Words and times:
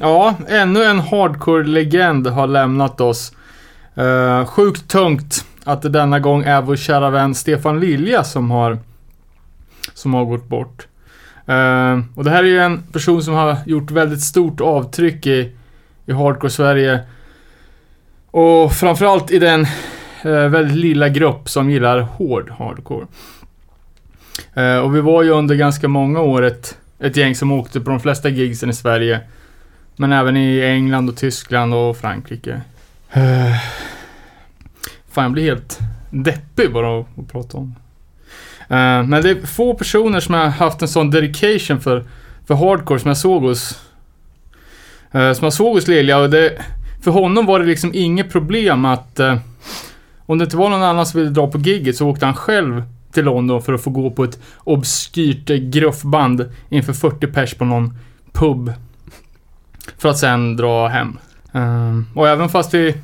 Ja, 0.00 0.34
ännu 0.48 0.84
en 0.84 1.00
hardcore-legend 1.00 2.26
har 2.26 2.46
lämnat 2.46 3.00
oss. 3.00 3.32
Uh, 3.98 4.44
sjukt 4.44 4.88
tungt 4.88 5.44
att 5.64 5.82
det 5.82 5.88
denna 5.88 6.18
gång 6.18 6.42
är 6.42 6.62
vår 6.62 6.76
kära 6.76 7.10
vän 7.10 7.34
Stefan 7.34 7.80
Lilja 7.80 8.24
som 8.24 8.50
har, 8.50 8.78
som 9.94 10.14
har 10.14 10.24
gått 10.24 10.48
bort. 10.48 10.86
Uh, 11.48 12.00
och 12.14 12.24
det 12.24 12.30
här 12.30 12.44
är 12.44 12.48
ju 12.48 12.58
en 12.58 12.82
person 12.82 13.22
som 13.22 13.34
har 13.34 13.56
gjort 13.66 13.90
väldigt 13.90 14.20
stort 14.20 14.60
avtryck 14.60 15.26
i, 15.26 15.52
i 16.06 16.12
hardcore-Sverige. 16.12 17.00
Och 18.30 18.72
framförallt 18.72 19.30
i 19.30 19.38
den 19.38 19.60
uh, 20.26 20.48
väldigt 20.48 20.76
lilla 20.76 21.08
grupp 21.08 21.48
som 21.48 21.70
gillar 21.70 22.00
hård 22.00 22.50
hardcore. 22.58 23.06
och 24.82 24.96
vi 24.96 25.00
var 25.00 25.22
ju 25.22 25.30
under 25.30 25.54
ganska 25.54 25.88
många 25.88 26.20
år 26.20 26.42
ett, 26.42 26.78
ett 26.98 27.16
gäng 27.16 27.34
som 27.34 27.52
åkte 27.52 27.80
på 27.80 27.90
de 27.90 28.00
flesta 28.00 28.28
gigsen 28.28 28.70
i 28.70 28.74
Sverige. 28.74 29.20
Men 30.00 30.12
även 30.12 30.36
i 30.36 30.60
England 30.60 31.08
och 31.08 31.16
Tyskland 31.16 31.74
och 31.74 31.96
Frankrike. 31.96 32.60
Uh, 33.16 33.56
fan, 35.10 35.24
jag 35.24 35.32
blir 35.32 35.44
helt 35.44 35.78
deppig 36.10 36.72
bara 36.72 37.00
att, 37.00 37.32
prata 37.32 37.58
om. 37.58 37.74
Uh, 38.70 39.02
men 39.02 39.10
det 39.10 39.30
är 39.30 39.46
få 39.46 39.74
personer 39.74 40.20
som 40.20 40.34
har 40.34 40.46
haft 40.46 40.82
en 40.82 40.88
sån 40.88 41.10
dedication 41.10 41.80
för, 41.80 42.04
för 42.46 42.54
hardcore 42.54 42.98
som 42.98 43.08
jag 43.08 43.16
såg 43.16 43.42
hos 43.42 43.80
uh, 45.14 45.32
som 45.32 45.44
jag 45.44 45.52
såg 45.52 45.74
hos 45.74 45.88
Lilja 45.88 46.18
och 46.18 46.30
det, 46.30 46.62
för 47.02 47.10
honom 47.10 47.46
var 47.46 47.60
det 47.60 47.66
liksom 47.66 47.90
inget 47.94 48.32
problem 48.32 48.84
att 48.84 49.20
uh, 49.20 49.36
om 50.26 50.38
det 50.38 50.44
inte 50.44 50.56
var 50.56 50.70
någon 50.70 50.82
annan 50.82 51.06
som 51.06 51.20
ville 51.20 51.32
dra 51.32 51.50
på 51.50 51.58
gigget 51.58 51.96
så 51.96 52.08
åkte 52.08 52.26
han 52.26 52.34
själv 52.34 52.82
till 53.12 53.24
London 53.24 53.62
för 53.62 53.72
att 53.72 53.82
få 53.82 53.90
gå 53.90 54.10
på 54.10 54.24
ett 54.24 54.38
obskyrt 54.58 55.46
gruffband 55.48 56.52
inför 56.68 56.92
40 56.92 57.26
pers 57.26 57.54
på 57.54 57.64
någon 57.64 57.98
pub 58.32 58.72
för 59.98 60.08
att 60.08 60.18
sen 60.18 60.56
dra 60.56 60.88
hem. 60.88 61.18
Um, 61.52 62.06
och 62.14 62.28
även 62.28 62.48
fast 62.48 62.74
vi 62.74 62.94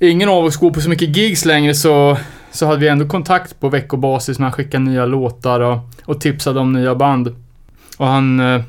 ingen 0.00 0.28
av 0.28 0.44
oss 0.44 0.56
går 0.56 0.70
på 0.70 0.80
så 0.80 0.88
mycket 0.88 1.16
gigs 1.16 1.44
längre 1.44 1.74
så, 1.74 2.18
så 2.50 2.66
hade 2.66 2.78
vi 2.78 2.88
ändå 2.88 3.08
kontakt 3.08 3.60
på 3.60 3.68
veckobasis 3.68 4.38
när 4.38 4.46
han 4.46 4.52
skickade 4.52 4.84
nya 4.84 5.06
låtar 5.06 5.60
och, 5.60 5.78
och 6.04 6.20
tipsade 6.20 6.60
om 6.60 6.72
nya 6.72 6.94
band. 6.94 7.34
Och 7.96 8.06
han 8.06 8.40
uh, 8.40 8.62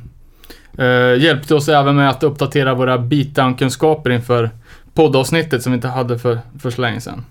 uh, 0.79 1.23
hjälpte 1.23 1.55
oss 1.55 1.69
även 1.69 1.95
med 1.95 2.09
att 2.09 2.23
uppdatera 2.23 2.73
våra 2.73 2.97
beatdown-kunskaper 2.97 4.09
inför 4.09 4.49
poddavsnittet 4.93 5.63
som 5.63 5.71
vi 5.71 5.75
inte 5.75 5.87
hade 5.87 6.19
för, 6.19 6.39
för 6.59 6.69
så 6.69 6.81
länge 6.81 7.01
sedan. 7.01 7.25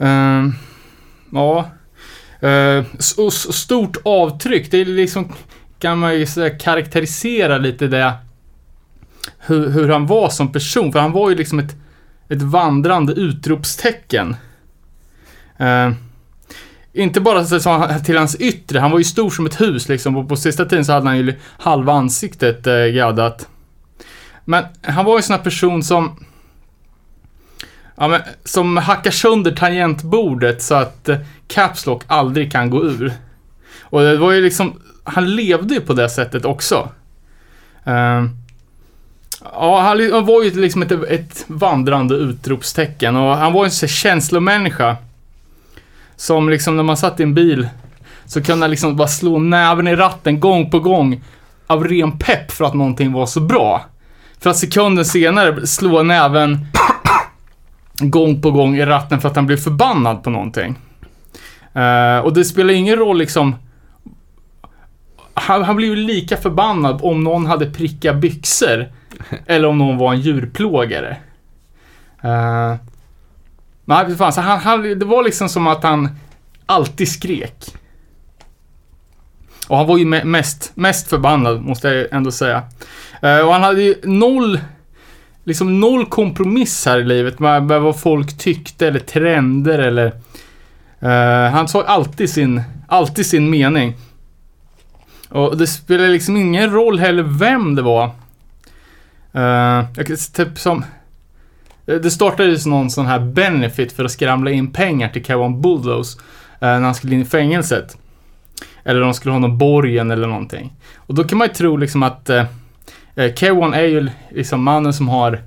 Uh, 0.00 0.54
ja. 1.32 1.70
Uh, 2.42 2.84
stort 3.30 3.96
avtryck. 4.04 4.70
Det 4.70 4.80
är 4.80 4.84
liksom 4.84 5.32
kan 5.78 5.98
man 5.98 6.14
ju 6.14 6.26
karaktärisera 6.58 7.58
lite 7.58 7.86
det, 7.86 8.12
hur, 9.38 9.70
hur, 9.70 9.88
han 9.88 10.06
var 10.06 10.28
som 10.28 10.52
person. 10.52 10.92
För 10.92 11.00
han 11.00 11.12
var 11.12 11.30
ju 11.30 11.36
liksom 11.36 11.58
ett, 11.58 11.76
ett 12.28 12.42
vandrande 12.42 13.12
utropstecken. 13.12 14.36
Uh, 15.60 15.92
inte 16.92 17.20
bara 17.20 17.44
så 17.44 17.88
till 18.04 18.16
hans 18.16 18.36
yttre, 18.36 18.78
han 18.78 18.90
var 18.90 18.98
ju 18.98 19.04
stor 19.04 19.30
som 19.30 19.46
ett 19.46 19.60
hus 19.60 19.88
liksom. 19.88 20.16
Och 20.16 20.28
på 20.28 20.36
sista 20.36 20.64
tiden 20.64 20.84
så 20.84 20.92
hade 20.92 21.06
han 21.06 21.18
ju 21.18 21.34
halva 21.58 21.92
ansiktet 21.92 22.66
uh, 22.66 22.86
gaddat. 22.86 23.48
Men 24.44 24.64
han 24.82 25.04
var 25.04 25.12
ju 25.12 25.16
en 25.16 25.22
sån 25.22 25.36
här 25.36 25.42
person 25.42 25.82
som 25.82 26.16
Ja, 27.98 28.08
men, 28.08 28.20
som 28.44 28.76
hackar 28.76 29.10
sönder 29.10 29.50
tangentbordet 29.50 30.62
så 30.62 30.74
att 30.74 31.08
eh, 31.08 31.18
Caps 31.48 31.86
Lock 31.86 32.02
aldrig 32.06 32.52
kan 32.52 32.70
gå 32.70 32.84
ur. 32.84 33.12
Och 33.82 34.00
det 34.00 34.16
var 34.16 34.32
ju 34.32 34.42
liksom 34.42 34.80
han 35.06 35.36
levde 35.36 35.74
ju 35.74 35.80
på 35.80 35.92
det 35.92 36.08
sättet 36.08 36.44
också. 36.44 36.88
Uh, 37.86 38.24
ja, 39.52 39.80
han 39.80 40.26
var 40.26 40.42
ju 40.42 40.60
liksom 40.60 40.82
ett, 40.82 40.92
ett 40.92 41.44
vandrande 41.46 42.14
utropstecken 42.14 43.16
och 43.16 43.36
han 43.36 43.52
var 43.52 43.64
ju 43.64 43.70
en 43.82 43.88
känslomänniska. 43.88 44.96
Som 46.16 46.48
liksom 46.48 46.76
när 46.76 46.82
man 46.82 46.96
satt 46.96 47.20
i 47.20 47.22
en 47.22 47.34
bil 47.34 47.68
så 48.26 48.42
kunde 48.42 48.64
han 48.64 48.70
liksom 48.70 48.96
bara 48.96 49.08
slå 49.08 49.38
näven 49.38 49.88
i 49.88 49.96
ratten 49.96 50.40
gång 50.40 50.70
på 50.70 50.80
gång 50.80 51.24
av 51.66 51.84
ren 51.84 52.18
pepp 52.18 52.52
för 52.52 52.64
att 52.64 52.74
någonting 52.74 53.12
var 53.12 53.26
så 53.26 53.40
bra. 53.40 53.84
För 54.40 54.50
att 54.50 54.56
sekunden 54.56 55.04
senare 55.04 55.66
slå 55.66 56.02
näven 56.02 56.66
gång 57.98 58.42
på 58.42 58.50
gång 58.50 58.76
i 58.76 58.86
ratten 58.86 59.20
för 59.20 59.28
att 59.28 59.36
han 59.36 59.46
blev 59.46 59.56
förbannad 59.56 60.22
på 60.22 60.30
någonting. 60.30 60.78
Uh, 61.76 62.18
och 62.18 62.34
det 62.34 62.44
spelar 62.44 62.74
ingen 62.74 62.96
roll 62.96 63.18
liksom 63.18 63.54
han, 65.36 65.64
han 65.64 65.76
blev 65.76 65.96
lika 65.96 66.36
förbannad 66.36 67.00
om 67.02 67.24
någon 67.24 67.46
hade 67.46 67.70
prickat 67.70 68.16
byxor. 68.16 68.86
eller 69.46 69.68
om 69.68 69.78
någon 69.78 69.98
var 69.98 70.12
en 70.12 70.20
djurplågare. 70.20 71.16
Eh, 72.22 72.30
uh, 72.30 72.76
men 73.84 74.16
fan, 74.16 74.32
så 74.32 74.40
han, 74.40 74.58
han, 74.58 74.98
det 74.98 75.04
var 75.04 75.24
liksom 75.24 75.48
som 75.48 75.66
att 75.66 75.82
han 75.82 76.08
alltid 76.66 77.08
skrek. 77.08 77.64
Och 79.68 79.76
han 79.76 79.86
var 79.86 79.98
ju 79.98 80.04
mest, 80.04 80.72
mest 80.74 81.08
förbannad, 81.08 81.62
måste 81.62 81.88
jag 81.88 82.12
ändå 82.12 82.30
säga. 82.30 82.62
Uh, 83.24 83.46
och 83.46 83.52
han 83.52 83.62
hade 83.62 83.82
ju 83.82 83.94
noll, 84.04 84.60
liksom 85.44 85.80
noll 85.80 86.06
kompromiss 86.06 86.86
här 86.86 86.98
i 86.98 87.04
livet 87.04 87.38
med, 87.38 87.62
med 87.62 87.80
vad 87.80 88.00
folk 88.00 88.38
tyckte 88.38 88.88
eller 88.88 89.00
trender 89.00 89.78
eller... 89.78 90.12
Uh, 91.02 91.50
han 91.52 91.68
sa 91.68 91.82
alltid 91.82 92.30
sin, 92.30 92.62
alltid 92.88 93.26
sin 93.26 93.50
mening. 93.50 93.94
Och 95.36 95.56
det 95.56 95.66
spelar 95.66 96.08
liksom 96.08 96.36
ingen 96.36 96.70
roll 96.70 96.98
heller 96.98 97.22
vem 97.22 97.74
det 97.74 97.82
var. 97.82 98.10
Uh, 99.34 100.14
typ 100.32 100.58
som... 100.58 100.84
Eh, 101.86 101.94
det 101.94 102.10
startades 102.10 102.66
någon 102.66 102.90
sån 102.90 103.06
här 103.06 103.20
benefit 103.20 103.92
för 103.92 104.04
att 104.04 104.10
skramla 104.10 104.50
in 104.50 104.72
pengar 104.72 105.08
till 105.08 105.24
Kawan 105.24 105.60
Bulldoze 105.60 106.18
uh, 106.18 106.24
när 106.60 106.80
han 106.80 106.94
skulle 106.94 107.14
in 107.14 107.20
i 107.20 107.24
fängelset. 107.24 107.96
Eller 108.84 109.00
de 109.00 109.14
skulle 109.14 109.32
ha 109.32 109.38
någon 109.38 109.58
borgen 109.58 110.10
eller 110.10 110.26
någonting. 110.26 110.72
Och 110.96 111.14
då 111.14 111.24
kan 111.24 111.38
man 111.38 111.46
ju 111.46 111.54
tro 111.54 111.76
liksom 111.76 112.02
att 112.02 112.30
eh, 112.30 112.44
uh, 113.18 113.32
Kawan 113.34 113.74
är 113.74 113.82
ju 113.82 114.08
liksom 114.30 114.62
mannen 114.62 114.92
som 114.92 115.08
har 115.08 115.42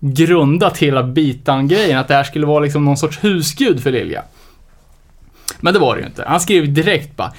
grundat 0.00 0.78
hela 0.78 1.02
bitan-grejen. 1.02 1.98
Att 1.98 2.08
det 2.08 2.14
här 2.14 2.24
skulle 2.24 2.46
vara 2.46 2.60
liksom 2.60 2.84
någon 2.84 2.96
sorts 2.96 3.24
husgud 3.24 3.82
för 3.82 3.92
Lilja. 3.92 4.22
Men 5.60 5.74
det 5.74 5.80
var 5.80 5.94
det 5.94 6.00
ju 6.00 6.06
inte. 6.06 6.24
Han 6.26 6.40
skrev 6.40 6.72
direkt 6.72 7.16
bara 7.16 7.32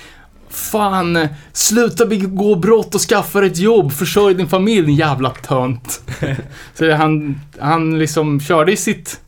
Fan, 0.54 1.28
sluta 1.54 2.06
begå 2.06 2.56
brott 2.56 2.96
och 2.96 3.02
skaffa 3.02 3.46
ett 3.46 3.58
jobb, 3.58 3.92
försörj 3.92 4.34
din 4.34 4.48
familj 4.48 4.86
din 4.86 4.96
jävla 4.96 5.30
tönt. 5.30 6.02
Så 6.74 6.92
han, 6.92 7.42
han 7.60 8.00
liksom 8.00 8.40
körde 8.40 8.72
i 8.72 8.78
sitt, 8.78 9.22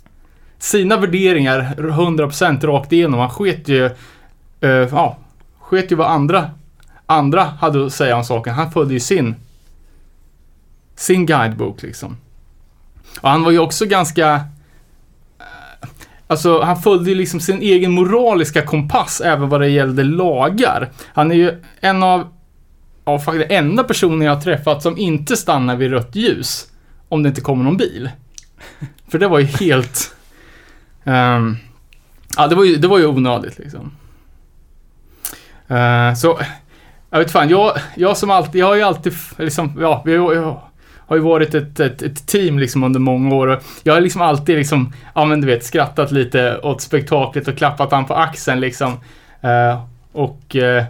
sina 0.60 0.98
värderingar 0.98 1.76
100% 1.78 2.66
rakt 2.66 2.92
igenom. 2.92 3.20
Han 3.20 3.30
sket 3.30 3.68
ju, 3.68 3.86
uh, 3.86 4.70
ja, 4.70 5.18
sket 5.60 5.92
ju 5.92 5.96
vad 5.96 6.12
andra, 6.12 6.52
andra 7.06 7.44
hade 7.44 7.86
att 7.86 7.94
säga 7.94 8.18
om 8.18 8.24
saken. 8.24 8.54
Han 8.54 8.72
följde 8.72 8.94
ju 8.94 9.00
sin, 9.00 9.36
sin 10.96 11.26
guidebok 11.26 11.82
liksom. 11.82 12.18
Och 13.22 13.30
han 13.30 13.44
var 13.44 13.52
ju 13.52 13.60
också 13.60 13.86
ganska 13.86 14.42
Alltså, 16.28 16.62
han 16.62 16.82
följde 16.82 17.10
ju 17.10 17.16
liksom 17.16 17.40
sin 17.40 17.62
egen 17.62 17.92
moraliska 17.92 18.62
kompass 18.62 19.22
även 19.22 19.50
vad 19.50 19.62
det 19.62 19.70
gällde 19.70 20.04
lagar. 20.04 20.92
Han 21.14 21.32
är 21.32 21.36
ju 21.36 21.62
en 21.80 22.04
av, 22.04 22.28
ja 23.06 23.20
faktiskt 23.20 23.52
enda 23.52 23.84
personen 23.84 24.22
jag 24.22 24.36
har 24.36 24.42
träffat 24.42 24.82
som 24.82 24.98
inte 24.98 25.38
stannar 25.38 25.76
vid 25.76 25.92
rött 25.92 26.16
ljus. 26.16 26.68
Om 27.10 27.24
det 27.24 27.30
inte 27.30 27.42
kommer 27.42 27.64
någon 27.64 27.78
bil. 27.78 28.10
För 29.08 29.20
det 29.20 29.28
var 29.28 29.40
ju 29.40 29.46
helt... 29.46 30.16
Um, 31.04 31.58
ja, 32.38 32.48
det 32.48 32.56
var 32.56 32.64
ju, 32.64 32.76
det 32.76 32.88
var 32.88 33.00
ju 33.00 33.08
onödigt 33.08 33.60
liksom. 33.60 33.92
Uh, 35.72 36.14
så, 36.16 36.40
jag 37.10 37.20
vet 37.20 37.32
fan, 37.32 37.50
jag, 37.50 37.78
jag 37.96 38.18
som 38.18 38.32
alltid, 38.32 38.62
jag 38.62 38.68
har 38.68 38.76
ju 38.76 38.82
alltid 38.82 39.14
liksom, 39.38 39.78
ja, 39.80 40.02
vi 40.06 40.18
har, 40.18 40.62
har 41.08 41.16
ju 41.16 41.22
varit 41.22 41.54
ett, 41.56 41.80
ett, 41.80 42.02
ett, 42.02 42.28
team 42.28 42.60
liksom 42.60 42.84
under 42.84 43.00
många 43.00 43.36
år. 43.36 43.60
Jag 43.84 43.94
har 43.94 44.02
liksom 44.02 44.22
alltid 44.22 44.58
liksom, 44.58 44.94
ja 45.16 45.26
men 45.26 45.42
du 45.42 45.48
vet, 45.48 45.66
skrattat 45.66 46.12
lite 46.12 46.58
åt 46.58 46.82
spektaklet 46.82 47.48
och 47.48 47.58
klappat 47.58 47.92
han 47.92 48.06
på 48.06 48.14
axeln 48.14 48.60
liksom. 48.60 48.92
Uh, 49.44 49.84
och 50.12 50.56
uh, 50.56 50.84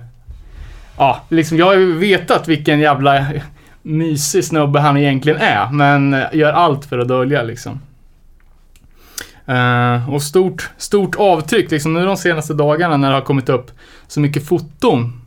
ja, 0.98 1.22
liksom 1.30 1.58
jag 1.58 1.66
har 1.66 1.76
ju 1.76 1.98
vetat 1.98 2.48
vilken 2.48 2.80
jävla 2.80 3.26
mysig 3.82 4.46
snubbe 4.46 4.80
han 4.80 4.98
egentligen 4.98 5.40
är, 5.42 5.72
men 5.72 6.24
gör 6.34 6.54
allt 6.54 6.86
för 6.86 7.00
att 7.00 7.08
dölja 7.08 7.44
liksom. 7.44 7.82
Uh, 9.50 10.10
och 10.14 10.22
stort, 10.22 10.70
stort 10.78 11.16
avtryck 11.16 11.72
liksom 11.72 11.94
nu 11.94 12.06
de 12.06 12.18
senaste 12.18 12.54
dagarna 12.54 12.98
när 12.98 13.10
det 13.10 13.16
har 13.16 13.22
kommit 13.22 13.50
upp 13.50 13.72
så 14.08 14.20
mycket 14.20 14.48
foton 14.48 15.22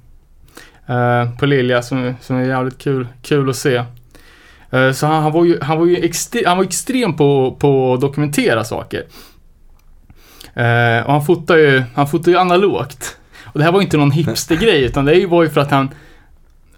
uh, 0.91 1.37
på 1.39 1.47
Lilja 1.47 1.83
som, 1.83 2.15
som 2.21 2.37
är 2.37 2.45
jävligt 2.45 2.79
kul, 2.79 3.09
kul 3.23 3.51
att 3.51 3.57
se. 3.57 3.85
Eh, 4.71 4.93
så 4.93 5.07
han, 5.07 5.23
han, 5.23 5.33
var 5.33 5.45
ju, 5.45 5.61
han 5.63 5.79
var 5.79 5.87
ju 5.87 5.97
extre, 5.97 6.43
han 6.47 6.57
var 6.57 6.65
extrem 6.65 7.17
på, 7.17 7.57
på 7.59 7.95
att 7.95 8.01
dokumentera 8.01 8.65
saker. 8.65 9.05
Eh, 10.55 11.07
och 11.07 11.13
han 11.13 11.25
fotade 11.25 11.61
ju, 11.61 11.83
han 11.95 12.09
fotade 12.09 12.31
ju 12.31 12.39
analogt. 12.39 13.17
Och 13.45 13.59
det 13.59 13.65
här 13.65 13.73
var 13.73 13.81
ju 13.81 13.85
inte 13.85 13.97
någon 13.97 14.11
hipstergrej, 14.11 14.85
utan 14.85 15.05
det 15.05 15.27
var 15.27 15.43
ju 15.43 15.51
för 15.51 15.61
att 15.61 15.71
han, 15.71 15.89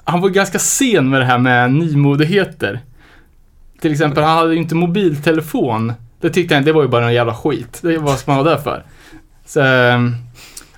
han 0.04 0.20
var 0.20 0.28
ganska 0.28 0.58
sen 0.58 1.10
med 1.10 1.20
det 1.20 1.24
här 1.24 1.38
med 1.38 1.72
nymodigheter. 1.72 2.80
Till 3.80 3.92
exempel, 3.92 4.24
han 4.24 4.38
hade 4.38 4.54
ju 4.54 4.60
inte 4.60 4.74
mobiltelefon. 4.74 5.92
Det 6.20 6.30
tyckte 6.30 6.54
han, 6.54 6.64
det 6.64 6.72
var 6.72 6.82
ju 6.82 6.88
bara 6.88 7.06
en 7.06 7.14
jävla 7.14 7.34
skit. 7.34 7.78
Det 7.82 7.98
var 7.98 8.04
vad 8.04 8.22
man 8.26 8.36
var 8.36 8.44
där 8.44 8.56
för. 8.56 8.84
Så, 9.46 9.60
ehm, 9.60 10.14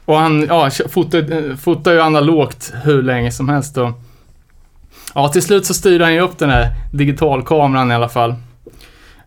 och 0.05 0.17
han, 0.17 0.47
ja, 0.49 0.71
fotade, 0.89 1.57
fotade 1.57 1.97
ju 1.97 2.03
analogt 2.03 2.73
hur 2.85 3.03
länge 3.03 3.33
som 3.33 3.49
helst 3.49 3.79
och 3.79 4.02
Ja, 5.15 5.29
till 5.29 5.43
slut 5.43 5.67
så 5.67 5.75
styrde 5.75 6.05
han 6.05 6.15
ju 6.15 6.21
upp 6.21 6.39
den 6.39 6.51
här 6.51 6.75
digitalkameran 6.93 7.91
i 7.91 7.95
alla 7.95 8.09
fall. 8.09 8.35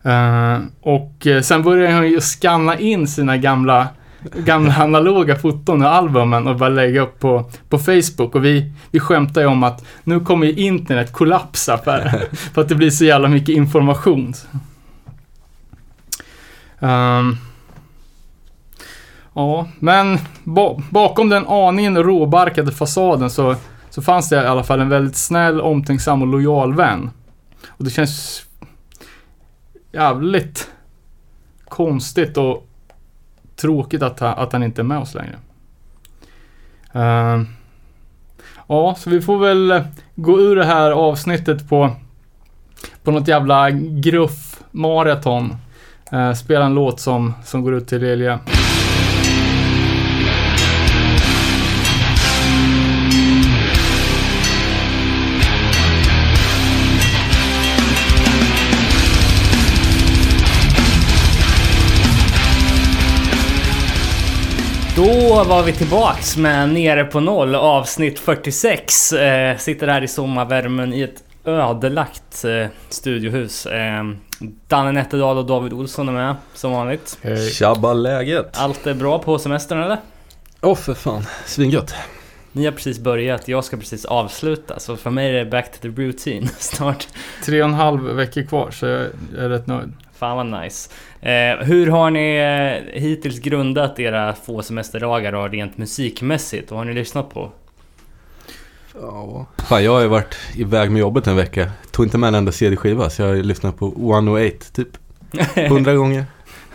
Uh, 0.06 0.58
och 0.80 1.26
uh, 1.26 1.40
sen 1.40 1.62
började 1.62 1.94
han 1.94 2.08
ju 2.08 2.20
scanna 2.20 2.78
in 2.78 3.08
sina 3.08 3.36
gamla, 3.36 3.88
gamla 4.34 4.74
analoga 4.78 5.36
foton 5.36 5.82
och 5.82 5.94
albumen 5.94 6.46
och 6.46 6.56
bara 6.56 6.68
lägga 6.68 7.00
upp 7.00 7.20
på, 7.20 7.50
på 7.68 7.78
Facebook. 7.78 8.34
Och 8.34 8.44
vi, 8.44 8.72
vi 8.90 9.00
skämtar 9.00 9.40
ju 9.40 9.46
om 9.46 9.62
att 9.62 9.84
nu 10.04 10.20
kommer 10.20 10.46
ju 10.46 10.52
internet 10.52 11.12
kollapsa 11.12 11.78
för, 11.78 12.12
för 12.54 12.60
att 12.60 12.68
det 12.68 12.74
blir 12.74 12.90
så 12.90 13.04
jävla 13.04 13.28
mycket 13.28 13.56
information. 13.56 14.34
Um, 16.78 17.38
ja, 19.34 19.68
men 19.78 20.18
ba 20.44 20.80
bakom 20.90 21.28
den 21.28 21.46
aningen 21.46 21.96
råbarkade 21.96 22.72
fasaden 22.72 23.30
så 23.30 23.56
så 23.96 24.02
fanns 24.02 24.28
det 24.28 24.36
i 24.36 24.46
alla 24.46 24.64
fall 24.64 24.80
en 24.80 24.88
väldigt 24.88 25.16
snäll, 25.16 25.60
omtänksam 25.60 26.22
och 26.22 26.28
lojal 26.28 26.74
vän. 26.74 27.10
Och 27.66 27.84
det 27.84 27.90
känns 27.90 28.46
jävligt 29.92 30.70
konstigt 31.68 32.36
och 32.36 32.68
tråkigt 33.56 34.02
att, 34.02 34.20
han, 34.20 34.38
att 34.38 34.52
han 34.52 34.62
inte 34.62 34.82
är 34.82 34.84
med 34.84 34.98
oss 34.98 35.14
längre. 35.14 35.36
Uh, 36.94 37.42
ja, 38.66 38.94
så 38.98 39.10
vi 39.10 39.22
får 39.22 39.38
väl 39.38 39.70
eh, 39.70 39.82
gå 40.14 40.40
ur 40.40 40.56
det 40.56 40.64
här 40.64 40.90
avsnittet 40.90 41.68
på, 41.68 41.90
på 43.02 43.10
något 43.10 43.28
jävla 43.28 43.70
gruff 43.70 44.60
maraton. 44.70 45.56
Uh, 46.12 46.18
eh, 46.18 46.34
spela 46.34 46.64
en 46.64 46.74
låt 46.74 47.00
som, 47.00 47.34
som 47.44 47.62
går 47.62 47.74
ut 47.74 47.88
till 47.88 48.00
Lilja. 48.00 48.40
Då 64.96 65.44
var 65.44 65.62
vi 65.62 65.72
tillbaks 65.72 66.36
med 66.36 66.68
Nere 66.68 67.04
på 67.04 67.20
noll 67.20 67.54
avsnitt 67.54 68.18
46. 68.18 69.12
Eh, 69.12 69.56
sitter 69.56 69.88
här 69.88 70.02
i 70.02 70.08
sommarvärmen 70.08 70.92
i 70.92 71.02
ett 71.02 71.24
ödelagt 71.44 72.44
eh, 72.44 72.66
studiohus. 72.88 73.66
Eh, 73.66 74.04
Danne 74.68 74.92
Nätterdal 74.92 75.38
och 75.38 75.46
David 75.46 75.72
Olsson 75.72 76.08
är 76.08 76.12
med 76.12 76.36
som 76.54 76.72
vanligt. 76.72 77.18
Hej. 77.22 77.50
Tjabba 77.50 77.92
läget? 77.92 78.58
Allt 78.58 78.86
är 78.86 78.94
bra 78.94 79.18
på 79.18 79.38
semestern 79.38 79.82
eller? 79.82 79.98
Åh 80.60 80.72
oh, 80.72 80.76
för 80.76 80.94
fan, 80.94 81.26
svingött. 81.46 81.94
Ni 82.52 82.64
har 82.64 82.72
precis 82.72 82.98
börjat, 82.98 83.48
jag 83.48 83.64
ska 83.64 83.76
precis 83.76 84.04
avsluta. 84.04 84.78
Så 84.78 84.96
för 84.96 85.10
mig 85.10 85.28
är 85.30 85.44
det 85.44 85.50
back 85.50 85.72
to 85.72 85.78
the 85.82 85.88
routine 85.88 86.48
snart. 86.58 87.08
Tre 87.44 87.62
och 87.62 87.68
en 87.68 87.74
halv 87.74 88.02
vecka 88.02 88.42
kvar 88.42 88.70
så 88.70 88.86
jag 88.86 89.04
är 89.38 89.48
rätt 89.48 89.66
nöjd. 89.66 89.92
Fan 90.18 90.36
vad 90.36 90.62
nice. 90.62 90.90
Eh, 91.20 91.66
hur 91.66 91.86
har 91.86 92.10
ni 92.10 92.36
eh, 92.36 93.00
hittills 93.00 93.38
grundat 93.38 93.98
era 94.00 94.34
få 94.34 94.62
semesterdagar 94.62 95.48
rent 95.48 95.78
musikmässigt? 95.78 96.70
Vad 96.70 96.80
har 96.80 96.84
ni 96.84 96.94
lyssnat 96.94 97.30
på? 97.30 97.50
Ja, 99.00 99.46
fan 99.68 99.84
jag 99.84 99.92
har 99.92 100.00
ju 100.00 100.06
varit 100.06 100.36
iväg 100.54 100.90
med 100.90 101.00
jobbet 101.00 101.26
en 101.26 101.36
vecka. 101.36 101.70
Tog 101.90 102.06
inte 102.06 102.18
med 102.18 102.28
en 102.28 102.34
enda 102.34 102.52
CD-skiva 102.52 103.10
så 103.10 103.22
jag 103.22 103.28
har 103.28 103.36
lyssnat 103.36 103.78
på 103.78 103.86
108 103.86 104.56
typ. 104.72 104.88
Hundra 105.68 105.94
gånger. 105.94 106.24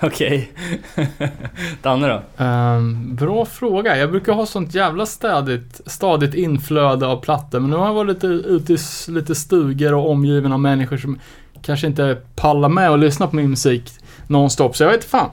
Okej. 0.04 0.52
Danne 1.82 2.08
då? 2.08 2.44
Um, 2.46 3.16
bra 3.16 3.46
fråga. 3.46 3.98
Jag 3.98 4.12
brukar 4.12 4.34
ha 4.34 4.46
sånt 4.46 4.76
jävla 4.76 5.06
stadigt, 5.06 5.82
stadigt 5.86 6.34
inflöde 6.34 7.08
av 7.08 7.22
plattor. 7.22 7.60
Men 7.60 7.70
nu 7.70 7.76
har 7.76 7.86
jag 7.86 7.94
varit 7.94 8.10
lite 8.10 8.28
ute 8.28 8.74
i 8.74 8.78
lite 9.08 9.36
stugor 9.36 9.94
och 9.94 10.10
omgiven 10.10 10.54
av 10.54 10.60
människor 10.60 10.98
som 10.98 11.20
kanske 11.62 11.88
inte 11.88 12.18
pallar 12.36 12.70
med 12.70 12.90
att 12.90 13.00
lyssna 13.00 13.28
på 13.28 13.36
min 13.36 13.50
musik 13.50 13.92
nonstop. 14.28 14.78
Så 14.78 14.84
jag 14.84 14.92
vet 14.92 15.04
fan. 15.04 15.30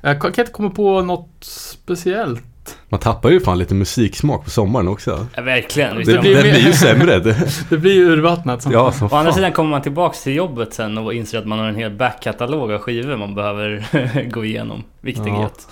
Jag 0.00 0.20
kan 0.20 0.28
inte 0.28 0.44
komma 0.44 0.70
på 0.70 1.02
något 1.02 1.44
speciellt. 1.44 2.44
Man 2.88 3.00
tappar 3.00 3.30
ju 3.30 3.40
fan 3.40 3.58
lite 3.58 3.74
musiksmak 3.74 4.44
på 4.44 4.50
sommaren 4.50 4.88
också. 4.88 5.26
Ja, 5.36 5.42
verkligen. 5.42 5.96
Det, 5.96 6.04
det, 6.04 6.18
blir, 6.18 6.34
det 6.34 6.42
blir 6.42 6.66
ju 6.66 6.72
sämre. 6.72 7.18
det 7.68 7.78
blir 7.78 7.92
ju 7.92 8.04
urvattnat 8.04 8.62
som 8.62 8.72
Ja, 8.72 8.92
som 8.92 9.08
Å 9.12 9.16
andra 9.16 9.32
sidan 9.32 9.52
kommer 9.52 9.70
man 9.70 9.82
tillbaks 9.82 10.22
till 10.22 10.34
jobbet 10.34 10.74
sen 10.74 10.98
och 10.98 11.14
inser 11.14 11.38
att 11.38 11.46
man 11.46 11.58
har 11.58 11.66
en 11.66 11.76
hel 11.76 11.90
backkatalog 11.90 12.72
av 12.72 12.78
skivor 12.78 13.16
man 13.16 13.34
behöver 13.34 13.84
gå 14.30 14.44
igenom. 14.44 14.84
Vilket 15.00 15.26
är 15.26 15.40
gött. 15.40 15.68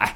Nej, 0.00 0.08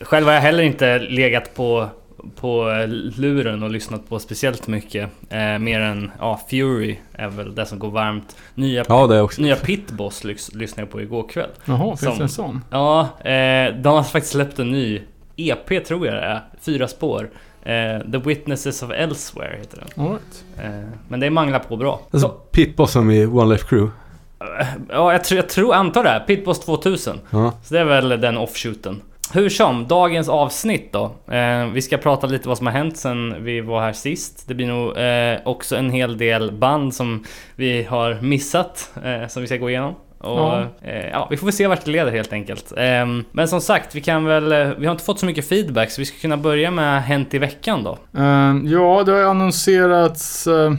själv 0.00 0.26
har 0.26 0.32
jag 0.34 0.40
heller 0.40 0.62
inte 0.62 0.98
legat 0.98 1.54
på 1.54 1.88
på 2.36 2.70
luren 3.16 3.62
och 3.62 3.70
lyssnat 3.70 4.08
på 4.08 4.18
speciellt 4.18 4.66
mycket. 4.66 5.10
Eh, 5.28 5.58
mer 5.58 5.80
än 5.80 6.10
ja, 6.18 6.40
Fury 6.50 6.98
är 7.12 7.28
väl 7.28 7.54
det 7.54 7.66
som 7.66 7.78
går 7.78 7.90
varmt. 7.90 8.36
Nya, 8.54 8.84
ja, 8.88 9.06
det 9.06 9.20
också. 9.20 9.42
nya 9.42 9.56
Pitboss 9.56 10.24
lys 10.24 10.54
lyssnade 10.54 10.82
jag 10.82 10.90
på 10.90 11.00
igår 11.00 11.28
kväll. 11.28 11.50
Jaha, 11.64 11.96
finns 11.96 12.16
det 12.16 12.22
en 12.22 12.28
sån? 12.28 12.64
Ja, 12.70 13.00
eh, 13.00 13.74
de 13.74 13.94
har 13.94 14.02
faktiskt 14.02 14.32
släppt 14.32 14.58
en 14.58 14.70
ny 14.70 15.02
EP 15.36 15.84
tror 15.86 16.06
jag 16.06 16.14
det 16.14 16.20
är. 16.20 16.40
Fyra 16.60 16.88
spår. 16.88 17.30
Eh, 17.62 18.10
The 18.12 18.18
Witnesses 18.18 18.82
of 18.82 18.90
Elsewhere 18.90 19.56
heter 19.58 19.78
den. 19.78 20.06
All 20.06 20.10
right. 20.12 20.44
eh, 20.58 20.88
men 21.08 21.20
det 21.20 21.30
manglar 21.30 21.58
på 21.58 21.76
bra. 21.76 22.00
Alltså 22.10 22.28
Pitboss 22.28 22.92
som 22.92 23.10
i 23.10 23.26
One 23.26 23.52
Life 23.52 23.66
Crew? 23.68 23.92
Eh, 24.40 24.66
ja, 24.88 25.12
jag, 25.12 25.24
tror, 25.24 25.36
jag 25.36 25.48
tror, 25.48 25.74
antar 25.74 26.04
det. 26.04 26.24
Pitboss 26.26 26.60
2000. 26.60 27.20
Ja. 27.30 27.52
Så 27.64 27.74
det 27.74 27.80
är 27.80 27.84
väl 27.84 28.08
den 28.08 28.36
offshooten. 28.36 29.02
Hur 29.32 29.48
som, 29.48 29.88
dagens 29.88 30.28
avsnitt 30.28 30.92
då. 30.92 31.04
Eh, 31.34 31.66
vi 31.66 31.82
ska 31.82 31.96
prata 31.96 32.26
lite 32.26 32.48
vad 32.48 32.58
som 32.58 32.66
har 32.66 32.74
hänt 32.74 32.96
sen 32.96 33.44
vi 33.44 33.60
var 33.60 33.80
här 33.80 33.92
sist. 33.92 34.44
Det 34.48 34.54
blir 34.54 34.66
nog 34.66 34.96
eh, 34.96 35.40
också 35.44 35.76
en 35.76 35.90
hel 35.90 36.18
del 36.18 36.52
band 36.52 36.94
som 36.94 37.24
vi 37.56 37.82
har 37.82 38.18
missat, 38.20 38.90
eh, 39.04 39.28
som 39.28 39.42
vi 39.42 39.48
ska 39.48 39.56
gå 39.56 39.70
igenom. 39.70 39.94
Och, 40.18 40.38
ja. 40.38 40.66
Eh, 40.82 41.08
ja. 41.08 41.26
vi 41.30 41.36
får 41.36 41.46
väl 41.46 41.52
se 41.52 41.66
vart 41.66 41.84
det 41.84 41.90
leder 41.90 42.12
helt 42.12 42.32
enkelt. 42.32 42.72
Ehm, 42.76 43.24
men 43.32 43.48
som 43.48 43.60
sagt, 43.60 43.94
vi 43.94 44.00
kan 44.00 44.24
väl... 44.24 44.52
Eh, 44.52 44.68
vi 44.78 44.86
har 44.86 44.92
inte 44.92 45.04
fått 45.04 45.20
så 45.20 45.26
mycket 45.26 45.48
feedback 45.48 45.90
så 45.90 46.00
vi 46.00 46.04
ska 46.04 46.18
kunna 46.18 46.36
börja 46.36 46.70
med 46.70 47.02
Hänt 47.02 47.34
i 47.34 47.38
veckan 47.38 47.84
då. 47.84 47.98
Ehm, 48.20 48.66
ja, 48.66 49.02
det 49.06 49.12
har 49.12 49.22
annonserats 49.22 50.46
uh, 50.46 50.72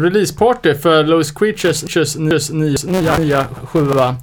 releaseparty 0.00 0.74
för 0.74 1.04
Lois 1.04 1.32
Creatures 1.32 2.16
nya, 2.16 2.38
nya, 2.84 3.16
nya 3.18 3.44
sjua 3.44 4.16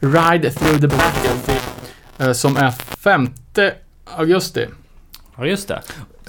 Ride 0.00 0.50
Through 0.50 0.80
the 0.80 0.88
Eh, 0.88 1.59
som 2.32 2.56
är 2.56 2.70
5 2.70 3.28
augusti. 4.16 4.66
Ja, 5.36 5.46
just 5.46 5.68
det. 5.68 5.80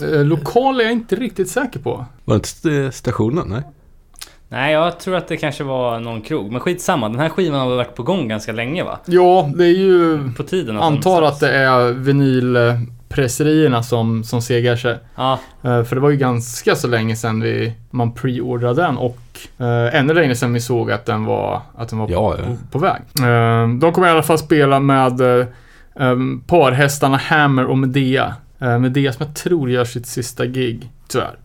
Eh, 0.01 0.25
lokal 0.25 0.79
är 0.79 0.83
jag 0.83 0.93
inte 0.93 1.15
riktigt 1.15 1.49
säker 1.49 1.79
på. 1.79 2.05
Var 2.25 2.35
det 2.35 2.37
inte 2.37 2.91
stationen? 2.91 3.47
Nej. 3.47 3.61
Nej, 4.49 4.73
jag 4.73 4.99
tror 4.99 5.15
att 5.15 5.27
det 5.27 5.37
kanske 5.37 5.63
var 5.63 5.99
någon 5.99 6.21
krog. 6.21 6.51
Men 6.51 6.61
skitsamma, 6.61 7.09
den 7.09 7.19
här 7.19 7.29
skivan 7.29 7.59
har 7.59 7.75
varit 7.75 7.95
på 7.95 8.03
gång 8.03 8.27
ganska 8.27 8.51
länge 8.51 8.83
va? 8.83 8.99
Ja, 9.05 9.49
det 9.55 9.65
är 9.65 9.77
ju... 9.77 10.31
På 10.37 10.43
tiden 10.43 10.77
att 10.77 10.83
Antar 10.83 11.21
att 11.21 11.39
det 11.39 11.53
är 11.53 11.91
vinylpresserierna 11.91 13.83
som, 13.83 14.23
som 14.23 14.41
segar 14.41 14.75
sig. 14.75 14.97
Ja. 15.15 15.39
Uh, 15.65 15.83
för 15.83 15.95
det 15.95 15.99
var 16.01 16.09
ju 16.09 16.17
ganska 16.17 16.75
så 16.75 16.87
länge 16.87 17.15
sedan 17.15 17.41
vi, 17.41 17.73
man 17.89 18.13
preordrade 18.13 18.81
den 18.81 18.97
och 18.97 19.17
uh, 19.61 19.95
ännu 19.95 20.13
längre 20.13 20.35
sedan 20.35 20.53
vi 20.53 20.61
såg 20.61 20.91
att 20.91 21.05
den 21.05 21.25
var, 21.25 21.61
att 21.75 21.89
den 21.89 21.99
var 21.99 22.09
ja, 22.09 22.31
på, 22.31 22.37
ja. 22.37 22.45
på, 22.45 22.57
på, 22.71 22.79
väg. 22.79 23.01
Uh, 23.19 23.79
de 23.79 23.93
kommer 23.93 24.07
i 24.07 24.11
alla 24.11 24.23
fall 24.23 24.37
spela 24.37 24.79
med 24.79 25.21
um, 25.95 26.43
parhästarna 26.47 27.17
Hammer 27.17 27.65
och 27.65 27.77
Medea. 27.77 28.35
Uh, 28.61 28.79
Medea 28.79 29.13
som 29.13 29.25
jag 29.25 29.35
tror 29.35 29.69
gör 29.69 29.85
sitt 29.85 30.05
sista 30.05 30.45
gig, 30.45 30.89
tyvärr. 31.07 31.35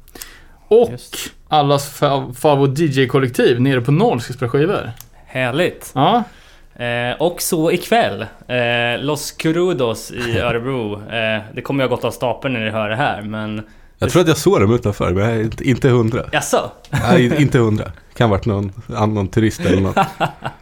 Och 0.68 0.88
Just. 0.90 1.16
allas 1.48 2.00
favorit 2.34 2.78
DJ-kollektiv 2.78 3.60
nere 3.60 3.80
på 3.80 3.92
noll 3.92 4.20
ska 4.20 4.32
spela 4.32 4.50
skivor. 4.50 4.90
Härligt. 5.26 5.92
Ja. 5.94 6.24
Eh, 6.84 7.16
och 7.18 7.42
så 7.42 7.72
ikväll, 7.72 8.26
eh, 8.46 9.04
Los 9.04 9.32
Curudos 9.32 10.10
i 10.10 10.38
Örebro. 10.38 11.10
Eh, 11.10 11.42
det 11.52 11.62
kommer 11.62 11.84
jag 11.84 11.90
gått 11.90 12.04
av 12.04 12.10
stapeln 12.10 12.54
när 12.54 12.64
ni 12.64 12.70
hör 12.70 12.88
det 12.88 12.96
här, 12.96 13.22
men... 13.22 13.62
Jag 13.98 14.10
tror 14.10 14.22
att 14.22 14.28
jag 14.28 14.36
såg 14.36 14.60
dem 14.60 14.74
utanför, 14.74 15.12
men 15.12 15.24
jag 15.24 15.40
är 15.40 15.62
inte 15.62 15.88
hundra. 15.88 16.24
Jaså? 16.32 16.70
Nej, 16.90 17.42
inte 17.42 17.58
hundra. 17.58 17.92
Kan 18.14 18.30
ha 18.30 18.36
varit 18.36 18.46
någon 18.46 18.72
annan 18.96 19.28
turist 19.28 19.60
eller 19.60 19.80
något. 19.80 19.96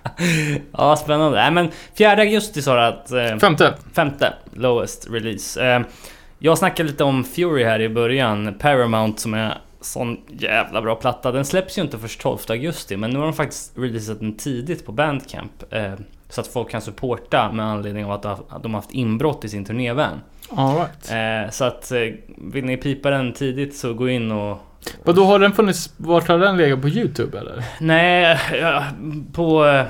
ja, 0.72 0.96
spännande. 0.96 1.38
Nej, 1.38 1.50
men 1.50 1.70
4 1.98 2.10
augusti 2.10 2.62
sa 2.62 2.74
du 2.74 2.80
att... 2.82 3.10
Eh, 3.12 3.38
femte. 3.38 3.74
Femte, 3.92 4.34
lowest 4.52 5.06
release. 5.10 5.66
Eh, 5.66 5.80
jag 6.38 6.58
snackade 6.58 6.88
lite 6.88 7.04
om 7.04 7.24
Fury 7.24 7.64
här 7.64 7.80
i 7.80 7.88
början. 7.88 8.54
Paramount 8.58 9.20
som 9.20 9.34
är 9.34 9.58
sån 9.80 10.20
jävla 10.28 10.82
bra 10.82 10.94
platta. 10.94 11.32
Den 11.32 11.44
släpps 11.44 11.78
ju 11.78 11.82
inte 11.82 11.98
först 11.98 12.20
12 12.20 12.38
augusti, 12.48 12.96
men 12.96 13.10
nu 13.10 13.18
har 13.18 13.24
de 13.24 13.34
faktiskt 13.34 13.78
releasat 13.78 14.20
den 14.20 14.36
tidigt 14.36 14.86
på 14.86 14.92
Bandcamp. 14.92 15.72
Eh, 15.72 15.92
så 16.34 16.40
att 16.40 16.46
folk 16.46 16.70
kan 16.70 16.80
supporta 16.80 17.52
med 17.52 17.66
anledning 17.66 18.04
av 18.04 18.10
att 18.12 18.22
de 18.62 18.74
har 18.74 18.80
haft 18.80 18.92
inbrott 18.92 19.44
i 19.44 19.48
sin 19.48 19.64
turnévan. 19.64 20.20
All 20.56 20.76
right. 20.76 21.44
eh, 21.46 21.50
så 21.50 21.64
att 21.64 21.92
eh, 21.92 21.98
vill 22.38 22.64
ni 22.64 22.76
pipa 22.76 23.10
den 23.10 23.32
tidigt 23.32 23.76
så 23.76 23.94
gå 23.94 24.08
in 24.08 24.32
och 24.32 24.58
Vad 25.04 25.16
då 25.16 25.24
har 25.24 25.38
den 25.38 25.52
funnits, 25.52 25.94
vart 25.96 26.28
har 26.28 26.38
den 26.38 26.56
legat 26.56 26.82
på 26.82 26.88
YouTube 26.88 27.38
eller? 27.38 27.64
Nej, 27.80 28.38
på, 29.32 29.66
eh, 29.66 29.84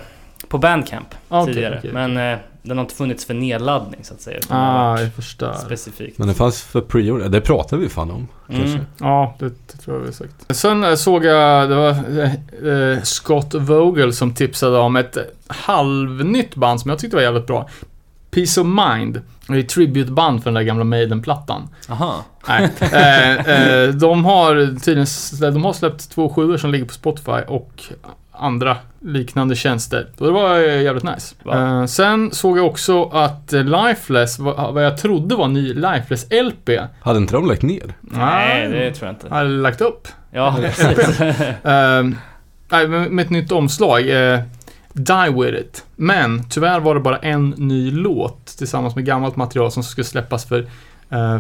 på 0.49 0.59
Bandcamp 0.59 1.15
Ah, 1.29 1.43
okej, 1.43 1.55
tidigare. 1.55 1.79
okej. 1.79 1.93
Men 1.93 2.39
den 2.65 2.79
har 2.79 2.85
inte 2.85 2.95
funnits 2.95 3.25
för 3.25 3.35
nedladdning 3.35 4.01
så 4.05 4.15
att 4.15 4.21
säga. 4.21 4.41
den 4.49 4.57
Ah, 4.57 5.01
jag 5.01 5.13
förstår. 5.15 5.53
Specifikt. 5.53 6.19
Men 6.19 6.29
det 6.29 6.35
fanns 6.35 6.63
för 6.63 6.81
pre-order. 6.81 7.29
Det 7.29 7.41
pratade 7.41 7.83
vi 7.83 7.89
fan 7.89 8.11
om. 8.11 8.29
Kanske. 8.47 8.69
Mm. 8.69 8.87
Ja, 9.01 9.35
det, 9.39 9.49
det 9.49 9.79
tror 9.85 9.97
jag 9.97 10.01
vi 10.01 10.07
har 10.07 10.13
sagt. 10.13 10.57
Sen 10.57 10.85
eh, 10.85 10.95
såg 10.95 11.25
jag, 11.25 11.69
det 11.69 11.75
var 11.75 11.91
eh, 11.91 12.73
eh, 12.73 13.03
Scott 13.03 13.55
Vogel 13.55 14.13
som 14.13 14.35
tipsade 14.35 14.79
om 14.79 14.97
ett 14.97 15.17
halvnytt 15.47 16.55
band 16.55 16.81
som 16.81 16.89
jag 16.89 16.99
tyckte 16.99 17.17
var 17.17 17.23
jävligt 17.23 17.47
bra. 17.47 17.69
Peace 18.31 18.61
of 18.61 18.67
Mind. 18.67 19.21
Det 19.49 19.55
är 19.55 19.59
ett 19.59 19.69
tributeband 19.69 20.43
för 20.43 20.51
den 20.51 20.55
där 20.55 20.63
gamla 20.63 20.85
Maiden-plattan. 20.85 21.69
Aha. 21.89 22.25
Nej. 22.49 22.71
eh, 22.81 23.49
eh, 23.49 23.89
de 23.89 24.25
har 24.25 24.81
tydligen 24.81 25.55
de 25.55 25.65
har 25.65 25.73
släppt 25.73 26.11
två 26.11 26.29
sjuor 26.29 26.57
som 26.57 26.71
ligger 26.71 26.85
på 26.85 26.95
Spotify 26.95 27.41
och 27.49 27.83
andra 28.39 28.77
liknande 29.01 29.57
tjänster. 29.57 30.07
Så 30.19 30.25
det 30.25 30.31
var 30.31 30.59
eh, 30.59 30.83
jävligt 30.83 31.05
nice. 31.05 31.35
Va? 31.43 31.81
Eh, 31.81 31.87
sen 31.87 32.31
såg 32.33 32.59
jag 32.59 32.67
också 32.67 33.05
att 33.05 33.53
eh, 33.53 33.65
Lifeless, 33.65 34.39
vad, 34.39 34.85
jag 34.85 34.99
trodde 34.99 35.35
var 35.35 35.49
ny 35.49 35.75
Lifeless-LP. 35.75 36.89
Hade 37.01 37.19
inte 37.19 37.35
de 37.35 37.47
lagt 37.47 37.63
ner? 37.63 37.95
Nej, 38.01 38.69
det 38.69 38.95
tror 38.95 39.07
jag 39.07 39.15
inte. 39.15 39.35
Hade 39.35 39.49
lagt 39.49 39.81
upp. 39.81 40.09
Ja, 40.31 40.57
precis. 40.61 41.21
Ehm, 41.65 42.17
nej, 42.69 42.89
med, 42.89 43.11
med 43.11 43.25
ett 43.25 43.31
nytt 43.31 43.53
omslag. 43.53 44.05
Die 44.93 45.31
With 45.31 45.61
It. 45.61 45.85
Men 45.97 46.45
tyvärr 46.49 46.81
var 46.81 46.95
det 46.95 47.01
bara 47.01 47.19
en 47.19 47.51
ny 47.51 47.91
låt 47.91 48.47
tillsammans 48.47 48.95
med 48.97 49.05
gammalt 49.05 49.37
material 49.37 49.71
som 49.71 49.83
skulle 49.83 50.05
släppas 50.05 50.45
för, 50.45 50.67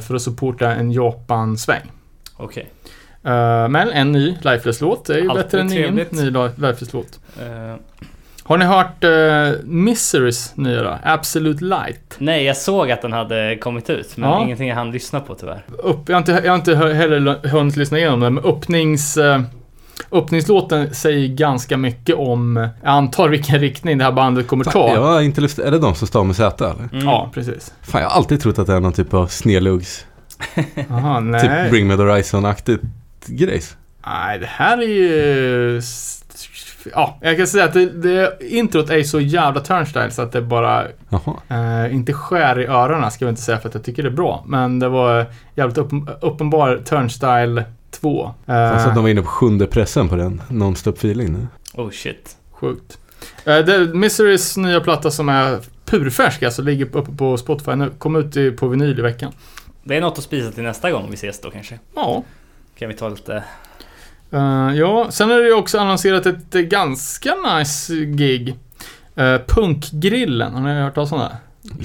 för 0.00 0.14
att 0.14 0.22
supporta 0.22 0.74
en 0.74 0.92
Japan-sväng. 0.92 1.90
Okej. 2.36 2.62
Eh, 2.62 2.93
men 3.68 3.90
en 3.90 4.12
ny 4.12 4.36
Lifeless-låt 4.42 5.10
är 5.10 5.18
ju 5.18 5.30
Alltid 5.30 5.44
bättre 5.44 5.60
än 5.60 5.68
trevligt. 5.68 6.12
ingen 6.12 6.24
ny 6.24 6.30
Li- 6.30 6.50
Lifeless-låt. 6.68 7.20
Eh, 7.40 7.76
Har 8.42 8.58
ni 8.58 8.64
hört 8.64 9.04
uh, 9.04 9.64
Miserys 9.64 10.52
nya 10.56 10.82
då? 10.82 10.98
Absolute 11.04 11.64
Light? 11.64 12.14
nej, 12.18 12.44
jag 12.44 12.56
såg 12.56 12.90
att 12.90 13.02
den 13.02 13.12
hade 13.12 13.56
kommit 13.56 13.90
ut, 13.90 14.16
men 14.16 14.30
Ja. 14.30 14.42
ingenting 14.42 14.68
jag 14.68 14.76
hann 14.76 14.90
lyssna 14.90 15.20
på 15.20 15.34
tyvärr. 15.34 15.62
Upp, 15.82 16.08
jag, 16.08 16.14
har 16.14 16.18
inte, 16.18 16.40
jag 16.44 16.52
har 16.52 16.56
inte 16.58 16.74
heller 16.76 17.48
hunnit 17.48 17.76
lyssna 17.76 17.98
igenom 17.98 18.20
den, 18.20 18.34
men 18.34 18.44
öppnings... 18.44 19.16
eh, 19.16 19.40
Öppningslåten 20.12 20.94
säger 20.94 21.28
ganska 21.28 21.76
mycket 21.76 22.16
om, 22.16 22.56
eh, 22.56 22.68
jag 22.82 22.90
antar 22.90 23.28
vilken 23.28 23.58
riktning 23.60 23.98
det 23.98 24.04
här 24.04 24.12
bandet 24.12 24.46
kommer 24.46 24.64
ta. 24.64 24.88
Jag 24.94 25.02
har 25.02 25.20
inte 25.20 25.40
lust... 25.40 25.58
Är 25.58 25.70
det 25.70 25.78
de 25.78 25.94
som 25.94 26.06
stavar 26.08 26.24
med 26.24 26.36
Z 26.36 26.64
eller? 26.70 26.88
Mm. 26.92 27.04
Ja, 27.06 27.30
precis. 27.34 27.74
Fan, 27.82 28.00
jag 28.02 28.08
har 28.08 28.16
alltid 28.16 28.40
trott 28.40 28.58
att 28.58 28.66
det 28.66 28.72
är 28.74 28.80
någon 28.80 28.92
typ 28.92 29.14
av 29.14 29.26
snedluggs... 29.26 30.06
Aha, 30.90 31.20
nej. 31.20 31.40
Typ 31.40 31.70
Bring 31.70 31.86
Me 31.86 31.96
The 31.96 32.02
Horizon-aktigt 32.02 32.80
grejs. 33.26 33.76
Nej, 34.06 34.38
det 34.38 34.46
här 34.46 34.78
är 34.78 34.86
ju... 34.86 35.80
Ja, 36.92 37.18
jag 37.20 37.36
kan 37.36 37.46
säga 37.46 37.64
att 37.64 37.72
det, 37.72 37.86
det, 37.86 38.38
introt 38.40 38.90
är 38.90 39.02
så 39.02 39.20
jävla 39.20 39.60
turnstyle 39.60 40.10
så 40.10 40.22
att 40.22 40.32
det 40.32 40.42
bara 40.42 40.84
eh, 41.48 41.94
inte 41.94 42.12
skär 42.12 42.60
i 42.60 42.66
öronen 42.66 43.10
ska 43.10 43.24
jag 43.24 43.32
inte 43.32 43.42
säga 43.42 43.58
för 43.58 43.68
att 43.68 43.74
jag 43.74 43.84
tycker 43.84 44.02
det 44.02 44.08
är 44.08 44.10
bra. 44.10 44.44
Men 44.46 44.78
det 44.78 44.88
var 44.88 45.26
jävligt 45.54 45.78
uppen, 45.78 46.08
uppenbar 46.20 46.82
turnstyle 46.84 47.64
2. 47.90 48.34
Fan, 48.46 48.80
så 48.80 48.80
att 48.80 48.86
Eh, 48.86 48.94
de 48.94 49.02
var 49.02 49.10
inne 49.10 49.22
på 49.22 49.28
sjunde 49.28 49.66
pressen 49.66 50.08
på 50.08 50.16
den 50.16 50.42
non-stop 50.48 50.92
feeling 50.92 51.32
nu. 51.32 51.46
Oh 51.74 51.90
shit. 51.90 52.36
sjukt. 52.52 52.98
Eh, 53.44 53.58
det, 53.58 53.94
Miserys 53.94 54.56
nya 54.56 54.80
platta 54.80 55.10
som 55.10 55.28
är 55.28 55.60
purfärsk 55.84 56.42
alltså, 56.42 56.62
ligger 56.62 56.96
uppe 56.96 57.12
på 57.12 57.36
Spotify 57.36 57.74
nu. 57.74 57.90
Kom 57.98 58.16
ut 58.16 58.56
på 58.56 58.68
vinyl 58.68 58.98
i 58.98 59.02
veckan. 59.02 59.32
Det 59.82 59.96
är 59.96 60.00
något 60.00 60.18
att 60.18 60.24
spisa 60.24 60.50
till 60.50 60.62
nästa 60.62 60.90
gång 60.90 61.06
vi 61.10 61.14
ses 61.14 61.40
då 61.40 61.50
kanske. 61.50 61.78
Ja. 61.94 62.22
Kan 62.78 62.88
vi 62.88 62.94
ta 62.94 63.08
lite... 63.08 63.44
Eh, 64.30 64.74
ja, 64.74 65.06
sen 65.10 65.30
är 65.30 65.38
det 65.38 65.46
ju 65.46 65.54
också 65.54 65.78
annonserat 65.78 66.26
ett 66.26 66.52
ganska 66.52 67.34
nice 67.34 67.94
gig. 67.94 68.58
Uh, 69.18 69.38
Punkgrillen, 69.46 70.54
har 70.54 70.60
ni 70.60 70.80
hört 70.80 70.94
talas 70.94 71.12
om 71.12 71.18
det? 71.18 71.36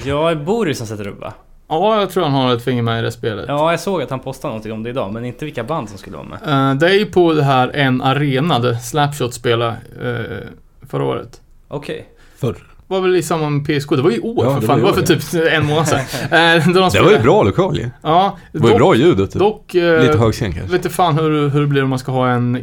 Ja, 0.04 0.34
Boris 0.34 0.78
som 0.78 0.86
sätter 0.86 1.06
upp 1.06 1.20
va? 1.20 1.32
Ja, 1.68 2.00
jag 2.00 2.10
tror 2.10 2.22
han 2.22 2.32
har 2.32 2.54
ett 2.54 2.64
finger 2.64 2.82
med 2.82 2.98
i 2.98 3.02
det 3.02 3.12
spelet. 3.12 3.44
Ja, 3.48 3.70
jag 3.70 3.80
såg 3.80 4.02
att 4.02 4.10
han 4.10 4.20
postade 4.20 4.48
någonting 4.50 4.72
om 4.72 4.82
det 4.82 4.90
idag, 4.90 5.12
men 5.12 5.24
inte 5.24 5.44
vilka 5.44 5.64
band 5.64 5.88
som 5.88 5.98
skulle 5.98 6.16
vara 6.16 6.26
med. 6.26 6.70
Eh, 6.70 6.74
det 6.74 6.90
är 6.90 6.98
ju 6.98 7.06
på 7.06 7.32
det 7.32 7.42
här 7.42 7.70
En 7.74 8.02
Arena, 8.02 8.58
där 8.58 8.74
Slapshot 8.74 9.34
spelade 9.34 9.76
uh, 10.02 10.86
förra 10.88 11.04
året. 11.04 11.40
Okej. 11.68 12.08
Förr. 12.36 12.69
Var 12.90 13.00
väl 13.00 13.16
i 13.16 13.22
samband 13.22 13.56
med 13.56 13.64
PSK, 13.80 13.90
det 13.90 14.02
var 14.02 14.10
ju 14.10 14.16
i 14.16 14.20
år 14.20 14.44
Ja, 14.44 14.52
för 14.54 14.60
det 14.60 14.66
fan. 14.66 14.78
Det 14.78 14.84
var 14.84 14.92
för 14.92 15.02
typ 15.02 15.52
en 15.52 15.66
månad 15.66 15.88
sedan. 15.88 15.98
Eh, 16.30 16.68
de 16.68 16.72
Det 16.92 17.00
var 17.02 17.10
ju 17.10 17.18
bra 17.18 17.42
lokal 17.42 17.76
ju. 17.78 17.90
Ja, 18.02 18.38
Det 18.52 18.58
var 18.58 18.68
ju 18.68 18.72
dock, 18.72 18.78
bra 18.78 18.94
ljudet. 18.94 19.32
dock 19.32 19.74
eh, 19.74 20.02
Lite 20.02 20.18
hög 20.18 20.32
scen 20.34 20.52
kanske. 20.52 20.78
vet 20.78 20.92
fan 20.92 21.18
hur, 21.18 21.48
hur 21.48 21.60
det 21.60 21.66
blir 21.66 21.82
om 21.82 21.90
man 21.90 21.98
ska 21.98 22.12
ha 22.12 22.28
en 22.28 22.58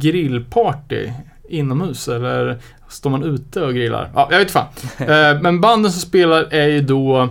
grillparty 0.00 1.10
inomhus 1.48 2.08
eller 2.08 2.58
står 2.88 3.10
man 3.10 3.22
ute 3.24 3.60
och 3.62 3.74
grillar? 3.74 4.10
Ja, 4.14 4.28
jag 4.30 4.38
vet 4.38 4.50
fan. 4.50 4.66
Eh, 4.98 5.40
men 5.40 5.60
banden 5.60 5.92
som 5.92 6.00
spelar 6.00 6.54
är 6.54 6.66
ju 6.68 6.80
då 6.80 7.28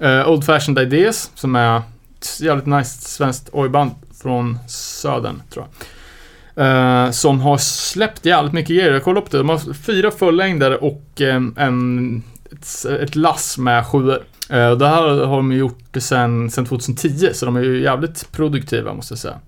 eh, 0.00 0.28
Old 0.30 0.44
Fashioned 0.44 0.82
Ideas 0.92 1.30
som 1.34 1.56
är 1.56 1.76
ett 1.76 2.40
jävligt 2.40 2.66
nice 2.66 3.08
svenskt 3.08 3.48
ojband 3.52 3.90
från 4.22 4.58
södern 4.68 5.42
tror 5.50 5.64
jag. 5.64 5.86
Uh, 6.58 7.10
som 7.10 7.40
har 7.40 7.58
släppt 7.58 8.26
jävligt 8.26 8.52
mycket 8.52 8.76
grejer. 8.76 8.92
Jag 8.92 9.04
kollade 9.04 9.26
upp 9.26 9.30
det. 9.30 9.38
De 9.38 9.48
har 9.48 9.74
fyra 9.74 10.10
fullängdare 10.10 10.76
och 10.76 11.20
um, 11.20 11.54
en, 11.58 12.22
ett, 12.52 12.84
ett 13.02 13.16
lass 13.16 13.58
med 13.58 13.86
sjuor. 13.86 14.22
Uh, 14.52 14.70
det 14.70 14.88
här 14.88 15.24
har 15.24 15.36
de 15.36 15.52
gjort 15.52 15.96
sedan 15.98 16.50
sen 16.50 16.66
2010, 16.66 17.30
så 17.32 17.46
de 17.46 17.56
är 17.56 17.62
ju 17.62 17.82
jävligt 17.82 18.32
produktiva 18.32 18.94
måste 18.94 19.12
jag 19.12 19.18
säga. 19.18 19.38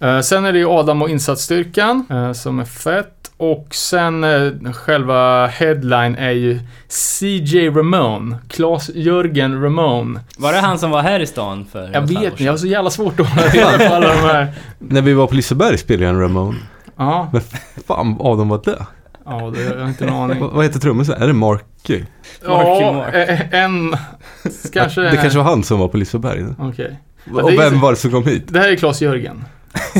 Eh, 0.00 0.20
sen 0.20 0.44
är 0.44 0.52
det 0.52 0.58
ju 0.58 0.66
Adam 0.68 1.02
och 1.02 1.10
insatsstyrkan 1.10 2.06
eh, 2.10 2.32
som 2.32 2.58
är 2.58 2.64
fett. 2.64 3.10
Och 3.36 3.66
sen 3.70 4.24
eh, 4.24 4.72
själva 4.72 5.46
headline 5.46 6.16
är 6.16 6.30
ju 6.30 6.60
CJ 6.88 7.68
Ramone. 7.70 8.36
Claes 8.48 8.90
Jörgen 8.94 9.62
Ramone. 9.62 10.20
Var 10.38 10.52
det 10.52 10.58
han 10.58 10.78
som 10.78 10.90
var 10.90 11.02
här 11.02 11.20
i 11.20 11.26
stan 11.26 11.66
för 11.72 11.90
Jag 11.92 12.00
vet 12.00 12.22
inte, 12.22 12.44
jag 12.44 12.52
har 12.52 12.56
så 12.56 12.66
jävla 12.66 12.90
svårt 12.90 13.20
att 13.20 13.28
hålla 13.28 13.46
reda 13.48 13.88
på 13.88 13.94
alla 13.94 14.08
de 14.08 14.20
här. 14.20 14.52
När 14.78 15.02
vi 15.02 15.12
var 15.14 15.26
på 15.26 15.34
Liseberg 15.34 15.78
spelade 15.78 16.04
jag 16.04 16.14
en 16.14 16.20
Ramone. 16.20 16.58
Ja, 16.96 17.30
Fan 17.86 18.16
av 18.20 18.38
dem 18.38 18.48
var 18.48 18.60
det? 18.64 18.86
ja 19.26 19.52
det 19.54 19.62
jag 19.62 19.78
har 19.80 19.88
inte 19.88 20.04
en 20.04 20.12
aning. 20.14 20.40
Vad 20.40 20.50
vad 20.50 20.64
heter 20.64 20.80
trummisen? 20.80 21.22
Är 21.22 21.26
det 21.26 21.32
Marky? 21.32 22.04
Marky 22.48 22.82
Ja, 22.82 22.92
Mark. 22.92 23.14
eh, 23.14 23.54
en... 23.64 23.96
Kanske... 24.72 25.00
Det 25.00 25.16
kanske 25.16 25.38
var 25.38 25.44
han 25.44 25.62
som 25.62 25.78
var 25.78 25.88
på 25.88 25.96
Liseberg. 25.96 26.44
Okej. 26.58 27.00
Och 27.32 27.50
det 27.50 27.56
är 27.56 27.70
vem 27.70 27.80
var 27.80 27.90
det 27.90 27.96
som 27.96 28.10
kom 28.10 28.24
hit? 28.24 28.44
Det 28.48 28.58
här 28.58 28.68
är 28.68 28.76
Claes 28.76 29.02
Jörgen. 29.02 29.44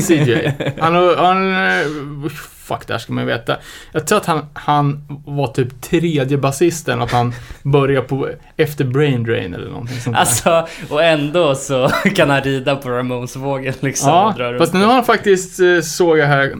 CJ. 0.07 0.51
Han, 0.79 0.95
han... 1.17 1.55
eh, 1.55 2.31
Fuck, 2.65 2.87
det 2.87 2.93
här 2.93 2.99
ska 2.99 3.13
man 3.13 3.23
ju 3.23 3.27
veta. 3.27 3.57
Jag 3.91 4.07
tror 4.07 4.17
att 4.17 4.25
han, 4.25 4.45
han 4.53 5.05
var 5.25 5.47
typ 5.47 5.81
tredje 5.81 6.37
basisten, 6.37 7.01
att 7.01 7.11
han 7.11 7.33
började 7.63 8.07
på 8.07 8.29
efter 8.57 8.85
Brain 8.85 9.23
Drain 9.23 9.53
eller 9.53 9.69
någonting 9.69 9.99
sånt 9.99 10.15
där. 10.15 10.19
Alltså, 10.19 10.67
och 10.89 11.03
ändå 11.03 11.55
så 11.55 11.89
kan 12.15 12.29
han 12.29 12.41
rida 12.41 12.75
på 12.75 12.89
Ramones-vågen 12.89 13.73
liksom 13.79 14.09
Ja, 14.09 14.55
fast 14.59 14.73
nu 14.73 14.85
har 14.85 14.93
han 14.93 15.03
faktiskt, 15.05 15.59
eh, 15.59 15.79
såg 15.81 16.17
jag 16.17 16.27
här, 16.27 16.55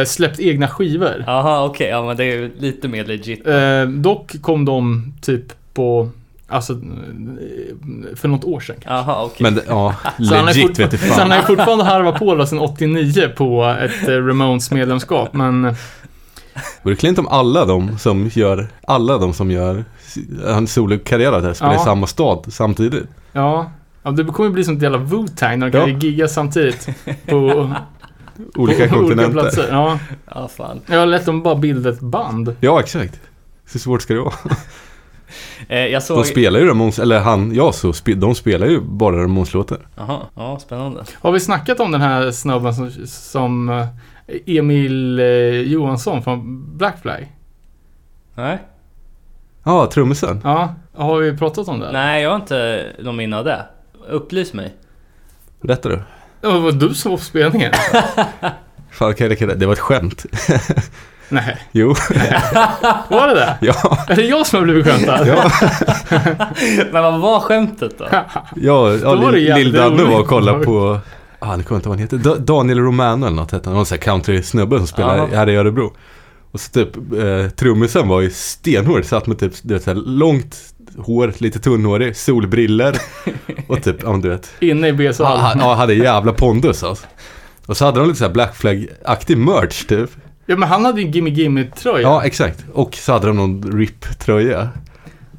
eh, 0.00 0.04
släppt 0.04 0.40
egna 0.40 0.68
skivor. 0.68 1.24
Jaha, 1.26 1.64
okej. 1.64 1.88
Ja, 1.88 2.02
men 2.06 2.16
det 2.16 2.24
är 2.24 2.36
ju 2.36 2.50
lite 2.58 2.88
mer 2.88 3.04
legit. 3.04 3.46
Eh, 3.46 3.84
dock 3.84 4.42
kom 4.42 4.64
de 4.64 5.12
typ 5.22 5.74
på, 5.74 6.10
alltså, 6.50 6.74
för 8.16 8.28
något 8.28 8.44
år 8.44 8.60
sedan 8.60 8.76
kanske. 8.82 9.10
Jaha, 9.12 9.24
okej. 9.24 9.36
Men 9.52 9.60
ja, 9.68 9.94
Så 10.18 10.34
han, 10.34 10.48
är 10.48 10.54
legit 10.54 10.78
vet 10.78 10.78
fortfar- 10.78 10.90
du 10.90 10.96
så 10.98 11.06
han 11.06 11.16
fan. 11.18 11.30
har 11.30 11.36
ju 11.36 11.42
fortfarande 11.42 11.84
harvat 11.84 12.18
på 12.18 12.34
då 12.34 12.46
sedan 12.46 12.58
89 12.58 13.28
på 13.36 13.64
ett 13.80 14.08
eh, 14.08 14.12
Ramones 14.14 14.70
medlemskap, 14.70 15.32
men 15.32 15.62
Vore 16.82 16.94
det 16.94 16.96
klint 17.00 17.18
om 17.18 17.28
alla 17.28 17.64
de 17.64 17.98
som 17.98 18.30
gör, 18.32 18.68
alla 18.86 19.18
de 19.18 19.32
som 19.32 19.50
gör 19.50 19.84
hans 20.46 20.72
solokarriär 20.72 21.32
där 21.40 21.52
spelar 21.54 21.72
Ja. 21.74 21.80
i 21.80 21.84
samma 21.84 22.06
stad 22.06 22.44
samtidigt. 22.48 23.04
ja. 23.32 23.70
Ja, 24.02 24.10
det 24.10 24.24
kommer 24.24 24.50
bli 24.50 24.64
som 24.64 24.76
ett 24.76 24.82
jävla 24.82 24.98
Wu-Tang 24.98 25.56
när 25.56 25.70
de 25.70 25.72
kan 25.80 25.90
Ja. 25.90 25.98
gigga 25.98 26.28
samtidigt 26.28 26.88
på 27.26 27.70
Olika 28.54 28.88
på 28.88 28.94
kontinenter. 28.94 29.32
platser. 29.32 29.68
Ja. 29.70 29.98
Ja, 30.34 30.48
fan. 30.56 30.80
Jag 30.86 30.98
har 30.98 31.06
lätt 31.06 31.28
om 31.28 31.42
bara 31.42 31.54
bilda 31.54 31.90
ett 31.90 32.00
band. 32.00 32.56
Ja, 32.60 32.80
exakt. 32.80 33.20
Så 33.66 33.78
svårt 33.78 34.02
ska 34.02 34.14
det 34.14 34.20
vara. 34.20 34.34
Eh, 35.68 35.86
jag 35.86 36.02
såg... 36.02 36.18
De 36.18 36.24
spelar 36.24 36.60
ju 36.60 36.66
Ramones, 36.66 36.98
eller 36.98 37.20
han, 37.20 37.54
ja 37.54 37.72
så, 37.72 37.92
de 38.16 38.34
spelar 38.34 38.66
ju 38.66 38.80
bara 38.80 39.22
Ramones-låtar. 39.22 39.78
Jaha, 39.96 40.20
ja, 40.34 40.58
spännande. 40.58 41.04
Har 41.20 41.32
vi 41.32 41.40
snackat 41.40 41.80
om 41.80 41.92
den 41.92 42.00
här 42.00 42.30
snubben 42.30 42.74
som, 42.74 42.90
som 43.06 43.68
eh, 43.68 43.86
Emil 44.46 45.18
eh, 45.18 45.26
Johansson 45.60 46.22
från 46.22 46.64
Black 46.78 47.02
Flag? 47.02 47.32
Nej? 48.34 48.58
Ja, 49.64 49.90
trummisen. 49.92 50.40
Ja, 50.44 50.74
har 50.94 51.18
vi 51.18 51.36
pratat 51.36 51.68
om 51.68 51.80
det? 51.80 51.92
Nej, 51.92 52.22
jag 52.22 52.30
har 52.30 52.36
inte 52.36 52.86
någon 52.98 53.16
minne 53.16 53.38
av 53.38 53.44
det. 53.44 53.66
Upplys 54.08 54.52
mig. 54.52 54.74
Berätta 55.60 55.88
du. 55.88 56.02
Det 56.40 56.46
var 56.46 56.72
du 56.72 56.94
som 56.94 57.10
var 57.10 57.18
på 57.18 57.24
spelningen? 57.24 57.72
Fan, 58.90 59.14
jag 59.18 59.38
det? 59.48 59.54
Det 59.54 59.66
var 59.66 59.72
ett 59.72 59.78
skämt. 59.78 60.26
Nej, 61.30 61.56
Jo, 61.72 61.88
var 63.08 63.28
det 63.28 63.34
det? 63.34 63.56
ja, 63.60 63.98
Är 64.08 64.16
det 64.16 64.22
jag 64.22 64.46
som 64.46 64.58
har 64.58 64.64
blivit 64.64 64.86
skämtad? 64.86 65.26
ja, 65.28 65.50
Men 66.92 67.02
vad 67.02 67.20
var 67.20 67.40
skämtet 67.40 67.98
då? 67.98 68.06
ja, 68.10 68.24
ja 68.56 68.96
Då 69.02 69.14
var 69.16 69.32
det 69.32 69.38
Lill- 69.38 69.46
jävligt 69.48 69.66
Lill-Danne 69.66 70.04
var 70.04 70.20
och 70.20 70.26
kollade 70.28 70.64
på 70.64 70.98
ah, 71.38 71.56
nu 71.56 71.62
kommer 71.62 71.62
jag 71.62 71.62
inte 71.62 71.72
ihåg 71.72 71.82
vad 71.84 71.90
han 71.90 71.98
heter. 71.98 72.16
Da- 72.16 72.38
Daniel 72.38 72.78
Romano 72.78 73.26
eller 73.26 73.36
något 73.36 73.52
hette 73.52 73.68
han. 73.68 73.76
Någon 73.76 73.86
sån 73.86 73.98
här 73.98 74.02
country-snubbe 74.12 74.76
som 74.78 74.86
spelar 74.86 75.16
Ja. 75.18 75.26
här 75.32 75.48
i 75.48 75.56
Örebro. 75.56 75.92
Och 76.52 76.60
så 76.60 76.70
typ, 76.70 76.96
eh, 76.96 77.50
trummisen 77.50 78.08
var 78.08 78.20
ju 78.20 78.30
stenhård. 78.30 79.04
Satt 79.04 79.26
med 79.26 79.38
typ, 79.38 79.52
du 79.62 79.74
vet, 79.74 79.82
så 79.82 79.90
här, 79.90 80.00
långt 80.06 80.56
hår, 80.98 81.32
lite 81.38 81.58
tunnhårig, 81.58 82.16
solbriller 82.16 82.96
och 83.68 83.82
typ, 83.82 83.96
ja 84.02 84.10
men 84.12 84.20
du 84.20 84.28
vet. 84.28 84.50
Inne 84.60 84.86
i 84.86 84.90
Ja, 84.90 84.96
B-salen. 84.96 85.40
han 85.40 85.58
ja, 85.58 85.74
hade 85.74 85.94
jävla 85.94 86.32
pondus 86.32 86.82
alltså. 86.84 87.06
Och 87.66 87.76
så 87.76 87.84
hade 87.84 87.98
de 88.00 88.06
lite 88.08 88.18
så 88.18 88.24
här 88.24 88.32
Black 88.32 88.56
Flag-aktig 88.56 89.36
merch 89.38 89.84
typ. 89.86 90.10
Ja 90.50 90.56
men 90.56 90.68
han 90.68 90.84
hade 90.84 91.00
ju 91.00 91.08
Gimme 91.08 91.30
Gimme-tröja. 91.30 92.00
Ja, 92.02 92.24
exakt. 92.24 92.64
Och 92.72 92.94
så 92.94 93.12
hade 93.12 93.26
de 93.26 93.36
någon 93.36 93.72
RIP-tröja. 93.72 94.68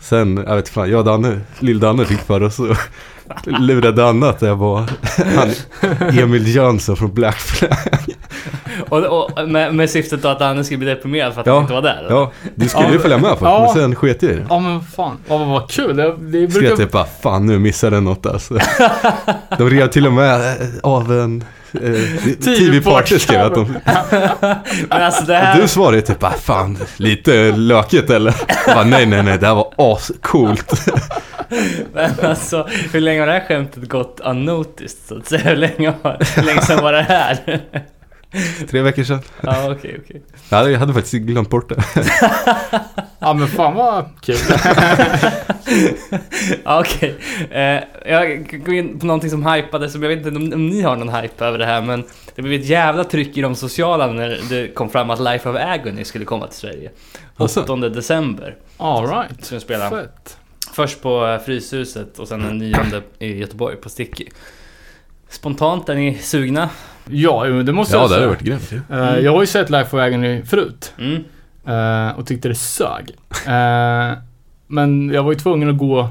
Sen, 0.01 0.43
jag 0.47 0.55
vet 0.55 0.69
fan, 0.69 0.89
jag 0.89 0.99
och 0.99 1.05
Danne, 1.05 1.39
lill-Danne 1.59 2.05
fick 2.05 2.19
för 2.19 2.43
oss 2.43 2.59
och 2.59 2.75
lurade 3.59 3.91
Danne 3.91 4.29
att 4.29 4.41
jag 4.41 4.55
var 4.55 4.89
han, 5.35 5.49
Emil 6.19 6.55
Jönsson 6.55 6.97
från 6.97 7.13
Black 7.13 7.35
Flag. 7.39 7.77
Och, 8.89 9.03
och 9.37 9.49
med, 9.49 9.75
med 9.75 9.89
syftet 9.89 10.21
då 10.21 10.27
att 10.27 10.39
Danne 10.39 10.63
skulle 10.63 10.77
bli 10.77 10.87
deprimerad 10.87 11.33
för 11.33 11.41
att 11.41 11.47
Ja, 11.47 11.53
han 11.53 11.61
inte 11.61 11.73
var 11.73 11.81
där? 11.81 12.07
Ja, 12.09 12.31
du 12.55 12.69
skulle 12.69 12.87
Ja, 12.87 12.93
ju 12.93 12.99
följa 12.99 13.17
med 13.17 13.29
först, 13.29 13.41
ja. 13.41 13.71
men 13.75 13.81
sen 13.81 13.95
sket 13.95 14.23
jag 14.23 14.31
i 14.31 14.35
det. 14.35 14.45
Ja 14.49 14.59
men 14.59 14.81
fan, 14.81 15.17
ja, 15.27 15.37
vad, 15.37 15.47
vad 15.47 15.69
kul. 15.69 15.95
Det, 15.95 16.15
det 16.17 16.51
Skrev 16.51 16.61
brukar... 16.61 16.75
typ 16.75 16.91
bara, 16.91 17.05
fan 17.05 17.45
nu 17.45 17.59
missade 17.59 17.95
jag 17.95 18.03
något 18.03 18.25
alltså. 18.25 18.57
De 19.57 19.69
rev 19.69 19.87
till 19.87 20.07
och 20.07 20.13
med 20.13 20.57
av 20.83 21.11
en 21.11 21.43
TV-party 22.43 23.19
skrev 23.19 23.39
jag 23.39 23.47
att 23.47 23.55
de... 23.55 23.71
Men 24.89 25.01
alltså 25.01 25.23
det 25.23 25.35
här... 25.35 25.61
du 25.61 25.67
svarade 25.67 25.97
ju 25.97 26.01
typ 26.01 26.19
bara, 26.19 26.31
fan 26.31 26.77
lite 26.97 27.51
lökigt 27.51 28.09
eller? 28.09 28.35
Jag 28.67 28.75
bara, 28.75 28.85
nej 28.85 29.05
nej 29.05 29.23
nej, 29.23 29.37
det 29.37 29.47
här 29.47 29.55
var 29.55 29.73
ascoolt. 29.77 30.89
Men 31.93 32.11
alltså, 32.23 32.67
hur 32.93 33.01
länge 33.01 33.19
har 33.19 33.27
det 33.27 33.33
här 33.33 33.47
skämtet 33.47 33.89
gått 33.89 34.19
unnoticed 34.23 34.99
så 35.07 35.17
att 35.17 35.27
säga? 35.27 35.41
Hur 35.41 35.55
länge, 35.55 35.93
har, 36.01 36.17
hur 36.35 36.43
länge 36.43 36.61
sedan 36.61 36.83
var 36.83 36.93
det 36.93 37.01
här? 37.01 37.61
Tre 38.69 38.81
veckor 38.81 39.03
sedan. 39.03 39.21
Ja, 39.41 39.71
okej, 39.71 39.99
okej. 40.03 40.21
Jag 40.49 40.57
hade, 40.57 40.71
jag 40.71 40.79
hade 40.79 40.93
faktiskt 40.93 41.13
glömt 41.13 41.49
bort 41.49 41.69
det. 41.69 41.83
Ja 43.19 43.33
men 43.33 43.47
fan 43.47 43.75
vad 43.75 44.05
kul. 44.21 44.37
Ja, 46.63 46.79
okej. 46.79 47.15
Eh, 47.51 47.83
jag 48.05 48.47
går 48.65 48.73
in 48.75 48.99
på 48.99 49.05
någonting 49.05 49.29
som 49.29 49.45
hypade, 49.45 49.89
som 49.89 50.03
jag 50.03 50.09
vet 50.09 50.17
inte 50.25 50.29
om, 50.39 50.53
om 50.53 50.67
ni 50.67 50.81
har 50.81 50.95
någon 50.95 51.15
hype 51.15 51.45
över 51.45 51.57
det 51.57 51.65
här, 51.65 51.81
men 51.81 52.03
det 52.35 52.41
blev 52.41 52.61
ett 52.61 52.67
jävla 52.67 53.03
tryck 53.03 53.37
i 53.37 53.41
de 53.41 53.55
sociala 53.55 54.07
när 54.07 54.39
det 54.49 54.67
kom 54.67 54.89
fram 54.89 55.09
att 55.09 55.19
Life 55.19 55.49
of 55.49 55.55
Agony 55.55 56.03
skulle 56.03 56.25
komma 56.25 56.47
till 56.47 56.57
Sverige. 56.59 56.89
8 57.37 57.43
Alltså? 57.43 57.75
december. 57.75 58.55
Alright. 58.77 59.47
Fett. 59.89 60.37
Först 60.73 61.01
på 61.01 61.27
eh, 61.27 61.39
Fryshuset 61.45 62.19
och 62.19 62.27
sen 62.27 62.39
den 62.43 62.57
nionde 62.57 63.01
i 63.19 63.37
Göteborg 63.37 63.75
på 63.75 63.89
Sticky. 63.89 64.25
Spontant, 65.29 65.89
är 65.89 65.95
ni 65.95 66.15
sugna? 66.17 66.69
Ja, 67.09 67.43
det 67.45 67.73
måste 67.73 67.95
Ja, 67.95 68.01
jag 68.01 68.09
det 68.09 68.13
hade 68.13 68.21
säga. 68.21 68.27
varit 68.27 68.41
grymt 68.41 68.71
ju. 68.71 68.97
Eh, 68.97 69.19
Jag 69.19 69.31
har 69.31 69.41
ju 69.41 69.47
sett 69.47 69.69
Life 69.69 69.95
of 69.97 70.01
Agony 70.03 70.41
förut. 70.45 70.93
Mm. 70.97 71.23
och 72.15 72.27
tyckte 72.27 72.47
det 72.47 72.55
sög. 72.55 73.15
Men 74.71 75.09
jag 75.09 75.23
var 75.23 75.31
ju 75.31 75.39
tvungen 75.39 75.69
att 75.69 75.77
gå 75.77 76.09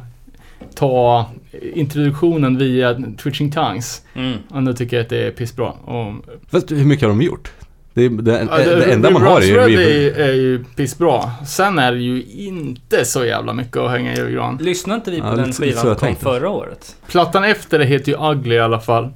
ta 0.75 1.27
introduktionen 1.75 2.59
via 2.59 2.95
Twitching 3.23 3.53
Tongues. 3.53 4.03
Mm. 4.15 4.39
Och 4.51 4.63
nu 4.63 4.73
tycker 4.75 4.97
jag 4.97 5.05
att 5.05 5.11
det 5.11 5.27
är 5.27 5.31
pissbra. 5.31 5.67
Och, 5.71 6.15
Fast 6.51 6.71
hur 6.71 6.85
mycket 6.85 7.03
har 7.03 7.09
de 7.09 7.23
gjort? 7.23 7.53
Det, 7.95 8.05
är- 8.05 8.11
det, 8.11 8.49
Ja, 8.51 8.59
det, 8.59 8.93
enda 8.93 9.11
man 9.11 9.23
har 9.23 9.41
är 9.41 9.45
ju 9.45 9.57
Reaver. 9.57 9.71
är, 9.79 10.29
är 10.29 10.33
ju 10.33 10.65
pissbra. 10.77 11.31
Sen 11.47 11.79
är 11.79 11.93
det 11.93 11.99
ju 11.99 12.23
inte 12.25 13.05
så 13.05 13.25
jävla 13.25 13.53
mycket 13.53 13.77
att 13.77 13.91
hänga 13.91 14.13
i 14.13 14.17
julgran. 14.17 14.59
Lyssnade 14.61 14.97
inte 14.99 15.11
vi 15.11 15.21
på 15.21 15.27
Ja, 15.27 15.37
den 15.37 15.53
skivan 15.53 15.83
som 15.83 15.95
kom 15.97 16.17
förra 16.17 16.49
året? 16.49 16.97
Plattan 17.09 17.45
efter 17.45 17.79
det 17.79 17.85
heter 17.85 18.13
ju 18.13 18.31
Ugly 18.33 18.55
i 18.55 18.61
alla 18.61 18.81
fall. 18.81 19.09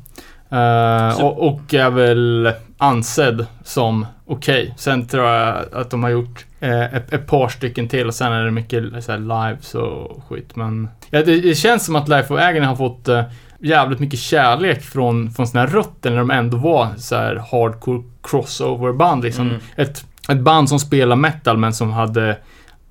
Så- 1.17 1.27
och, 1.27 1.49
och 1.49 1.75
är 1.75 1.91
väl 1.91 2.53
ansedd 2.79 3.47
som 3.65 4.07
okej. 4.27 4.75
Sen 4.79 5.07
tror 5.07 5.25
jag 5.25 5.65
att 5.73 5.91
de 5.91 6.03
har 6.03 6.11
gjort 6.11 6.45
eh, 6.64 6.94
ett, 6.94 7.12
ett 7.12 7.26
par 7.26 7.49
stycken 7.49 7.88
till 7.88 8.06
och 8.06 8.14
sen 8.14 8.33
är 8.33 8.44
det 8.44 8.50
mycket 8.50 9.05
så 9.05 9.12
här, 9.12 9.18
lives 9.18 9.74
och 9.74 10.24
skit. 10.29 10.57
Men 10.57 10.88
ja, 11.11 11.22
det, 11.22 11.40
det 11.40 11.55
känns 11.55 11.85
som 11.85 11.96
att 11.96 12.09
Life 12.09 12.35
of 12.35 12.40
Agony 12.40 12.66
har 12.66 12.77
fått 12.77 13.09
eh, 13.09 13.22
jävligt 13.59 13.98
mycket 13.98 14.18
kärlek 14.20 14.83
från, 14.83 15.31
från 15.31 15.46
sina 15.46 15.66
rötter 15.66 16.11
när 16.11 16.18
de 16.18 16.31
ändå 16.31 16.57
var 16.57 16.88
så 16.96 17.16
här 17.16 17.37
hardcore 17.50 18.03
crossover-band. 18.22 19.24
Liksom. 19.24 19.48
Mm. 19.48 19.61
Ett, 19.77 20.05
ett 20.29 20.40
band 20.40 20.68
som 20.68 20.81
spelar 20.81 21.16
metal 21.16 21.57
men 21.57 21.74
som 21.74 21.92
hade 21.92 22.37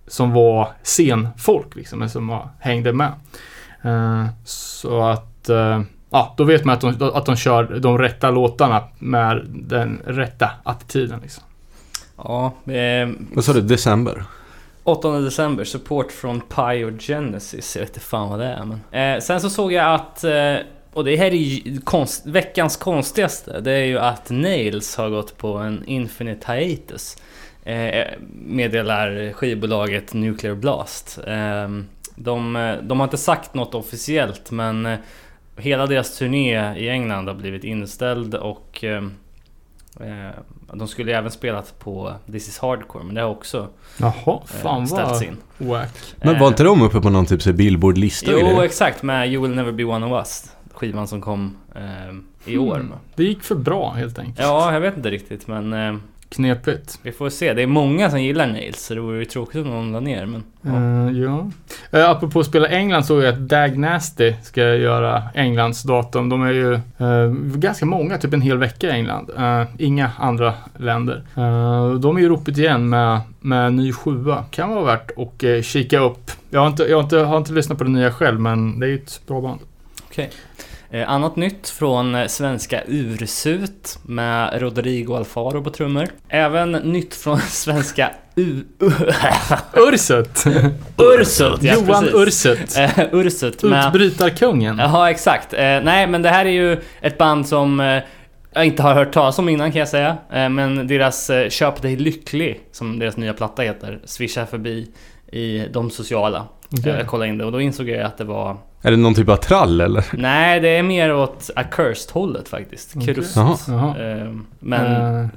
som 0.08 0.32
var 0.32 0.68
scenfolk 0.84 1.76
liksom, 1.76 2.10
som 2.10 2.28
var, 2.28 2.50
hängde 2.60 2.94
med. 2.94 3.12
Eh, 3.82 4.26
så 4.46 5.02
att, 5.02 5.50
eh, 5.50 5.82
ja, 6.10 6.34
då 6.38 6.44
vet 6.44 6.66
man 6.66 6.76
att 6.76 6.82
de, 7.00 7.12
att 7.14 7.26
de 7.26 7.36
kör 7.36 7.80
de 7.80 7.98
rätta 7.98 8.32
låtarna 8.32 8.84
med 9.00 9.46
den 9.50 10.02
rätta 10.06 10.50
attityden 10.64 11.20
liksom. 11.20 11.44
Ja, 12.18 12.54
eh, 12.66 13.10
Vad 13.34 13.46
sa 13.46 13.54
du? 13.54 13.62
December? 13.62 14.24
8 14.84 15.20
december, 15.20 15.64
support 15.64 16.12
från 16.12 16.42
Pyogenesis. 16.42 17.76
Jag 17.76 17.82
vet 17.82 17.90
inte 17.90 18.00
fan 18.00 18.30
vad 18.30 18.40
det 18.40 18.46
är 18.46 18.66
men. 18.66 19.16
Eh, 19.16 19.22
sen 19.22 19.42
så 19.42 19.50
såg 19.50 19.74
jag 19.74 19.94
att, 19.94 20.24
eh, 20.24 20.56
och 20.94 21.04
det 21.04 21.16
här 21.16 21.26
är 21.26 21.32
ju 21.32 21.82
konst, 21.82 22.26
veckans 22.26 22.78
konstigaste. 22.78 23.60
Det 23.60 23.72
är 23.72 23.86
ju 23.86 24.00
att 24.00 24.30
Nails 24.30 24.96
har 24.96 25.10
gått 25.10 25.38
på 25.38 25.58
en 25.58 25.84
Infinite 25.88 26.54
Hiatus. 26.54 27.18
Eh, 27.64 28.06
meddelar 28.46 29.34
skivbolaget 29.34 30.14
Nuclear 30.14 30.56
Blast. 30.56 31.20
Eh, 31.28 31.70
de, 32.16 32.56
eh, 32.56 32.76
de 32.82 33.00
har 33.00 33.08
inte 33.08 33.18
sagt 33.18 33.54
något 33.54 33.76
officiellt 33.76 34.52
men 34.52 34.86
eh, 34.86 35.00
hela 35.58 35.86
deras 35.86 36.18
turné 36.18 36.76
i 36.78 36.90
England 36.90 37.28
har 37.28 37.36
blivit 37.36 37.64
inställd 37.64 38.36
och 38.36 38.84
eh, 38.84 38.98
eh, 38.98 39.04
de 40.74 40.88
skulle 40.88 41.12
ju 41.12 41.18
även 41.18 41.32
spelat 41.32 41.80
på 41.80 42.14
This 42.32 42.48
is 42.48 42.60
Hardcore 42.60 43.04
men 43.04 43.16
det 43.16 43.22
har 43.22 43.30
också 43.30 43.68
Jaha, 43.98 44.14
eh, 44.26 44.40
fan 44.46 44.88
ställts 44.88 45.22
in. 45.22 45.38
wack. 45.58 45.90
Men 46.22 46.40
var 46.40 46.48
inte 46.48 46.64
de 46.64 46.82
uppe 46.82 47.02
på 47.02 47.10
någon 47.10 47.26
typ 47.26 47.44
Billboard-lista 47.56 48.32
Jo, 48.32 48.62
exakt. 48.62 49.04
Med 49.04 49.34
You 49.34 49.44
Will 49.44 49.56
Never 49.56 49.72
Be 49.72 49.84
One 49.84 50.06
of 50.06 50.12
Us. 50.12 50.52
Skivan 50.74 51.08
som 51.08 51.22
kom 51.22 51.58
eh, 51.76 52.52
i 52.54 52.58
år. 52.58 52.76
Mm. 52.76 52.94
Det 53.16 53.24
gick 53.24 53.44
för 53.44 53.56
bra 53.56 53.92
helt 53.92 54.20
enkelt. 54.20 54.40
Ja, 54.40 54.74
jag 54.74 54.82
vet 54.82 54.98
inte 54.98 55.12
riktigt 55.12 55.48
men 55.48 55.74
eh, 55.74 55.96
Knepigt. 56.34 57.00
vi 57.04 57.12
får 57.12 57.30
se. 57.30 57.54
Det 57.54 57.62
är 57.62 57.68
många 57.68 58.10
som 58.10 58.22
gillar 58.22 58.48
Nails 58.48 58.86
så 58.86 58.94
det 58.94 59.02
vore 59.02 59.20
ju 59.20 59.26
tråkigt 59.26 59.66
om 59.66 59.70
någon 59.70 59.92
la 59.92 60.00
ner. 60.00 60.26
Men, 60.26 60.44
ja. 60.62 60.72
Eh, 60.72 61.18
ja. 61.22 61.52
Uh, 62.00 62.10
apropå 62.10 62.40
att 62.40 62.46
spela 62.46 62.68
England 62.68 63.04
såg 63.04 63.24
jag 63.24 63.34
att 63.34 63.40
Dag 63.40 63.78
Nasty 63.78 64.34
ska 64.44 64.62
göra 64.62 65.24
Englands 65.34 65.84
datum. 65.84 66.30
De 66.30 66.42
är 66.42 66.52
ju 66.52 66.74
eh, 66.74 67.32
ganska 67.56 67.86
många, 67.86 68.18
typ 68.18 68.34
en 68.34 68.42
hel 68.42 68.58
vecka 68.58 68.88
i 68.88 68.92
England. 68.92 69.30
Eh, 69.38 69.64
inga 69.78 70.12
andra 70.20 70.54
länder. 70.78 71.24
De 72.00 72.18
är 72.18 72.22
ju 72.22 72.30
ropet 72.30 72.58
igen 72.58 72.90
med, 72.90 73.22
med 73.40 73.74
ny 73.74 73.94
sjua. 73.94 74.46
Kan 74.52 74.70
vara 74.70 74.84
värt 74.84 75.12
att 75.18 75.44
uh, 75.44 75.62
kika 75.62 76.00
upp. 76.00 76.32
Jag, 76.50 76.60
har 76.60 76.68
inte, 76.68 76.84
jag 76.84 76.98
har, 76.98 77.04
inte, 77.04 77.18
har 77.18 77.38
inte 77.38 77.54
lyssnat 77.54 77.78
på 77.78 77.84
det 77.84 77.90
nya 77.90 78.12
själv, 78.12 78.40
men 78.40 78.80
det 78.80 78.86
är 78.86 78.90
ju 78.90 78.96
ett 78.96 79.22
bra 79.28 79.42
band. 79.42 79.60
Eh, 80.16 80.26
annat 81.02 81.36
nytt 81.36 81.70
från 81.70 82.16
eh, 82.16 82.28
svenska 82.28 82.82
Ursut 82.88 84.00
med 84.04 84.62
Rodrigo 84.62 85.16
Alfaro 85.16 85.64
på 85.64 85.70
trummor. 85.70 86.08
Även 86.30 86.72
nytt 86.72 87.16
från 87.16 87.40
svenska 87.50 88.12
U... 88.36 88.64
Ursut! 89.74 90.44
Ursut! 90.98 91.64
Ja, 91.64 91.74
Johan. 91.74 92.10
Ursut. 92.14 92.78
Eh, 92.78 93.00
Ursut 93.12 93.64
med... 93.64 93.86
Utbrytarkungen. 93.86 94.78
Jaha, 94.78 95.12
exakt. 95.12 95.54
Eh, 95.54 95.60
nej, 95.60 96.08
men 96.08 96.22
det 96.22 96.30
här 96.30 96.46
är 96.46 96.50
ju 96.50 96.82
ett 97.02 97.18
band 97.18 97.48
som 97.48 97.80
eh, 97.80 98.04
jag 98.54 98.66
inte 98.66 98.84
har 98.84 98.94
hört 98.94 99.14
talas 99.14 99.40
om 99.40 99.50
innan 99.50 99.72
kan 99.72 99.80
jag 99.80 99.90
säga. 99.90 100.18
Eh, 100.32 100.50
men 100.50 100.88
deras 100.88 101.30
eh, 101.30 101.50
Köp 101.50 101.82
dig 101.82 101.96
lycklig, 101.96 102.60
som 102.72 103.00
deras 103.00 103.18
nya 103.18 103.34
platta 103.34 103.62
heter, 103.62 104.00
swishar 104.06 104.46
förbi 104.46 104.88
i 105.32 105.66
de 105.72 105.90
sociala. 105.92 106.48
Okej. 106.80 106.94
Jag 106.94 107.08
kollade 107.08 107.30
in 107.30 107.38
det 107.38 107.46
och 107.46 107.52
då 107.52 107.62
insåg 107.62 107.90
jag 107.90 108.02
att 108.02 108.18
det 108.18 108.24
var... 108.24 108.58
Är 108.86 108.92
det 108.92 108.98
någon 108.98 109.14
typ 109.14 109.30
av 109.30 109.36
trall 109.36 109.82
eller? 109.82 110.06
Nej, 110.14 110.60
det 110.60 110.68
är 110.70 110.84
mer 110.84 111.14
åt 111.14 111.50
Accursed-hållet 111.56 112.50
faktiskt. 112.50 112.94
Krust. 113.06 113.36
Jaha. 113.36 113.58
Jaha. 113.68 114.00
Eh, 114.18 114.32
men 114.60 115.30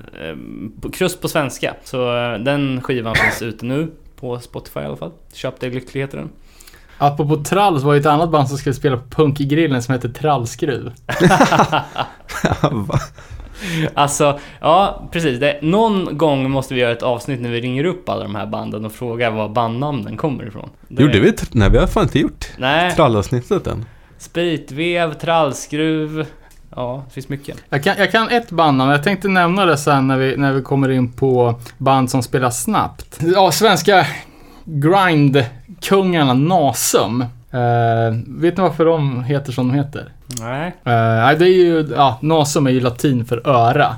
på- 0.83 0.91
krust 0.91 1.21
på 1.21 1.29
svenska. 1.29 1.75
Så 1.85 2.17
eh, 2.17 2.39
den 2.39 2.81
skivan 2.83 3.15
finns 3.23 3.43
ute 3.43 3.67
nu. 3.67 3.91
På 4.21 4.39
Spotify 4.41 4.81
i 4.81 4.85
alla 4.85 4.97
fall. 4.97 5.13
Köp 5.33 5.61
dig 5.61 5.71
lycklig 5.71 6.01
heter 6.01 6.19
den. 6.19 6.29
apropå 6.99 7.37
trall 7.45 7.81
så 7.81 7.87
var 7.87 7.95
det 7.95 8.01
ett 8.01 8.07
annat 8.07 8.31
band 8.31 8.49
som 8.49 8.59
skulle 8.59 8.75
spela 8.75 8.97
på 8.97 9.09
Punkigrillen 9.23 9.83
som 9.83 9.95
heter 9.95 10.09
Trallskruv. 10.09 10.93
Alltså, 13.95 14.38
ja 14.61 15.09
precis. 15.12 15.40
Det, 15.40 15.59
någon 15.62 16.19
gång 16.19 16.51
måste 16.51 16.75
vi 16.75 16.81
göra 16.81 16.92
ett 16.92 17.03
avsnitt 17.03 17.40
när 17.40 17.51
vi 17.51 17.61
ringer 17.61 17.85
upp 17.85 18.09
alla 18.09 18.23
de 18.23 18.35
här 18.35 18.47
banden 18.47 18.85
och 18.85 18.92
frågar 18.92 19.31
var 19.31 19.49
bandnamnen 19.49 20.16
kommer 20.16 20.49
ifrån. 20.49 20.69
Det- 20.88 21.03
Gjorde 21.03 21.21
vi? 21.21 21.33
Nej, 21.53 21.71
vi 21.71 21.79
har 21.79 21.87
fan 21.87 22.03
inte 22.03 22.19
gjort 22.19 22.47
Nej, 22.59 22.92
trallavsnittet 22.95 23.66
än. 23.66 23.85
spritvev, 24.19 25.12
trallskruv. 25.14 26.27
Ja, 26.77 27.03
det 27.09 27.14
finns 27.14 27.29
mycket. 27.29 27.57
Jag 27.71 27.85
kan, 27.85 27.95
jag 27.99 28.12
kan 28.12 28.29
ett 28.29 28.51
bandnamn, 28.51 28.90
jag 28.90 29.03
tänkte 29.05 29.29
nämna 29.29 29.64
det 29.64 29.77
sen 29.77 30.07
när 30.09 30.16
vi, 30.19 30.37
när 30.37 30.53
vi 30.53 30.62
kommer 30.62 30.88
in 30.88 31.12
på 31.12 31.61
band 31.79 32.11
som 32.11 32.23
spelar 32.23 32.51
snabbt. 32.51 33.19
Ja, 33.35 33.51
svenska 33.53 34.07
grindkungarna 34.64 36.35
Nasum. 36.35 37.21
Eh, 37.51 38.16
vet 38.27 38.57
ni 38.57 38.62
varför 38.62 38.85
de 38.85 39.25
heter 39.25 39.53
som 39.53 39.69
de 39.69 39.75
heter? 39.75 40.12
Nej. 40.41 40.77
Nej, 40.85 41.37
det 41.37 41.45
är 41.45 41.55
ju, 41.65 41.89
ja, 41.97 42.19
Nasum 42.23 42.67
är 42.67 42.71
ju 42.71 42.81
latin 42.81 43.25
för 43.25 43.49
öra. 43.49 43.95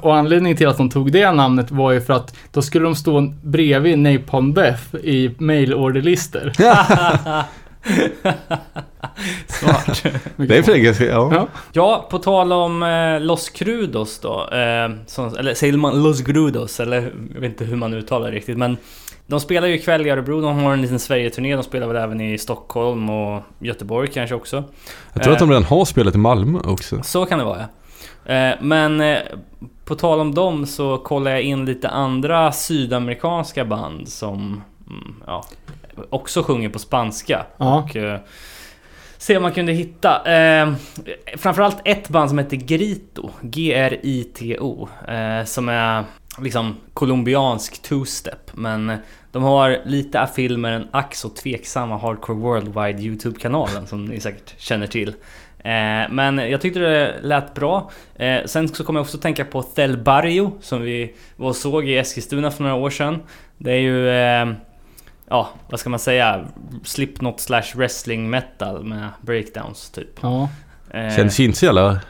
Och 0.00 0.16
anledningen 0.16 0.56
till 0.56 0.68
att 0.68 0.76
de 0.76 0.90
tog 0.90 1.12
det 1.12 1.32
namnet 1.32 1.70
var 1.70 1.92
ju 1.92 2.00
för 2.00 2.12
att 2.12 2.36
då 2.52 2.62
skulle 2.62 2.84
de 2.84 2.94
stå 2.94 3.32
bredvid 3.42 3.98
Napalm 3.98 4.54
Death 4.54 4.94
i 4.94 5.34
mailorderlistor. 5.38 6.52
Smart. 9.46 10.02
Det 10.36 10.68
är 10.68 10.76
ganska, 10.76 11.04
ja. 11.04 11.30
Ja. 11.32 11.48
Ja, 11.72 12.08
på 12.10 12.18
tal 12.18 12.52
om 12.52 12.82
eh, 12.82 13.20
Los 13.20 13.48
Crudos 13.48 14.18
då. 14.18 14.48
Eh, 14.52 14.90
som, 15.06 15.36
eller 15.36 15.54
säger 15.54 15.72
man 15.72 16.02
Los 16.02 16.20
Grudos? 16.20 16.80
Eller 16.80 17.12
jag 17.34 17.40
vet 17.40 17.50
inte 17.50 17.64
hur 17.64 17.76
man 17.76 17.94
uttalar 17.94 18.30
det 18.30 18.36
riktigt. 18.36 18.58
Men 18.58 18.76
de 19.26 19.40
spelar 19.40 19.68
ju 19.68 19.74
ikväll 19.74 20.06
i 20.06 20.10
Örebro. 20.10 20.40
De 20.40 20.58
har 20.58 20.72
en 20.72 20.82
liten 20.82 20.98
Sverige-turné. 20.98 21.54
De 21.54 21.62
spelar 21.62 21.86
väl 21.86 21.96
även 21.96 22.20
i 22.20 22.38
Stockholm 22.38 23.10
och 23.10 23.42
Göteborg 23.58 24.08
kanske 24.08 24.34
också. 24.34 24.64
Jag 25.12 25.22
tror 25.22 25.32
att 25.32 25.38
de 25.38 25.48
redan 25.48 25.64
har 25.64 25.84
spelat 25.84 26.14
i 26.14 26.18
Malmö 26.18 26.58
också. 26.64 27.02
Så 27.02 27.26
kan 27.26 27.38
det 27.38 27.44
vara 27.44 27.58
ja. 27.58 27.66
Eh, 28.24 28.54
men 28.60 29.00
eh, 29.00 29.18
på 29.84 29.94
tal 29.94 30.20
om 30.20 30.34
dem 30.34 30.66
så 30.66 30.98
kollar 30.98 31.30
jag 31.30 31.42
in 31.42 31.64
lite 31.64 31.88
andra 31.88 32.52
sydamerikanska 32.52 33.64
band 33.64 34.08
som 34.08 34.62
ja, 35.26 35.44
också 36.10 36.42
sjunger 36.42 36.68
på 36.68 36.78
spanska. 36.78 37.46
Ja. 37.56 37.78
Och 37.78 37.96
eh, 37.96 38.20
se 39.18 39.36
om 39.36 39.42
man 39.42 39.52
kunde 39.52 39.72
hitta. 39.72 40.34
Eh, 40.34 40.72
framförallt 41.36 41.80
ett 41.84 42.08
band 42.08 42.28
som 42.28 42.38
heter 42.38 42.56
Grito. 42.56 43.30
G-R-I-T-O. 43.40 44.88
Eh, 45.08 45.44
som 45.44 45.68
är 45.68 46.04
liksom 46.38 46.76
colombiansk 46.94 47.82
two-step. 47.82 48.50
Men 48.52 48.92
de 49.32 49.42
har 49.42 49.78
lite 49.84 50.20
affil 50.20 50.58
med 50.58 50.72
den 50.72 50.88
ack 50.90 51.14
så 51.14 51.28
tveksamma 51.28 51.96
Hardcore 51.98 52.38
Worldwide 52.38 53.02
YouTube-kanalen 53.02 53.86
som 53.86 54.04
ni 54.04 54.20
säkert 54.20 54.60
känner 54.60 54.86
till. 54.86 55.08
Eh, 55.58 56.10
men 56.10 56.38
jag 56.38 56.60
tyckte 56.60 56.80
det 56.80 57.20
lät 57.22 57.54
bra. 57.54 57.90
Eh, 58.16 58.44
sen 58.46 58.68
så 58.68 58.84
kommer 58.84 59.00
jag 59.00 59.04
också 59.04 59.18
tänka 59.18 59.44
på 59.44 59.62
Thel 59.62 59.96
Barrio 59.98 60.52
som 60.60 60.82
vi 60.82 61.14
var 61.36 61.48
och 61.48 61.56
såg 61.56 61.88
i 61.88 61.98
Eskilstuna 61.98 62.50
för 62.50 62.62
några 62.62 62.76
år 62.76 62.90
sedan. 62.90 63.18
Det 63.58 63.72
är 63.72 63.80
ju... 63.80 64.10
Eh, 65.30 65.36
ja, 65.36 65.48
vad 65.68 65.80
ska 65.80 65.90
man 65.90 65.98
säga? 65.98 66.44
Slipknot 66.84 67.40
slash 67.40 67.62
wrestling 67.74 68.30
metal 68.30 68.84
med 68.84 69.08
breakdowns 69.20 69.90
typ. 69.90 70.18
ja. 70.20 70.48
Eh, 70.90 71.16
Känns 71.16 71.40
inte 71.40 71.58
så 71.58 71.64
jävla, 71.66 72.00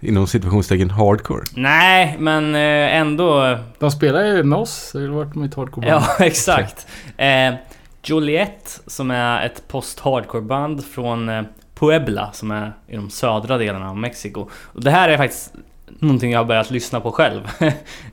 inom 0.00 0.26
situationstecken, 0.26 0.90
hardcore. 0.90 1.44
Nej, 1.54 2.16
men 2.18 2.54
eh, 2.54 2.96
ändå... 2.96 3.58
De 3.78 3.90
spelar 3.90 4.24
ju 4.24 4.42
med 4.42 4.58
oss, 4.58 4.94
eller 4.94 5.08
vart 5.08 5.36
ett 5.36 5.54
hardcore 5.54 5.88
Ja, 5.88 6.04
exakt. 6.24 6.86
Eh, 7.16 7.54
Joliet, 8.02 8.80
som 8.86 9.10
är 9.10 9.46
ett 9.46 9.68
post-hardcore-band 9.68 10.84
från 10.84 11.28
eh, 11.28 11.42
Puebla, 11.74 12.32
som 12.32 12.50
är 12.50 12.72
i 12.86 12.96
de 12.96 13.10
södra 13.10 13.58
delarna 13.58 13.90
av 13.90 13.96
Mexiko. 13.96 14.48
Och 14.52 14.84
det 14.84 14.90
här 14.90 15.08
är 15.08 15.16
faktiskt 15.16 15.52
någonting 15.98 16.32
jag 16.32 16.38
har 16.38 16.44
börjat 16.44 16.70
lyssna 16.70 17.00
på 17.00 17.12
själv. 17.12 17.44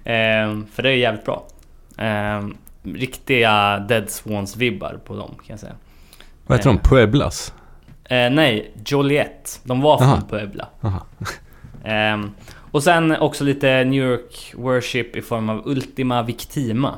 eh, 0.03 0.57
för 0.73 0.81
det 0.83 0.89
är 0.89 0.95
jävligt 0.95 1.25
bra. 1.25 1.47
Eh, 2.87 2.93
riktiga 2.93 3.79
Dead 3.79 4.09
Swans-vibbar 4.09 4.99
på 5.05 5.15
dem, 5.15 5.29
kan 5.29 5.45
jag 5.47 5.59
säga. 5.59 5.75
Vad 6.47 6.57
heter 6.57 6.69
de? 6.69 6.79
Pueblas? 6.79 7.53
Eh, 8.03 8.29
nej, 8.29 8.71
Joliet. 8.85 9.59
De 9.63 9.81
var 9.81 9.97
från 9.97 10.07
Aha. 10.07 10.21
Puebla. 10.29 10.67
Aha. 10.81 11.05
Ehm, 11.83 12.31
och 12.71 12.83
sen 12.83 13.11
också 13.11 13.43
lite 13.43 13.83
New 13.83 14.03
York 14.03 14.53
Worship 14.55 15.15
i 15.15 15.21
form 15.21 15.49
av 15.49 15.67
Ultima 15.67 16.23
Victima. 16.23 16.95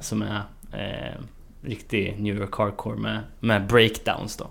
Som 0.00 0.22
är 0.22 0.42
eh, 0.72 1.20
riktig 1.62 2.16
New 2.18 2.36
York 2.36 2.54
Hardcore 2.54 2.96
med, 2.96 3.20
med 3.40 3.66
breakdowns 3.66 4.36
då. 4.36 4.46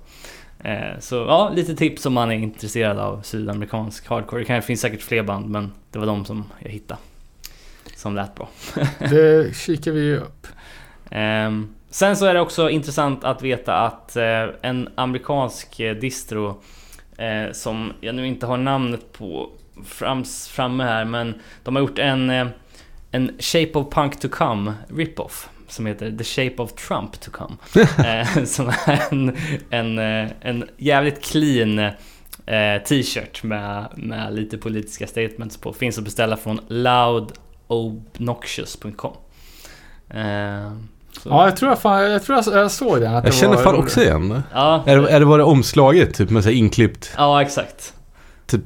Eh, 0.70 1.00
så 1.00 1.16
ja, 1.16 1.52
lite 1.56 1.76
tips 1.76 2.06
om 2.06 2.14
man 2.14 2.32
är 2.32 2.36
intresserad 2.36 3.00
av 3.00 3.22
sydamerikansk 3.22 4.08
hardcore. 4.08 4.42
Det 4.42 4.46
kan, 4.46 4.62
finns 4.62 4.82
säkert 4.82 5.02
fler 5.02 5.24
band 5.24 5.50
men 5.50 5.72
det 5.92 6.00
var 6.00 6.06
de 6.06 6.26
som 6.26 6.44
jag 6.60 6.70
hittade. 6.70 7.00
Som 7.96 8.16
lät 8.16 8.36
bra. 8.36 8.50
Det 9.00 9.56
kikar 9.66 9.92
vi 9.92 10.02
ju 10.02 10.18
upp. 10.18 10.48
Ehm, 11.12 11.76
sen 11.90 12.18
så 12.18 12.26
är 12.26 12.34
det 12.34 12.42
också 12.42 12.70
intressant 12.70 13.24
att 13.24 13.42
veta 13.42 13.76
att 13.76 14.16
eh, 14.16 14.46
en 14.62 14.90
amerikansk 14.96 15.80
eh, 15.80 15.96
distro 15.96 16.62
eh, 17.18 17.52
som 17.52 17.94
jag 18.02 18.16
nu 18.16 18.28
inte 18.28 18.46
har 18.46 18.58
namnet 18.58 19.14
på 19.14 19.50
frams, 19.86 20.48
framme 20.48 20.84
här 20.84 21.06
men 21.06 21.34
de 21.64 21.76
har 21.76 21.82
gjort 21.82 22.00
en, 22.00 22.50
en 23.12 23.32
Shape 23.40 23.72
of 23.74 23.94
Punk 23.94 24.20
to 24.20 24.30
Come 24.30 24.74
rip-off 24.90 25.50
som 25.68 25.86
heter 25.86 26.18
The 26.18 26.24
Shape 26.24 26.62
of 26.62 26.74
Trump 26.74 27.20
to 27.20 27.32
Come. 27.32 27.56
som 28.46 28.68
är 28.68 29.02
en, 29.12 29.38
en, 29.70 30.00
en 30.42 30.70
jävligt 30.78 31.24
clean 31.24 31.92
t-shirt 32.88 33.44
med, 33.44 33.88
med 33.96 34.36
lite 34.36 34.58
politiska 34.58 35.08
statements 35.08 35.58
på. 35.58 35.74
Finns 35.74 35.98
att 35.98 36.04
beställa 36.04 36.38
från 36.38 36.60
loudobnoxious.com. 36.68 39.14
Så- 41.22 41.30
Ja, 41.30 41.46
jag 41.46 41.58
tror 41.58 41.72
jag, 41.72 41.80
fan, 41.82 42.12
jag, 42.12 42.24
tror 42.24 42.42
jag, 42.46 42.56
jag 42.64 42.72
såg 42.72 43.02
den. 43.02 43.16
Att 43.16 43.24
Jag 43.24 43.34
det 43.34 43.38
känner 43.38 43.56
var 43.56 43.64
fan 43.64 43.76
också 43.76 44.02
igen. 44.02 44.42
Ja, 44.54 44.84
Är 44.86 44.98
det, 45.02 45.10
är 45.10 45.20
det 45.20 45.26
bara 45.26 45.46
omslaget, 45.46 46.14
typ 46.16 46.30
med 46.30 46.44
så 46.44 46.50
här 46.50 46.56
inklippt, 46.56 47.12
ja 47.18 47.42
exakt. 47.42 47.94
typ... 48.48 48.62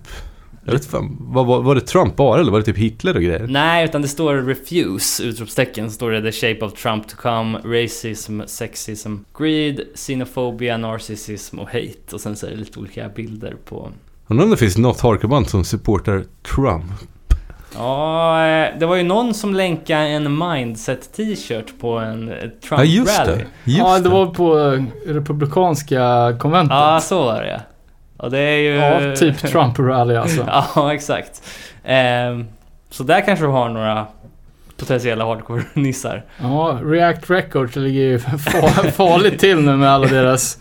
Jag 0.66 0.74
vet 0.74 0.86
fan, 0.86 1.18
vad, 1.20 1.46
var, 1.46 1.62
var 1.62 1.76
det 1.76 1.82
Trump 1.82 2.16
bara 2.16 2.42
eller 2.42 2.52
var 2.52 2.60
det 2.60 2.66
typ 2.66 2.78
Hitler 2.78 3.16
och 3.16 3.22
grejer? 3.22 3.48
Nej, 3.50 3.86
utan 3.86 4.02
det 4.02 4.08
står 4.08 4.34
'refuse' 4.36 5.24
utropstecken. 5.24 5.90
Så 5.90 5.94
står 5.96 6.12
det 6.12 6.22
'the 6.22 6.32
shape 6.32 6.66
of 6.66 6.74
Trump 6.74 7.08
to 7.08 7.16
come' 7.22 7.84
Racism, 7.84 8.42
sexism, 8.46 9.16
greed, 9.40 9.80
xenophobia, 9.96 10.78
narcissism 10.78 11.60
och 11.60 11.68
hate. 11.68 11.96
Och 12.14 12.22
sen 12.22 12.36
så 12.36 12.46
är 12.46 12.50
det 12.52 12.56
lite 12.58 12.80
olika 12.80 13.10
bilder 13.10 13.56
på... 13.70 13.92
Undrar 14.28 14.44
om 14.46 14.52
det 14.52 14.58
finns 14.58 14.78
något 14.78 15.00
hardcoreband 15.02 15.50
som 15.50 15.64
supportar 15.64 16.24
Trump? 16.56 16.86
Ja, 17.75 18.47
eh, 18.47 18.79
det 18.79 18.86
var 18.86 18.95
ju 18.95 19.03
någon 19.03 19.34
som 19.34 19.53
länkade 19.53 20.01
en 20.08 20.38
mindset 20.38 21.13
t-shirt 21.13 21.79
på 21.82 21.97
en 21.97 22.29
eh, 22.32 22.36
Ja, 22.69 22.84
just 22.84 23.19
Trump-rally. 23.19 23.38
det. 23.38 23.45
Just 23.71 23.79
ja, 23.79 23.99
det 23.99 24.10
var 24.10 24.25
på 24.25 24.60
eh, 24.60 24.84
republikanska 25.13 26.36
konventet. 26.39 26.75
Ja, 26.77 26.99
så 27.01 27.23
var 27.23 27.41
det 27.41 27.49
ja. 27.49 27.60
Och 28.17 28.32
det 28.32 28.39
är 28.39 28.58
ju... 28.58 28.75
Ja, 28.75 29.15
typ 29.15 29.38
Trump-rally 29.43 30.15
alltså. 30.21 30.47
ja, 30.75 30.93
exakt. 30.93 31.43
Ehm, 31.84 32.47
så 32.89 33.03
där 33.03 33.21
kanske 33.25 33.45
du 33.45 33.49
har 33.51 33.69
några 33.69 34.08
potentiella 34.77 35.25
hardcore-nissar. 35.25 36.23
Ja, 36.41 36.79
React 36.84 37.29
Records 37.29 37.75
ligger 37.75 38.01
ju 38.01 38.17
fa- 38.38 38.91
farligt 38.91 39.39
till 39.39 39.60
nu 39.62 39.75
med 39.75 39.89
alla 39.91 40.08
deras 40.08 40.58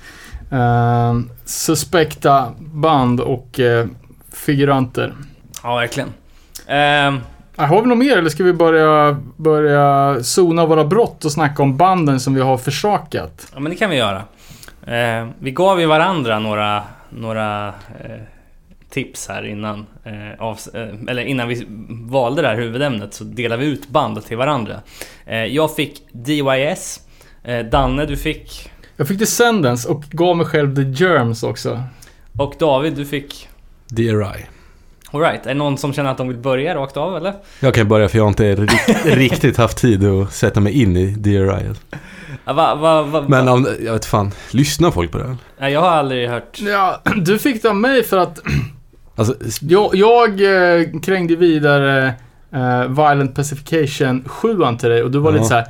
eh, 0.52 1.14
suspekta 1.44 2.52
band 2.58 3.20
och 3.20 3.60
figuranter. 4.32 5.12
Ja, 5.62 5.74
verkligen. 5.76 6.08
Ehm, 6.68 7.20
Har 7.56 7.82
vi 7.82 7.88
något 7.88 7.98
mer 7.98 8.16
eller 8.16 8.30
ska 8.30 8.44
vi 8.44 8.52
börja, 8.52 9.20
börja 9.36 10.18
zona 10.22 10.66
våra 10.66 10.84
brott 10.84 11.24
och 11.24 11.32
snacka 11.32 11.62
om 11.62 11.76
banden 11.76 12.20
som 12.20 12.34
vi 12.34 12.40
har 12.40 12.58
försakat? 12.58 13.48
Ja 13.54 13.60
men 13.60 13.70
det 13.70 13.76
kan 13.76 13.90
vi 13.90 13.96
göra. 13.96 14.22
Eh, 14.86 15.28
vi 15.38 15.50
gav 15.50 15.80
ju 15.80 15.86
varandra 15.86 16.38
några, 16.38 16.82
några 17.10 17.68
eh, 17.68 18.20
tips 18.90 19.28
här 19.28 19.46
innan. 19.46 19.86
Eh, 20.04 20.42
av, 20.44 20.58
eh, 20.74 20.88
eller 21.08 21.22
innan 21.24 21.48
vi 21.48 21.66
valde 21.90 22.42
det 22.42 22.48
här 22.48 22.56
huvudämnet 22.56 23.14
så 23.14 23.24
delade 23.24 23.62
vi 23.64 23.68
ut 23.68 23.88
band 23.88 24.24
till 24.24 24.36
varandra. 24.36 24.80
Eh, 25.26 25.44
jag 25.44 25.74
fick 25.74 26.02
DYS. 26.12 27.00
Eh, 27.44 27.66
Danne 27.66 28.06
du 28.06 28.16
fick... 28.16 28.70
Jag 28.96 29.08
fick 29.08 29.18
Descendants 29.18 29.84
och 29.84 30.02
gav 30.10 30.36
mig 30.36 30.46
själv 30.46 30.76
The 30.76 31.04
Germs 31.04 31.42
också. 31.42 31.82
Och 32.38 32.54
David 32.58 32.94
du 32.94 33.04
fick... 33.04 33.48
DRI. 33.88 34.46
Alright, 35.10 35.44
är 35.46 35.48
det 35.48 35.54
någon 35.54 35.78
som 35.78 35.92
känner 35.92 36.10
att 36.10 36.16
de 36.18 36.28
vill 36.28 36.36
börja 36.36 36.74
rakt 36.74 36.96
av 36.96 37.16
eller? 37.16 37.34
Jag 37.60 37.74
kan 37.74 37.88
börja 37.88 38.08
för 38.08 38.18
jag 38.18 38.24
har 38.24 38.28
inte 38.28 38.54
rikt, 38.54 39.04
riktigt 39.04 39.56
haft 39.56 39.78
tid 39.78 40.04
att 40.04 40.32
sätta 40.32 40.60
mig 40.60 40.82
in 40.82 40.96
i 40.96 41.06
DRI. 41.06 41.70
Ja, 42.44 42.52
va, 42.52 42.74
va, 42.74 43.02
va, 43.02 43.24
Men 43.28 43.48
om, 43.48 43.68
jag 43.84 43.92
vet 43.92 44.04
fan, 44.04 44.32
lyssnar 44.50 44.90
folk 44.90 45.10
på 45.12 45.18
det? 45.18 45.36
Nej, 45.60 45.72
jag 45.72 45.80
har 45.80 45.90
aldrig 45.90 46.28
hört... 46.28 46.58
Ja, 46.60 47.02
du 47.16 47.38
fick 47.38 47.62
det 47.62 47.68
av 47.68 47.76
mig 47.76 48.02
för 48.04 48.16
att 48.16 48.38
Alltså, 49.16 49.34
jag, 49.60 49.94
jag 49.94 50.28
eh, 50.28 50.86
krängde 51.02 51.36
vidare 51.36 52.14
eh, 52.52 52.80
Violent 52.84 53.34
Pacification 53.34 54.24
7 54.26 54.56
till 54.78 54.88
dig 54.88 55.02
och 55.02 55.10
du 55.10 55.18
var 55.18 55.30
Ja. 55.30 55.34
lite 55.34 55.48
så 55.48 55.54
här. 55.54 55.64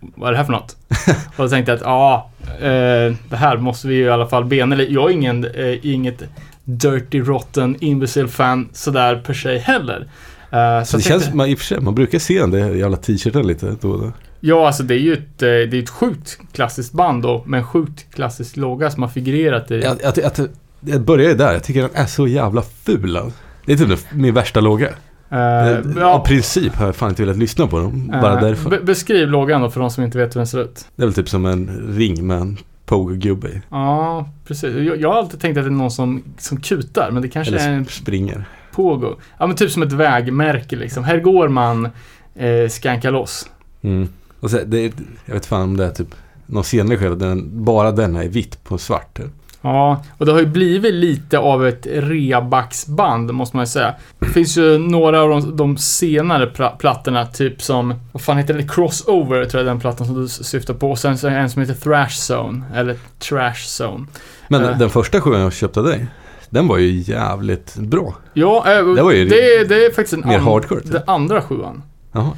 Vad 0.00 0.28
är 0.28 0.32
det 0.32 0.38
här 0.38 0.44
för 0.44 0.52
något? 0.52 0.76
och 1.36 1.44
då 1.44 1.48
tänkte 1.48 1.72
jag 1.72 1.76
att 1.76 1.84
ja, 1.84 2.30
eh, 2.60 3.14
det 3.28 3.36
här 3.36 3.56
måste 3.56 3.88
vi 3.88 3.94
ju 3.94 4.04
i 4.04 4.10
alla 4.10 4.26
fall 4.26 4.44
bena. 4.44 4.82
Jag 4.82 5.10
är 5.10 5.14
ingen, 5.14 5.44
eh, 5.44 5.86
inget 5.86 6.22
Dirty 6.64 7.20
Rotten 7.20 7.76
Imbecile 7.80 8.28
fan 8.28 8.68
sådär 8.72 9.22
per 9.26 9.34
se 9.34 9.58
heller. 9.58 10.08
Eh, 10.50 10.84
så 10.84 10.96
det 10.96 11.02
tänkte- 11.02 11.08
känns, 11.08 11.34
man, 11.34 11.48
i 11.48 11.54
och 11.54 11.58
för 11.58 11.64
sig, 11.64 11.80
man 11.80 11.94
brukar 11.94 12.18
se 12.18 12.40
den 12.40 12.50
där 12.50 12.70
jävla 12.74 12.96
t-shirten 12.96 13.46
lite 13.46 13.76
då 13.80 13.90
och 13.90 14.00
då. 14.00 14.12
Ja, 14.40 14.66
alltså 14.66 14.82
det 14.82 14.94
är 14.94 14.98
ju 14.98 15.12
ett, 15.12 15.42
eh, 15.42 15.48
det 15.48 15.74
är 15.74 15.82
ett 15.82 15.88
sjukt 15.90 16.38
klassiskt 16.52 16.92
band 16.92 17.22
då, 17.22 17.44
med 17.46 17.58
en 17.58 17.66
sjukt 17.66 18.14
klassisk 18.14 18.56
logga 18.56 18.90
som 18.90 19.02
har 19.02 19.10
figurerat 19.10 19.70
i. 19.70 19.80
Jag, 19.80 19.96
jag, 20.02 20.18
jag, 20.18 20.48
jag 20.80 21.00
börjar 21.00 21.28
ju 21.28 21.34
där, 21.36 21.52
jag 21.52 21.64
tycker 21.64 21.80
den 21.82 21.90
är 21.94 22.06
så 22.06 22.26
jävla 22.26 22.62
ful. 22.62 23.18
Det 23.66 23.72
är 23.72 23.76
typ 23.76 23.98
min 24.12 24.34
värsta 24.34 24.60
logga. 24.60 24.88
Eh, 25.32 25.38
Av 25.78 25.94
ja, 25.98 26.24
princip 26.26 26.74
har 26.74 26.86
jag 26.86 26.96
fan 26.96 27.08
inte 27.08 27.22
velat 27.22 27.36
lyssna 27.38 27.66
på 27.66 27.78
dem, 27.78 28.08
bara 28.22 28.34
eh, 28.34 28.40
därför. 28.40 28.70
be- 28.70 28.80
beskriv 28.80 29.28
loggan 29.28 29.60
då 29.62 29.70
för 29.70 29.80
de 29.80 29.90
som 29.90 30.04
inte 30.04 30.18
vet 30.18 30.34
hur 30.36 30.40
den 30.40 30.46
ser 30.46 30.60
ut. 30.62 30.84
Det 30.96 31.02
är 31.02 31.06
väl 31.06 31.14
typ 31.14 31.28
som 31.28 31.46
en 31.46 31.94
ring 31.96 32.26
med 32.26 32.36
en 32.40 32.56
pogo-gubbe. 32.90 33.62
Ja, 33.68 34.28
precis. 34.46 34.74
Jag, 34.76 35.00
jag 35.00 35.08
har 35.12 35.16
alltid 35.18 35.40
tänkt 35.40 35.56
att 35.58 35.64
det 35.64 35.68
är 35.68 35.70
någon 35.70 35.90
som, 35.90 36.22
som 36.38 36.60
kutar, 36.60 37.10
men 37.10 37.22
det 37.22 37.28
kanske 37.28 37.54
är 37.54 37.58
Eller 37.58 37.72
en 37.76 37.84
sp- 37.84 38.00
springer. 38.02 38.44
pogo. 38.74 39.14
Ja, 39.38 39.46
men 39.46 39.56
typ 39.56 39.70
som 39.70 39.82
ett 39.82 39.92
vägmärke 39.92 40.76
liksom. 40.76 41.04
Här 41.04 41.20
går 41.20 41.48
man 41.48 41.88
eh, 42.34 42.68
skanka 42.68 43.10
loss. 43.10 43.50
Mm. 43.82 44.08
Och 44.40 44.50
så, 44.50 44.58
det, 44.66 44.78
är- 44.84 44.92
jag 45.24 45.34
vet 45.34 45.46
fan 45.46 45.62
om 45.62 45.76
det 45.76 45.84
är 45.84 45.90
typ 45.90 46.14
någon 46.46 46.64
senare 46.64 46.98
skede, 46.98 47.14
den, 47.14 47.64
bara 47.64 47.92
den 47.92 48.16
är 48.16 48.28
vitt 48.28 48.64
på 48.64 48.78
svart. 48.78 49.18
Ja, 49.62 50.04
och 50.18 50.26
det 50.26 50.32
har 50.32 50.40
ju 50.40 50.46
blivit 50.46 50.94
lite 50.94 51.38
av 51.38 51.66
ett 51.66 51.86
rebacksband 51.90 53.34
måste 53.34 53.56
man 53.56 53.62
ju 53.62 53.68
säga. 53.68 53.94
Det 54.18 54.26
finns 54.26 54.58
ju 54.58 54.78
några 54.78 55.22
av 55.22 55.28
de, 55.28 55.56
de 55.56 55.76
senare 55.78 56.46
plattorna, 56.78 57.26
typ 57.26 57.62
som, 57.62 57.94
vad 58.12 58.22
fan 58.22 58.38
heter 58.38 58.54
det? 58.54 58.68
Crossover 58.68 59.44
tror 59.44 59.60
jag 59.64 59.66
den 59.70 59.80
plattan 59.80 60.06
som 60.06 60.22
du 60.22 60.28
syftar 60.28 60.74
på. 60.74 60.90
Och 60.90 60.98
sen 60.98 61.18
så 61.18 61.28
en 61.28 61.50
som 61.50 61.62
heter 61.62 61.74
Thrash 61.74 62.32
Zone, 62.32 62.62
eller 62.74 62.96
Trash 63.18 63.82
Zone. 63.84 64.06
Men 64.48 64.64
Eh. 64.64 64.78
den 64.78 64.90
första 64.90 65.20
sjuan 65.20 65.40
jag 65.40 65.52
köpte 65.52 65.80
av 65.80 65.86
dig, 65.86 66.06
den 66.50 66.66
var 66.68 66.78
ju 66.78 66.90
jävligt 67.12 67.76
bra. 67.76 68.14
Ja, 68.34 68.64
eh, 68.78 68.86
Det 68.94 69.02
var 69.02 69.12
ju 69.12 69.24
det, 69.24 69.64
det 69.68 69.84
är 69.86 69.90
faktiskt 69.94 70.12
en 70.12 70.28
mer 70.28 70.38
an- 70.38 70.44
hardcore, 70.44 70.80
typ. 70.80 70.92
Den 70.92 71.02
andra 71.06 71.42
sjuan. 71.42 71.82
Jaha. 72.12 72.30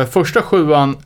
Eh, 0.00 0.06
första 0.06 0.42
sjuan 0.42 0.96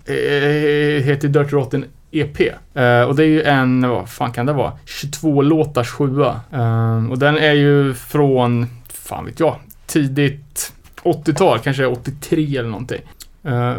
heter 1.04 1.28
Dirty 1.28 1.50
Rotten 1.56 1.84
EP. 2.10 2.40
Uh, 2.40 2.82
eh, 2.82 3.02
och 3.02 3.16
det 3.16 3.22
är 3.22 3.28
ju 3.28 3.42
en, 3.42 3.88
vad 3.88 4.08
fan 4.08 4.32
kan 4.32 4.46
det 4.46 4.52
vara? 4.52 4.72
22 4.84 5.42
låtars 5.42 5.90
sjua. 5.90 6.40
Uh, 6.54 7.10
och 7.10 7.18
den 7.18 7.38
är 7.38 7.52
ju 7.52 7.94
från, 7.94 8.66
fan 8.88 9.24
vet 9.24 9.40
jag, 9.40 9.56
tidigt 9.86 10.72
80-tal, 11.02 11.58
kanske 11.58 11.86
83 11.86 12.56
eller 12.56 12.68
någonting. 12.68 13.02
Eh, 13.42 13.52
uh, 13.52 13.76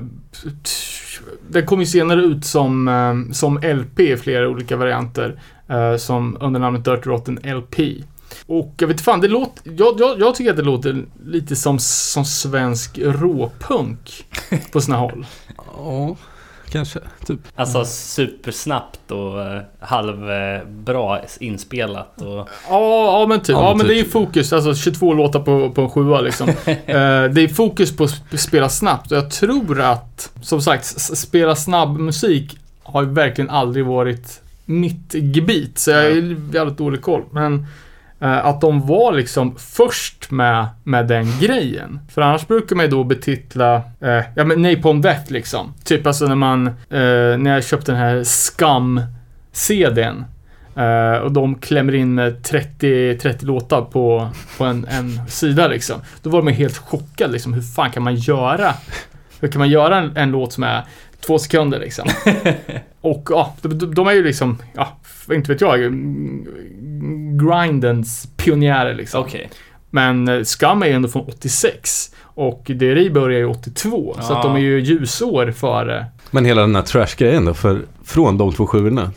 den 1.49 1.65
kom 1.65 1.79
ju 1.79 1.85
senare 1.85 2.21
ut 2.21 2.45
som, 2.45 2.87
ehm, 2.87 3.33
som 3.33 3.57
LP 3.57 3.99
i 3.99 4.17
flera 4.17 4.49
olika 4.49 4.75
varianter. 4.75 5.39
Eh, 5.71 5.97
som 5.97 6.37
under 6.39 6.59
namnet 6.59 6.85
Dirty 6.85 7.09
Rotten 7.09 7.39
LP. 7.43 8.03
Och 8.45 8.73
jag 8.77 8.87
vet 8.87 9.01
fan, 9.01 9.21
det 9.21 9.27
låter... 9.27 9.71
Jag, 9.77 9.99
jag, 9.99 10.19
jag 10.19 10.35
tycker 10.35 10.51
att 10.51 10.57
det 10.57 10.63
låter 10.63 11.05
lite 11.25 11.55
som, 11.55 11.79
som 11.79 12.25
svensk 12.25 12.99
råpunk 12.99 14.25
på 14.71 14.81
sina 14.81 14.97
håll. 14.97 15.25
Ja, 15.77 16.15
kanske. 16.71 16.99
Typ. 17.25 17.39
Alltså 17.55 17.85
supersnabbt 17.85 19.11
och 19.11 19.41
eh, 19.41 19.61
halvbra 19.79 21.19
inspelat 21.39 22.21
och... 22.21 22.49
Ja, 22.69 23.21
ja 23.21 23.25
men 23.29 23.39
typ. 23.39 23.49
Ja, 23.49 23.63
Ja, 23.69 23.75
men 23.75 23.87
det 23.87 23.93
är 23.93 23.97
ju 23.97 24.03
typ. 24.03 24.11
fokus. 24.11 24.53
Alltså 24.53 24.75
22 24.75 25.13
låtar 25.13 25.39
på, 25.39 25.69
på 25.71 25.81
en 25.81 25.89
sjua 25.89 26.21
liksom. 26.21 26.49
Eh, 26.65 27.23
det 27.23 27.41
är 27.41 27.47
fokus 27.53 27.95
på 27.97 28.03
att 28.03 28.09
sp- 28.11 28.37
spela 28.37 28.69
snabbt 28.69 29.11
och 29.11 29.17
jag 29.17 29.31
tror 29.31 29.81
att, 29.81 30.31
som 30.41 30.61
sagt, 30.61 30.85
spela 31.17 31.55
snabb 31.55 31.99
musik 31.99 32.57
har 32.83 33.03
ju 33.03 33.09
verkligen 33.09 33.49
aldrig 33.49 33.85
varit 33.85 34.41
mitt 34.65 35.13
gebit. 35.13 35.79
Så 35.79 35.91
jag 35.91 36.05
är 36.05 36.37
jävligt 36.55 36.77
dålig 36.77 37.01
koll. 37.01 37.23
Men 37.31 37.53
eh, 37.53 37.65
att 38.27 38.61
de 38.61 38.87
var 38.87 39.13
liksom 39.13 39.55
först 39.57 40.31
med, 40.31 40.67
med 40.83 41.07
den 41.07 41.25
grejen. 41.39 41.99
För 42.13 42.21
annars 42.21 42.47
brukar 42.47 42.75
man 42.75 42.85
ju 42.85 42.91
då 42.91 43.03
betitla, 43.03 43.75
eh, 43.99 44.21
ja 44.35 44.43
men 44.43 44.61
Napalm 44.61 45.01
Death 45.01 45.31
liksom. 45.31 45.73
Typ 45.83 46.07
alltså 46.07 46.25
när 46.25 46.35
man, 46.35 46.67
eh, 46.67 46.73
när 47.37 47.53
jag 47.53 47.63
köpte 47.63 47.91
den 47.91 48.01
här 48.01 48.23
Scum-CDn. 48.23 50.23
Eh, 50.75 51.17
och 51.17 51.31
de 51.31 51.55
klämmer 51.55 51.95
in 51.95 52.13
med 52.15 52.43
30, 52.43 53.17
30 53.21 53.45
låtar 53.45 53.81
på, 53.81 54.29
på 54.57 54.65
en, 54.65 54.85
en 54.89 55.27
sida 55.27 55.67
liksom. 55.67 56.01
Då 56.21 56.29
var 56.29 56.41
man 56.41 56.53
helt 56.53 56.77
chockad 56.77 57.31
liksom. 57.31 57.53
Hur 57.53 57.61
fan 57.61 57.91
kan 57.91 58.03
man 58.03 58.15
göra? 58.15 58.73
Hur 59.39 59.47
kan 59.47 59.59
man 59.59 59.69
göra 59.69 59.97
en, 59.97 60.17
en 60.17 60.31
låt 60.31 60.53
som 60.53 60.63
är 60.63 60.83
två 61.25 61.39
sekunder 61.39 61.79
liksom? 61.79 62.07
och 63.01 63.27
ja, 63.31 63.55
de, 63.61 63.93
de- 63.93 64.07
är 64.07 64.11
ju 64.11 64.23
liksom, 64.23 64.57
ja, 64.73 64.97
inte 65.31 65.51
vet 65.51 65.61
jag, 65.61 65.79
grindens 67.37 68.27
pionjärer 68.37 68.93
liksom. 68.95 69.21
Okej. 69.21 69.49
Men 69.89 70.27
eh, 70.27 70.43
Scum 70.43 70.83
är 70.83 70.87
ju 70.87 70.93
ändå 70.93 71.07
från 71.09 71.25
86. 71.27 72.11
Och 72.21 72.63
DRI 72.65 73.09
börjar 73.09 73.39
ju 73.39 73.45
82. 73.45 74.13
Så 74.15 74.21
att 74.21 74.29
Ja. 74.29 74.43
de 74.43 74.55
är 74.55 74.59
ju 74.59 74.79
ljusår 74.79 75.51
före. 75.51 76.05
Men 76.31 76.45
hela 76.45 76.61
den 76.61 76.75
här 76.75 76.81
trash-grejen 76.83 77.45
då, 77.45 77.53
för 77.53 77.81
från 78.03 78.37
de 78.37 78.53
två 78.53 78.67
sjuorna 78.67 79.11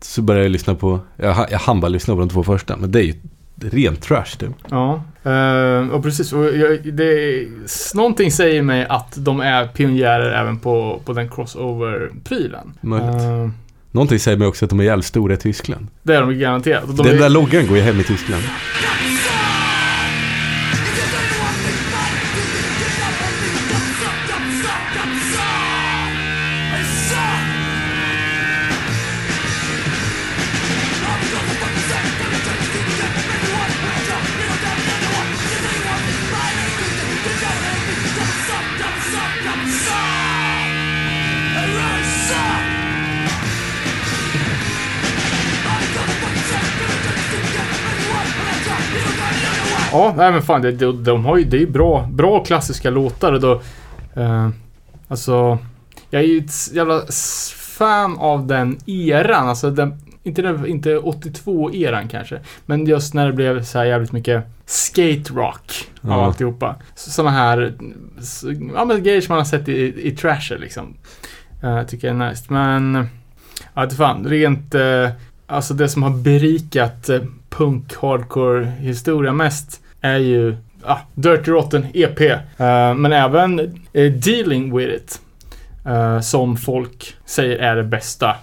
så 0.00 0.22
började 0.22 0.44
jag 0.44 0.52
lyssna 0.52 0.74
på, 0.74 1.00
jag, 1.16 1.46
jag 1.50 1.58
hann 1.58 1.80
bara 1.80 1.88
lyssna 1.88 2.14
på 2.14 2.20
de 2.20 2.28
två 2.28 2.42
första, 2.42 2.76
men 2.76 2.92
det 2.92 2.98
är 3.00 3.02
ju 3.04 3.14
rent 3.62 4.02
trash 4.02 4.36
typ. 4.38 4.50
Ja, 4.70 5.02
eh, 5.22 5.88
och 5.88 6.02
precis. 6.02 6.32
Och 6.32 6.44
jag, 6.44 6.94
det, 6.94 7.46
någonting 7.94 8.32
säger 8.32 8.62
mig 8.62 8.86
att 8.88 9.14
de 9.16 9.40
är 9.40 9.66
pionjärer 9.66 10.40
även 10.42 10.58
på, 10.58 11.00
på 11.04 11.12
den 11.12 11.28
crossover-prylen. 11.28 12.72
Möjligt. 12.80 13.52
Någonting 13.92 14.18
säger 14.18 14.38
mig 14.38 14.48
också 14.48 14.64
att 14.64 14.70
de 14.70 14.80
är 14.80 14.84
jävligt 14.84 15.06
stora 15.06 15.34
i 15.34 15.36
Tyskland. 15.36 15.86
det 16.02 16.14
är 16.14 16.20
de 16.20 16.38
garanterat. 16.38 16.96
De 16.96 16.96
den 16.96 17.14
är, 17.14 17.18
där 17.18 17.28
loggan 17.28 17.66
går 17.66 17.76
ju 17.76 17.82
hem 17.82 18.00
i 18.00 18.04
Tyskland. 18.04 18.42
Ja, 50.10 50.14
nej 50.16 50.32
men 50.32 50.42
fan, 50.42 50.62
det, 50.62 50.72
de, 50.72 51.04
de 51.04 51.24
har 51.24 51.36
ju, 51.38 51.44
det 51.44 51.56
är 51.56 51.60
ju 51.60 51.70
bra, 51.70 52.08
bra 52.12 52.44
klassiska 52.44 52.90
låtar 52.90 53.32
och 53.32 53.40
då... 53.40 53.60
Eh, 54.14 54.48
alltså, 55.08 55.58
jag 56.10 56.22
är 56.22 56.26
ju 56.26 56.38
ett 56.38 56.72
jävla 56.72 57.02
fan 57.56 58.18
av 58.18 58.46
den 58.46 58.78
eran, 58.86 59.48
alltså 59.48 59.70
den, 59.70 59.94
inte, 60.22 60.42
den, 60.42 60.66
inte 60.66 60.96
82-eran 60.98 62.08
kanske, 62.08 62.40
men 62.66 62.86
just 62.86 63.14
när 63.14 63.26
det 63.26 63.32
blev 63.32 63.62
så 63.62 63.78
här 63.78 63.84
jävligt 63.84 64.12
mycket 64.12 64.44
skate 64.66 65.32
rock 65.34 65.88
av 66.02 66.10
Ja. 66.10 66.24
alltihopa. 66.26 66.76
Sådana 66.94 67.30
här, 67.30 67.72
ja 68.74 68.84
men 68.84 69.02
grejer 69.02 69.20
som 69.20 69.32
man 69.32 69.38
har 69.38 69.44
sett 69.44 69.68
i, 69.68 70.08
i 70.08 70.10
trasher 70.16 70.58
liksom. 70.58 70.94
Uh, 71.64 71.82
tycker 71.82 72.08
jag 72.08 72.20
är 72.22 72.28
nice, 72.30 72.44
men... 72.48 73.06
Ja, 73.74 73.82
inte 73.84 73.96
fan, 73.96 74.24
rent... 74.26 74.74
eh, 74.74 75.08
alltså 75.46 75.74
det 75.74 75.88
som 75.88 76.02
har 76.02 76.10
berikat 76.10 77.08
eh, 77.08 77.20
punk 77.50 77.94
hardcore 78.00 78.64
historia 78.64 79.32
mest 79.32 79.80
är 80.00 80.16
ju 80.18 80.56
ah, 80.84 80.98
Dirty 81.14 81.50
Rotten 81.50 81.86
EP. 81.94 82.20
eh, 82.20 82.94
men 82.94 83.12
även 83.12 83.60
eh, 83.92 84.12
Dealing 84.12 84.76
With 84.76 84.94
It. 84.94 85.20
eh, 85.86 86.20
som 86.20 86.56
folk 86.56 87.14
säger 87.24 87.58
är 87.58 87.76
det 87.76 87.84
bästa, 87.84 88.36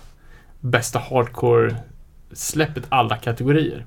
bästa 0.59 0.99
hardcore 0.99 1.75
släppet 2.33 2.83
alla 2.89 3.17
kategorier. 3.17 3.85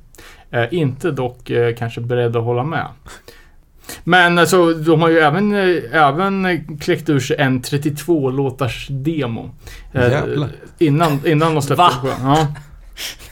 Inte 0.71 1.11
dock 1.11 1.51
kanske 1.79 2.01
beredd 2.01 2.37
att 2.37 2.45
hålla 2.45 2.63
med. 2.65 2.87
Men 4.05 4.39
alltså, 4.39 4.75
de 4.75 5.01
har 5.03 5.09
ju 5.09 5.19
även, 5.19 5.55
även 5.93 6.79
kläckt 6.79 7.09
ur 7.09 7.21
sig 7.21 7.37
en 7.37 7.63
32-låtars 7.63 8.87
demo. 8.91 9.51
Jävlar. 9.93 10.49
Innan, 10.79 11.21
innan 11.27 11.55
de 11.55 11.63
släppte 11.63 11.85
skivan. 11.85 12.47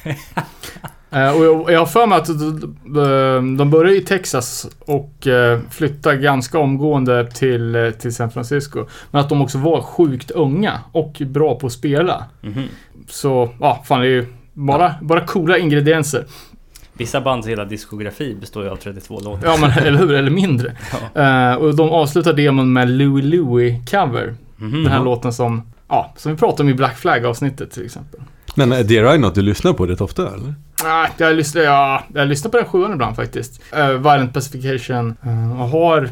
Ja. 0.05 0.13
Eh, 1.11 1.37
och 1.37 1.45
jag, 1.45 1.71
jag 1.73 1.79
har 1.79 1.87
för 1.87 2.07
mig 2.07 2.19
att 2.19 2.27
de, 2.27 2.77
de- 2.85 3.57
de 3.57 3.71
började 3.71 3.97
i 3.97 4.01
Texas 4.01 4.69
och 4.81 5.27
eh, 5.27 5.61
flyttade 5.71 6.17
ganska 6.17 6.59
omgående 6.59 7.31
till, 7.31 7.75
eh, 7.75 7.91
till 7.91 8.15
San 8.15 8.31
Francisco. 8.31 8.85
Men 9.11 9.21
att 9.21 9.29
de 9.29 9.43
också 9.43 9.59
var 9.59 9.83
sjukt 9.83 10.31
unga 10.31 10.81
och 10.93 11.23
bra 11.27 11.55
på 11.59 11.67
att 11.67 11.73
spela. 11.73 12.25
Mhm. 12.41 12.63
Så, 13.09 13.49
ja, 13.61 13.83
fan 13.87 14.01
det 14.01 14.07
är 14.07 14.11
ju 14.11 14.27
bara, 14.53 14.95
bara 15.03 15.21
coola 15.21 15.59
ingredienser. 15.59 16.25
Vissa 16.93 17.21
bands 17.21 17.49
hela 17.49 17.65
diskografi 17.65 18.35
består 18.41 18.65
ju 18.65 18.71
av 18.71 18.77
32 18.77 19.21
låtar. 19.21 19.49
Ja, 19.49 19.57
men 19.61 19.71
eller 19.71 19.99
hur? 19.99 20.13
Eller 20.15 20.31
mindre. 20.31 20.73
Eh, 21.15 21.55
och 21.55 21.77
de 21.77 21.91
avslutar 21.91 22.33
demon 22.33 22.73
med 22.73 22.89
Louie 22.91 23.25
Louie 23.25 23.83
cover. 23.91 24.35
Mhm. 24.57 24.83
Den 24.83 24.93
här 24.93 25.05
låten 25.05 25.33
som, 25.33 25.63
ja, 25.89 26.13
som 26.17 26.33
vi 26.33 26.39
pratade 26.39 26.63
om 26.63 26.69
i 26.69 26.75
Black 26.75 26.97
Flag 26.99 27.25
avsnittet 27.27 27.71
till 27.71 27.85
exempel. 27.85 28.21
Men 28.55 28.73
är 28.73 29.15
I 29.15 29.19
något 29.19 29.35
du 29.35 29.43
lyssnar 29.43 29.73
på 29.73 29.87
rätt 29.87 30.01
ofta 30.01 30.23
eller? 30.35 30.55
Nej, 30.85 31.11
jag 31.17 31.37
lyssnar, 31.37 31.63
ja, 31.63 32.03
jag 32.15 32.29
lyssnar 32.29 32.51
på 32.51 32.57
den 32.57 32.67
sjuan 32.67 32.93
ibland 32.93 33.17
faktiskt. 33.17 33.63
Uh, 33.77 33.89
Violent 33.89 34.35
Pacification. 34.35 35.17
Uh, 35.27 35.63
och 35.63 35.69
har, 35.69 36.03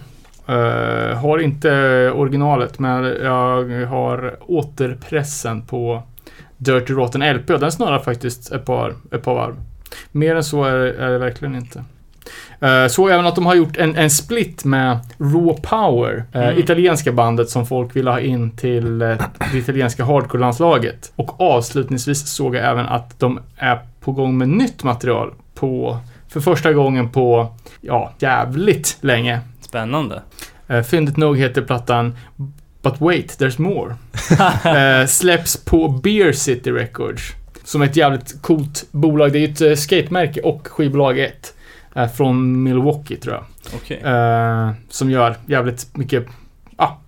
uh, 0.49 1.15
har 1.17 1.39
inte 1.39 1.71
originalet, 2.15 2.79
men 2.79 3.05
jag 3.05 3.87
har 3.87 4.37
återpressen 4.41 5.63
på 5.63 6.03
Dirty 6.57 6.93
Rotten 6.93 7.37
LP 7.37 7.51
och 7.51 7.61
den 7.61 7.73
snurrar 7.73 7.99
faktiskt 7.99 8.53
ett 8.53 8.65
par, 8.65 8.95
ett 9.13 9.23
par 9.23 9.35
varv. 9.35 9.55
Mer 10.13 10.37
än 10.37 10.45
så 10.45 10.65
är, 10.65 10.77
är 10.77 11.11
det 11.11 11.19
verkligen 11.19 11.55
inte. 11.55 11.85
Eh, 12.61 12.87
Så 12.89 13.09
även 13.09 13.27
att 13.27 13.35
de 13.35 13.47
har 13.47 13.55
gjort 13.55 13.77
en, 13.77 13.97
en 13.97 14.11
split 14.11 14.65
med 14.65 14.99
Raw 15.19 15.63
Power, 15.63 16.25
eh, 16.33 16.41
Mm. 16.43 16.59
italienska 16.59 17.13
bandet 17.13 17.51
som 17.51 17.67
folk 17.67 17.97
ville 17.97 18.11
ha 18.11 18.21
in 18.21 18.51
till 18.57 19.03
eh, 19.03 19.09
det 19.53 19.59
italienska 19.59 20.05
hardcore-landslaget. 20.05 21.13
Och 21.17 21.41
avslutningsvis 21.41 22.29
såg 22.29 22.55
jag 22.57 22.65
även 22.71 22.87
att 22.87 23.19
de 23.21 23.41
är 23.57 23.79
på 24.01 24.13
gång 24.13 24.39
med 24.39 24.49
nytt 24.49 24.83
material 24.83 25.33
på, 25.55 25.99
för 26.29 26.41
första 26.41 26.73
gången 26.73 27.09
på, 27.11 27.55
ja, 27.81 28.13
jävligt 28.19 28.97
länge. 29.01 29.41
Spännande. 29.61 30.23
Uh, 30.71 30.83
fyndigt 30.83 31.17
nog 31.17 31.39
heter 31.39 31.63
plattan 31.63 32.17
But 32.83 33.01
wait, 33.01 33.39
there's 33.41 33.61
more. 33.61 33.95
Eh, 35.01 35.07
släpps 35.07 35.65
på 35.65 35.89
Beer 35.89 36.33
City 36.33 36.71
Records. 36.71 37.33
Som 37.65 37.83
är 37.83 37.87
ett 37.87 37.97
jävligt 37.97 38.43
coolt 38.43 38.85
bolag. 38.91 39.33
Det 39.33 39.39
är 39.39 39.41
ju 39.41 39.53
ett 39.53 39.63
uh, 39.63 39.75
skatemärke 39.75 40.41
och 40.41 40.69
skivbolag 40.69 41.19
1. 41.19 41.55
Eh, 41.97 42.09
från 42.09 42.63
Milwaukee 42.63 43.17
tror 43.17 43.35
jag. 43.35 43.45
Okej. 43.75 44.01
Eh, 44.05 44.71
som 44.89 45.11
gör 45.11 45.37
jävligt 45.47 45.97
mycket 45.97 46.27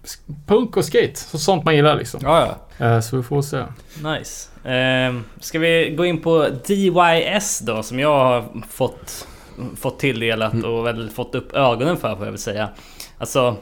sk- 0.04 0.34
punk 0.46 0.76
och 0.76 0.84
skate. 0.84 1.14
Så 1.16 1.38
sånt 1.38 1.64
man 1.64 1.76
gillar 1.76 1.96
liksom. 1.96 2.20
Ja, 2.22 2.56
ja. 2.78 2.86
Eh, 2.86 3.00
så 3.00 3.16
vi 3.16 3.22
får 3.22 3.42
se. 3.42 3.62
Nice. 4.02 4.48
Ehm, 4.64 5.24
ska 5.40 5.58
vi 5.58 5.94
gå 5.96 6.04
in 6.04 6.20
på 6.20 6.48
DYS 6.66 7.58
då, 7.58 7.82
som 7.82 7.98
jag 7.98 8.18
har 8.24 8.44
fått, 8.70 9.26
fått 9.80 9.98
tilldelat 9.98 10.64
och 10.64 10.86
väl 10.86 11.10
fått 11.10 11.34
upp 11.34 11.52
ögonen 11.52 11.96
för, 11.96 12.16
får 12.16 12.24
jag 12.26 12.32
väl 12.32 12.40
säga. 12.40 12.68
Alltså... 13.18 13.56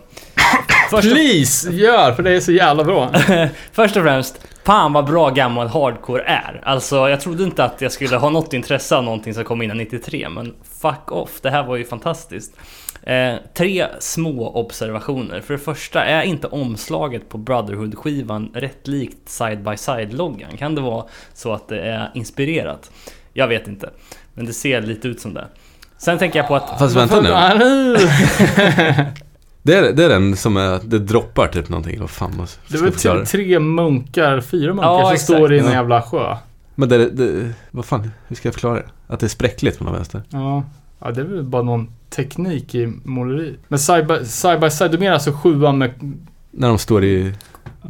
Först 0.90 1.12
Please, 1.14 1.70
gör! 1.70 2.12
För 2.12 2.22
det 2.22 2.30
är 2.36 2.40
så 2.40 2.52
jävla 2.52 2.84
bra. 2.84 3.10
först 3.72 3.96
och 3.96 4.02
främst, 4.02 4.40
fan 4.64 4.92
vad 4.92 5.04
bra 5.06 5.30
gammal 5.30 5.66
hardcore 5.68 6.22
är. 6.22 6.60
Alltså, 6.64 7.08
jag 7.08 7.20
trodde 7.20 7.42
inte 7.44 7.64
att 7.64 7.80
jag 7.80 7.92
skulle 7.92 8.16
ha 8.16 8.30
något 8.30 8.52
intresse 8.52 8.96
av 8.96 9.04
någonting 9.04 9.34
som 9.34 9.44
kom 9.44 9.62
innan 9.62 9.76
93, 9.78 10.28
men 10.28 10.54
fuck 10.87 11.12
off, 11.12 11.40
det 11.40 11.51
här 11.51 11.62
var 11.64 11.77
ju 11.77 11.85
fantastiskt. 11.85 12.57
Eh, 13.03 13.35
tre 13.55 13.87
små 14.01 14.49
observationer. 14.51 15.40
För 15.40 15.55
det 15.55 15.61
första, 15.61 16.05
är 16.05 16.22
inte 16.22 16.46
omslaget 16.46 17.29
på 17.29 17.38
Brotherhood-skivan 17.38 18.51
rätt 18.55 18.88
likt 18.88 19.29
Side 19.29 19.62
by 19.62 19.77
Side-loggan? 19.77 20.57
Kan 20.57 20.75
det 20.75 20.81
vara 20.81 21.05
så 21.35 21.53
att 21.53 21.68
det 21.68 21.81
är 21.81 22.11
inspirerat? 22.14 22.90
Jag 23.33 23.49
vet 23.49 23.68
inte. 23.68 23.90
Men 24.35 24.46
det 24.46 24.53
ser 24.53 24.83
lite 24.83 25.09
ut 25.09 25.20
som 25.20 25.35
det. 25.35 25.46
Sen 25.99 26.18
tänker 26.18 26.38
jag 26.38 26.49
på 26.49 26.57
att... 26.57 26.79
Fast 26.79 26.96
vänta 26.96 27.20
nu. 27.20 27.96
Det 29.62 29.75
är, 29.75 29.92
det 29.92 30.05
är 30.05 30.09
den 30.09 30.37
som 30.37 30.57
är, 30.57 30.81
det 30.85 30.99
droppar 30.99 31.49
typ 31.49 31.68
någonting. 31.68 32.01
Vad 32.01 32.11
fan 32.11 32.46
Det 32.68 32.79
var 32.79 32.90
tre, 32.90 33.25
tre 33.25 33.59
munkar, 33.59 34.40
fyra 34.40 34.75
munkar 34.75 34.88
Ja, 34.90 35.05
som 35.05 35.12
exakt. 35.12 35.33
står 35.33 35.55
i 35.55 35.59
en 35.59 35.70
jävla 35.70 36.03
sjö. 36.03 36.37
Men 36.78 36.88
det, 36.88 37.10
det, 37.10 37.52
vad 37.70 37.84
fan, 37.84 38.10
hur 38.28 38.36
ska 38.36 38.48
jag 38.48 38.54
förklara 38.54 38.74
det? 38.74 38.86
Att 39.06 39.20
det 39.20 39.26
är 39.26 39.28
spräckligt 39.28 39.78
på 39.78 39.84
någon 39.84 39.92
vänster. 39.92 40.22
Ja. 40.30 40.64
ja, 40.98 41.10
det 41.10 41.20
är 41.20 41.24
väl 41.24 41.42
bara 41.42 41.62
någon 41.62 41.88
teknik 42.10 42.74
i 42.74 42.92
måleri. 43.04 43.56
Men 43.68 43.78
side 43.78 44.06
by 44.06 44.24
side, 44.24 44.60
by 44.60 44.70
side 44.70 44.90
du 44.90 44.98
menar 44.98 45.14
alltså 45.14 45.32
sjuan 45.32 45.78
med... 45.78 46.16
När 46.50 46.68
de 46.68 46.78
står 46.78 47.04
i... 47.04 47.34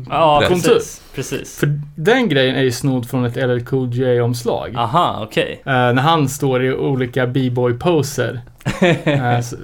Ja, 0.09 0.39
Rätt. 0.43 0.49
precis. 0.49 1.03
Precis. 1.15 1.59
För 1.59 1.81
den 1.97 2.29
grejen 2.29 2.57
är 2.57 2.63
ju 2.63 2.73
snodd 2.73 3.09
från 3.09 3.25
ett 3.25 3.37
LL 3.37 3.65
Cool 3.65 3.93
J-omslag. 3.93 4.75
Aha, 4.77 5.21
okej. 5.23 5.63
Eh, 5.65 5.73
när 5.73 6.03
han 6.03 6.29
står 6.29 6.65
i 6.65 6.75
olika 6.75 7.27
b-boy-poser. 7.27 8.41
Eh, 9.05 9.41
så 9.41 9.57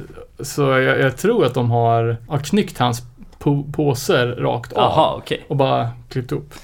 så 0.43 0.63
jag, 0.63 1.01
jag 1.01 1.17
tror 1.17 1.45
att 1.45 1.55
de 1.55 1.71
har, 1.71 2.17
har 2.29 2.39
knyckt 2.39 2.79
hans 2.79 3.03
po 3.39 3.65
påser 3.73 4.27
rakt 4.27 4.73
av. 4.73 4.83
Aha, 4.83 5.15
okej. 5.19 5.45
Och 5.49 5.57
bara 5.57 5.89
klippt 6.09 6.33
upp. 6.33 6.55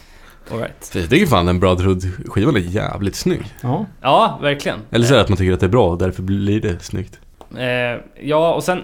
Alright. 0.51 0.89
För 0.93 1.01
jag 1.01 1.11
tycker 1.11 1.27
fan 1.27 1.47
den 1.47 1.61
Brotherhood-skivan 1.61 2.57
är 2.57 2.61
jävligt 2.61 3.17
snygg. 3.17 3.55
Ja. 3.61 3.87
Ja, 4.01 4.39
verkligen. 4.43 4.79
Eller 4.91 5.07
så 5.07 5.13
är 5.15 5.17
det 5.17 5.23
att 5.23 5.29
man 5.29 5.39
tycker 5.39 5.53
att 5.53 5.61
det 5.61 5.67
är 5.67 5.71
bra 5.71 5.91
och 5.91 5.99
därför 5.99 6.23
blir 6.23 6.61
det 6.61 6.83
snyggt. 6.83 7.19
Eh, 7.57 8.01
ja, 8.21 8.55
och 8.55 8.65
sen 8.65 8.83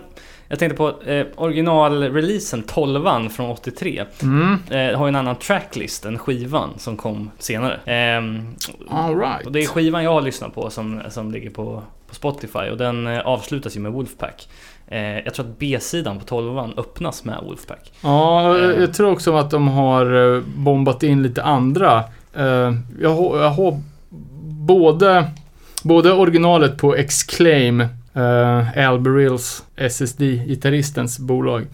jag 0.48 0.59
tänkte 0.59 0.77
på 0.77 1.03
eh, 1.03 1.27
originalreleasen 1.37 2.62
12 2.62 3.29
från 3.29 3.50
83. 3.50 4.05
Mm. 4.22 4.59
Eh, 4.70 4.98
har 4.98 5.07
ju 5.07 5.09
en 5.09 5.16
annan 5.16 5.37
tracklist 5.37 6.05
än 6.05 6.18
skivan 6.18 6.70
som 6.79 6.96
kom 6.96 7.31
senare. 7.38 7.81
Ehm, 7.85 8.55
All 8.90 9.18
right. 9.18 9.46
och 9.46 9.53
det 9.53 9.62
är 9.62 9.66
skivan 9.66 10.05
jag 10.05 10.12
har 10.12 10.22
lyssnat 10.22 10.55
på 10.55 10.70
som, 10.70 11.03
som 11.11 11.33
ligger 11.33 11.50
på, 11.50 11.83
på 12.09 12.14
Spotify 12.14 12.59
och 12.70 12.77
den 12.77 13.07
eh, 13.07 13.20
avslutas 13.20 13.77
ju 13.77 13.81
med 13.81 13.92
Wolfpack. 13.92 14.48
Eh, 14.88 15.18
jag 15.18 15.35
tror 15.35 15.47
att 15.47 15.59
B-sidan 15.59 16.18
på 16.18 16.25
12an 16.25 16.79
öppnas 16.81 17.25
med 17.25 17.38
Wolfpack. 17.42 17.92
Ja, 18.03 18.59
jag, 18.59 18.70
Eh. 18.70 18.81
jag 18.81 18.94
tror 18.94 19.12
också 19.12 19.37
att 19.37 19.51
de 19.51 19.68
har 19.68 20.35
eh, 20.37 20.42
bombat 20.57 21.03
in 21.03 21.23
lite 21.23 21.42
andra. 21.42 22.05
Eh, 22.35 22.73
Jag 23.01 23.14
har, 23.14 23.38
jag 23.42 23.51
har 23.51 23.81
både, 24.66 25.31
både 25.83 26.12
originalet 26.12 26.79
på 26.79 26.97
Exclaim, 26.97 27.81
eh, 27.81 27.88
uh, 28.20 28.88
Al 28.88 29.38
SSD-gitarristens 29.77 31.20
bolag. 31.20 31.66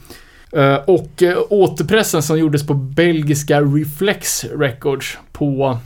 Eh, 0.52 0.74
och 0.74 1.22
återpressen 1.50 2.22
som 2.22 2.38
gjordes 2.38 2.66
på 2.66 2.74
belgiska 2.74 3.60
Reflex 3.60 4.44
Records 4.44 5.18
på 5.32 5.78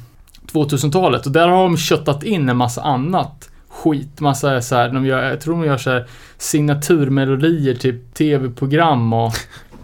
2000-talet. 0.53 1.27
Och 1.27 1.33
där 1.33 1.49
har 1.49 1.63
de 1.63 1.77
köttat 1.77 2.23
in 2.23 2.49
en 2.49 2.57
massa 2.57 2.83
annat 2.83 3.51
skit. 3.75 4.21
Massa 4.21 4.63
så 4.63 4.75
här, 4.75 4.89
de 4.89 5.07
gör, 5.07 5.23
jag 5.23 5.41
tror 5.41 5.55
de 5.55 5.67
gör 5.67 5.77
så 5.77 5.91
här 5.91 6.07
signaturmelodier 6.39 7.75
till 7.75 8.01
tv-program 8.15 9.13
och 9.13 9.33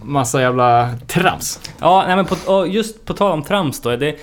massa 0.01 0.41
jävla 0.41 0.89
trams. 1.07 1.59
Ja, 1.79 2.03
nej 2.07 2.15
men 2.15 2.25
på, 2.25 2.53
och 2.53 2.67
just 2.67 3.05
på 3.05 3.13
tal 3.13 3.31
om 3.31 3.43
trams 3.43 3.81
då. 3.81 3.95
Det, 3.95 4.15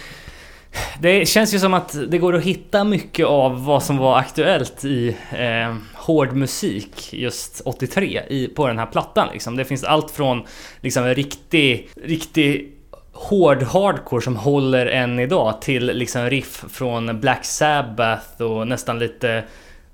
det 1.01 1.29
känns 1.29 1.55
ju 1.55 1.59
som 1.59 1.75
att 1.75 1.97
det 2.09 2.19
går 2.19 2.37
att 2.37 2.43
hitta 2.43 2.85
mycket 2.85 3.27
av 3.27 3.65
vad 3.65 3.83
som 3.83 3.97
var 3.97 4.19
aktuellt 4.19 4.85
i 4.85 5.17
eh, 5.33 5.77
hård 5.95 6.33
musik 6.33 7.13
just 7.13 7.63
83 7.65 8.23
i, 8.29 8.49
på 8.49 8.67
den 8.67 8.79
här 8.79 8.87
plattan. 8.87 9.29
Liksom. 9.33 9.57
Det 9.57 9.65
finns 9.65 9.85
allt 9.85 10.11
från 10.11 10.43
liksom, 10.81 11.05
en 11.05 11.15
riktig, 11.15 11.89
riktig 12.05 12.78
hård 13.19 13.63
hardcore 13.63 14.23
som 14.23 14.37
håller 14.37 14.87
än 14.87 15.19
idag 15.19 15.63
till 15.63 15.87
liksom 15.87 16.31
riff 16.31 16.65
från 16.73 17.21
Black 17.21 17.45
Sabbath 17.45 18.43
och 18.43 18.69
nästan 18.69 18.99
lite 18.99 19.45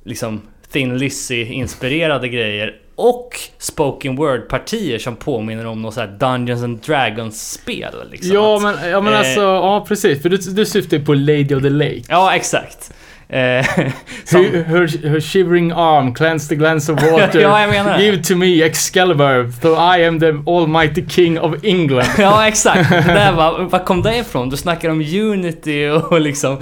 liksom 0.05 0.43
Thin 0.73 0.99
Lizzy 0.99 1.45
inspirerade 1.45 2.29
grejer. 2.29 2.75
Och 2.97 3.39
spoken 3.59 4.17
word-partier 4.17 4.99
som 4.99 5.17
påminner 5.17 5.67
om 5.67 5.83
något 5.83 5.95
så 5.95 6.01
här 6.01 6.17
Dungeons 6.19 6.63
and 6.63 6.79
Dragons-spel. 6.79 7.95
Liksom. 8.11 8.35
Ja 8.35 8.59
men, 8.59 8.91
ja, 8.91 9.01
men 9.01 9.13
eh, 9.13 9.19
alltså, 9.19 9.41
ja 9.41 9.85
precis. 9.89 10.23
För 10.23 10.29
du, 10.29 10.37
du 10.37 10.67
syftar 10.67 10.97
ju 10.97 11.05
på 11.05 11.15
Lady 11.15 11.55
of 11.55 11.63
the 11.63 11.71
Lake. 11.71 12.03
Ja, 12.09 12.35
exakt. 12.35 12.93
Eh, 13.35 13.67
som, 14.25 14.45
Her, 14.45 14.63
her, 14.63 15.09
her 15.09 15.21
shivering 15.21 15.73
arm 15.73 16.15
cleansed 16.15 16.49
the 16.49 16.55
glance 16.55 16.93
of 16.93 17.03
water. 17.03 17.41
ja, 17.41 17.61
jag 17.61 17.71
menar. 17.71 17.99
Give 17.99 18.23
to 18.23 18.37
me 18.37 18.63
Excalibur, 18.63 19.51
though 19.61 19.77
I 19.77 20.05
am 20.05 20.21
the 20.21 20.43
almighty 20.47 21.03
king 21.09 21.39
of 21.39 21.65
England. 21.65 22.09
Ja, 22.19 22.49
exakt. 22.49 22.91
Det 22.91 23.13
där 23.15 23.33
var, 23.33 23.59
var 23.59 23.79
kom 23.79 24.03
det 24.03 24.17
ifrån? 24.17 24.51
Du 24.51 24.57
snackar 24.57 24.91
om 24.91 25.01
Unity 25.01 25.89
och 25.89 26.21
liksom 26.21 26.59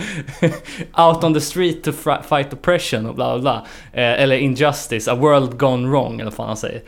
Out 0.96 1.24
on 1.24 1.34
the 1.34 1.40
street 1.40 1.84
to 1.84 1.92
fight 2.28 2.52
oppression 2.52 3.06
och 3.06 3.14
bla 3.14 3.38
bla 3.38 3.40
bla. 3.40 3.66
Eh, 4.02 4.22
eller 4.22 4.36
Injustice, 4.36 5.08
a 5.08 5.14
world 5.14 5.58
gone 5.58 5.88
wrong 5.88 6.14
eller 6.14 6.24
vad 6.24 6.34
fan 6.34 6.46
han 6.46 6.56
säger. 6.56 6.80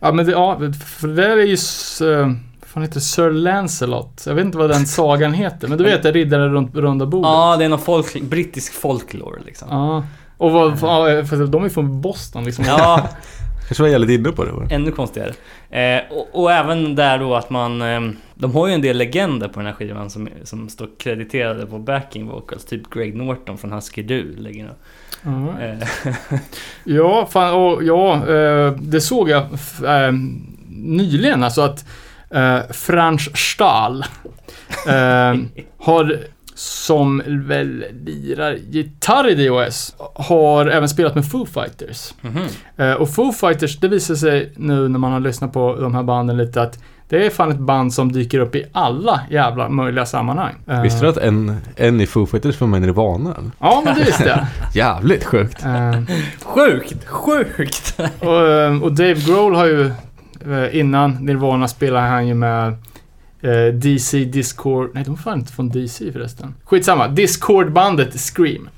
Ja 0.00 0.12
men 0.12 0.26
det, 0.26 0.32
ja, 0.32 0.58
för 0.98 1.08
det 1.08 1.14
där 1.14 1.36
är 1.36 1.46
ju... 1.46 1.56
Vad 2.00 2.36
fan 2.74 2.82
heter? 2.82 3.00
Sir 3.00 3.30
Lancelot? 3.30 4.22
Jag 4.26 4.34
vet 4.34 4.44
inte 4.44 4.58
vad 4.58 4.70
den 4.70 4.86
sagan 4.86 5.32
heter, 5.32 5.68
men 5.68 5.78
du 5.78 5.84
vet 5.84 6.02
det, 6.02 6.12
riddaren 6.12 6.52
runt 6.52 6.74
runda 6.74 7.06
bordet. 7.06 7.28
Ja, 7.30 7.56
det 7.58 7.64
är 7.64 7.68
någon 7.68 7.78
folk, 7.78 8.22
brittisk 8.22 8.72
folklore 8.72 9.40
liksom. 9.46 9.68
Ja. 9.70 10.04
Och 10.38 10.50
vad, 10.52 10.78
för 10.78 11.46
de 11.46 11.64
är 11.64 11.68
från 11.68 12.00
Boston 12.00 12.44
liksom. 12.44 12.64
Ja, 12.68 13.08
Kanske 13.68 13.82
var 13.82 13.90
jävligt 13.90 14.10
inne 14.20 14.30
på 14.32 14.44
det. 14.44 14.74
ännu 14.74 14.90
konstigare. 14.90 15.32
Eh, 15.70 16.02
och, 16.12 16.28
och 16.42 16.52
även 16.52 16.94
där 16.94 17.18
då 17.18 17.34
att 17.34 17.50
man... 17.50 17.82
Eh, 17.82 18.00
de 18.34 18.54
har 18.54 18.68
ju 18.68 18.74
en 18.74 18.80
del 18.82 18.96
legender 18.96 19.48
på 19.48 19.58
den 19.60 19.66
här 19.66 19.72
skivan 19.74 20.10
som, 20.10 20.28
som 20.44 20.68
står 20.68 20.88
krediterade 20.98 21.66
på 21.66 21.78
backing 21.78 22.26
vocals. 22.26 22.64
Typ 22.64 22.90
Greg 22.94 23.16
Norton 23.16 23.58
från 23.58 23.72
Husky 23.72 24.02
Du 24.02 24.36
nog. 24.42 24.70
Ja. 25.22 25.62
Eh, 25.62 25.88
Ja, 26.84 27.28
fan, 27.30 27.54
och, 27.54 27.84
ja, 27.84 28.14
eh, 28.28 28.72
det 28.72 29.00
såg 29.00 29.28
jag 29.30 29.42
f- 29.54 29.84
eh, 29.84 30.12
nyligen. 30.68 31.42
Alltså 31.44 31.62
att 31.62 31.84
eh, 32.30 32.58
Franz 32.70 33.28
Stahl 33.34 34.04
eh, 34.88 35.34
har, 35.78 36.18
som 36.54 37.22
väl 37.26 37.84
lirar 38.06 38.52
gitarr 38.70 39.28
i 39.28 39.46
DOS, 39.48 39.94
har 40.14 40.66
även 40.66 40.88
spelat 40.88 41.14
med 41.14 41.30
Foo 41.30 41.46
Fighters. 41.46 42.14
mhm. 42.20 42.42
Eh, 42.76 42.92
och 42.92 43.10
Foo 43.14 43.32
Fighters, 43.32 43.78
det 43.78 43.88
visar 43.88 44.14
sig 44.14 44.52
nu 44.56 44.88
när 44.88 44.98
man 44.98 45.12
har 45.12 45.20
lyssnat 45.20 45.52
på 45.52 45.76
de 45.80 45.94
här 45.94 46.02
banden 46.02 46.36
lite 46.36 46.62
att 46.62 46.78
det 47.08 47.26
är 47.26 47.30
fan 47.30 47.50
ett 47.50 47.58
band 47.58 47.94
som 47.94 48.12
dyker 48.12 48.38
upp 48.38 48.54
i 48.54 48.64
alla 48.72 49.20
jävla 49.30 49.68
möjliga 49.68 50.06
sammanhang. 50.06 50.54
Visste 50.82 51.00
du 51.04 51.08
att 51.08 51.16
en, 51.16 51.56
en 51.76 52.00
i 52.00 52.06
Foo 52.06 52.26
Fighters 52.26 52.60
var 52.60 52.68
med 52.68 52.78
i 52.78 52.80
Nirvana? 52.80 53.34
Ja, 53.58 53.82
men 53.84 53.94
det 53.98 54.04
visste 54.04 54.24
jag. 54.28 54.38
Jävligt 54.74 55.24
sjukt. 55.24 55.64
Eh, 55.64 55.92
Sjukt, 56.44 57.06
sjukt! 57.08 58.00
Och, 58.20 58.82
och 58.82 58.92
Dave 58.92 59.14
Grohl 59.14 59.54
har 59.54 59.66
ju, 59.66 59.90
innan 60.72 61.10
Nirvana 61.10 61.68
spelade 61.68 62.06
han 62.06 62.26
ju 62.28 62.34
med 62.34 62.68
eh, 63.40 63.74
DC 63.74 64.24
Discord, 64.24 64.90
nej 64.94 65.04
de 65.04 65.10
var 65.10 65.16
fan 65.16 65.38
inte 65.38 65.52
från 65.52 65.68
DC 65.68 66.12
förresten. 66.12 66.54
Skitsamma, 66.64 67.08
Discord-bandet 67.08 68.18
Scream. 68.20 68.68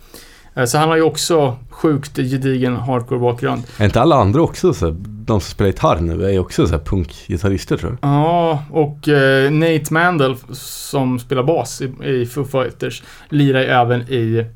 Eh, 0.55 0.65
Så 0.65 0.79
han 0.79 0.89
har 0.89 0.97
ju 0.97 1.03
också 1.03 1.57
sjukt 1.71 2.17
gedigen 2.17 2.77
hardcore-bakgrund. 2.77 3.63
Är 3.79 3.85
inte 3.85 4.01
alla 4.01 4.17
andra 4.17 4.43
också 4.43 4.73
så 4.75 4.91
de 5.27 5.41
som 5.41 5.51
spelar 5.51 5.67
gitarr 5.69 6.01
nu 6.01 6.25
är 6.25 6.31
ju 6.31 6.39
också 6.39 6.67
så 6.67 6.73
här 6.73 6.85
punkgitarrister 6.85 7.77
tror 7.77 7.91
jag? 8.01 8.11
Ja, 8.11 8.65
och 8.71 9.09
eh, 9.09 9.51
Nate 9.53 9.85
Mandel 9.95 10.37
som 10.53 11.19
spelar 11.19 11.43
bas 11.43 11.83
i, 11.83 12.05
i 12.09 12.27
Foo 12.27 12.45
Fighters 12.45 13.03
lirar 13.29 13.61
ju 13.61 13.67
även 13.67 14.01
i 14.01 14.47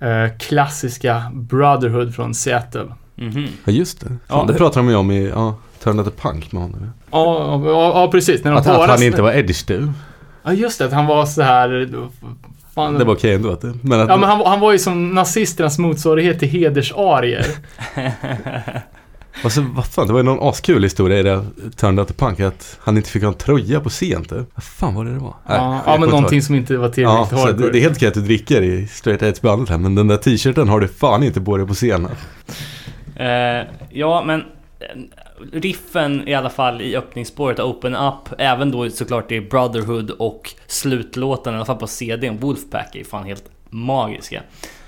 eh, 0.00 0.38
klassiska 0.38 1.22
Brotherhood 1.34 2.14
från 2.14 2.34
Seattle. 2.34 2.86
Mhm. 3.14 3.46
Ja 3.64 3.72
just 3.72 4.00
det. 4.00 4.06
Fan, 4.06 4.18
Ja, 4.28 4.44
det 4.48 4.54
pratar 4.54 4.80
de 4.80 4.88
ju 4.88 4.94
om 4.96 5.10
i, 5.10 5.28
ja, 5.28 5.54
Turn 5.86 5.98
Out 5.98 6.06
the 6.16 6.22
Punk 6.22 6.52
med 6.52 6.62
honom. 6.62 6.90
Ja, 7.10 7.62
ja, 7.64 8.00
ja 8.02 8.08
precis. 8.12 8.44
När 8.44 8.50
de 8.50 8.56
Att, 8.60 8.66
att 8.66 8.90
han 8.90 9.02
inte 9.02 9.22
var 9.22 9.32
edge 9.32 9.66
du. 9.66 9.92
Ja, 10.42 10.52
just 10.52 10.78
det. 10.78 10.84
Att 10.84 10.92
han 10.92 11.06
var 11.06 11.26
så 11.26 11.42
här... 11.42 11.88
Fan, 12.74 12.94
Det 12.94 13.04
var 13.04 13.14
okej 13.14 13.34
ändå. 13.34 13.50
Att 13.50 13.60
det, 13.60 13.74
men 13.82 14.00
att, 14.00 14.08
Ja, 14.08 14.16
men 14.16 14.28
han, 14.28 14.46
han 14.46 14.60
var 14.60 14.72
ju 14.72 14.78
som 14.78 15.10
nazisternas 15.10 15.78
motsvarighet 15.78 16.38
till 16.38 16.48
hedersarier. 16.48 17.46
och 19.44 19.52
så, 19.52 19.66
vad 19.74 19.86
fan, 19.86 20.06
det 20.06 20.12
var 20.12 20.20
ju 20.20 20.24
någon 20.24 20.48
askul 20.48 20.82
historia 20.82 21.18
i 21.18 21.22
det 21.22 21.44
Turn 21.76 21.98
Out 21.98 22.08
the 22.08 22.14
Punk. 22.14 22.40
Att 22.40 22.78
han 22.82 22.96
inte 22.96 23.10
fick 23.10 23.22
ha 23.22 23.28
en 23.28 23.34
tröja 23.34 23.80
på 23.80 23.88
scen 23.88 24.24
typ. 24.24 24.46
Vad 24.54 24.64
fan 24.64 24.94
var 24.94 25.04
det 25.04 25.12
det 25.12 25.18
var? 25.18 25.34
Nej, 25.48 25.58
ja, 25.58 25.82
ja, 25.86 25.96
men 26.00 26.08
någonting 26.08 26.42
som 26.42 26.54
inte 26.54 26.76
var 26.76 26.86
Ja, 26.86 26.92
tillräckligt 26.92 27.28
så 27.28 27.36
hardcore. 27.36 27.66
det, 27.66 27.72
det 27.72 27.78
är 27.78 27.82
helt 27.82 27.96
okej 27.96 28.08
att 28.08 28.14
du 28.14 28.20
dricker 28.20 28.62
i 28.62 28.86
Straight 28.86 29.22
Edge 29.22 29.40
bandet 29.42 29.68
här. 29.68 29.78
Men 29.78 29.94
den 29.94 30.08
där 30.08 30.16
t-shirten 30.16 30.68
har 30.68 30.80
du 30.80 30.88
fan 30.88 31.22
inte 31.22 31.40
på 31.40 31.56
dig 31.56 31.66
på 31.66 31.74
scenen. 31.74 32.10
Eh, 33.16 33.66
ja, 33.90 34.22
men 34.26 34.42
riffen 35.52 36.28
i 36.28 36.34
alla 36.34 36.50
fall 36.50 36.80
i 36.80 36.96
öppningsspåret, 36.96 37.60
Open 37.60 37.94
Up, 37.94 38.28
även 38.38 38.70
då 38.70 38.90
såklart 38.90 39.32
i 39.32 39.40
Brotherhood 39.40 40.10
och 40.10 40.54
slutlåten, 40.66 41.52
i 41.52 41.56
alla 41.56 41.64
fall 41.64 41.76
på 41.76 41.86
CDn, 41.86 42.38
Wolfpack, 42.40 42.96
är 42.96 43.04
fan 43.04 43.24
helt 43.24 43.44
magiska. 43.70 44.42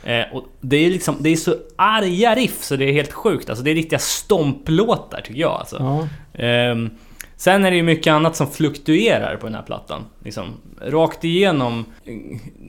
Eh, 0.05 0.25
och 0.33 0.45
det 0.61 0.77
är 0.77 0.91
liksom, 0.91 1.17
det 1.21 1.31
är 1.31 1.37
så 1.37 1.55
arga 1.77 2.35
riff 2.35 2.63
så 2.63 2.77
det 2.77 2.85
är 2.85 2.93
helt 2.93 3.13
sjukt. 3.13 3.51
Alltså 3.51 3.65
det 3.65 3.71
är 3.71 3.75
riktiga 3.75 3.99
stomplåtar 3.99 5.21
tycker 5.21 5.41
jag 5.41 5.53
alltså. 5.53 5.77
Ja. 5.77 6.09
Ehm, 6.43 6.91
sen 7.39 7.65
är 7.65 7.71
det 7.71 7.77
ju 7.77 7.83
mycket 7.83 8.13
annat 8.13 8.37
som 8.37 8.51
fluktuerar 8.51 9.37
på 9.37 9.47
den 9.47 9.55
här 9.55 9.63
plattan. 9.63 10.05
Liksom, 10.25 10.45
rakt 10.83 11.25
igenom 11.25 11.85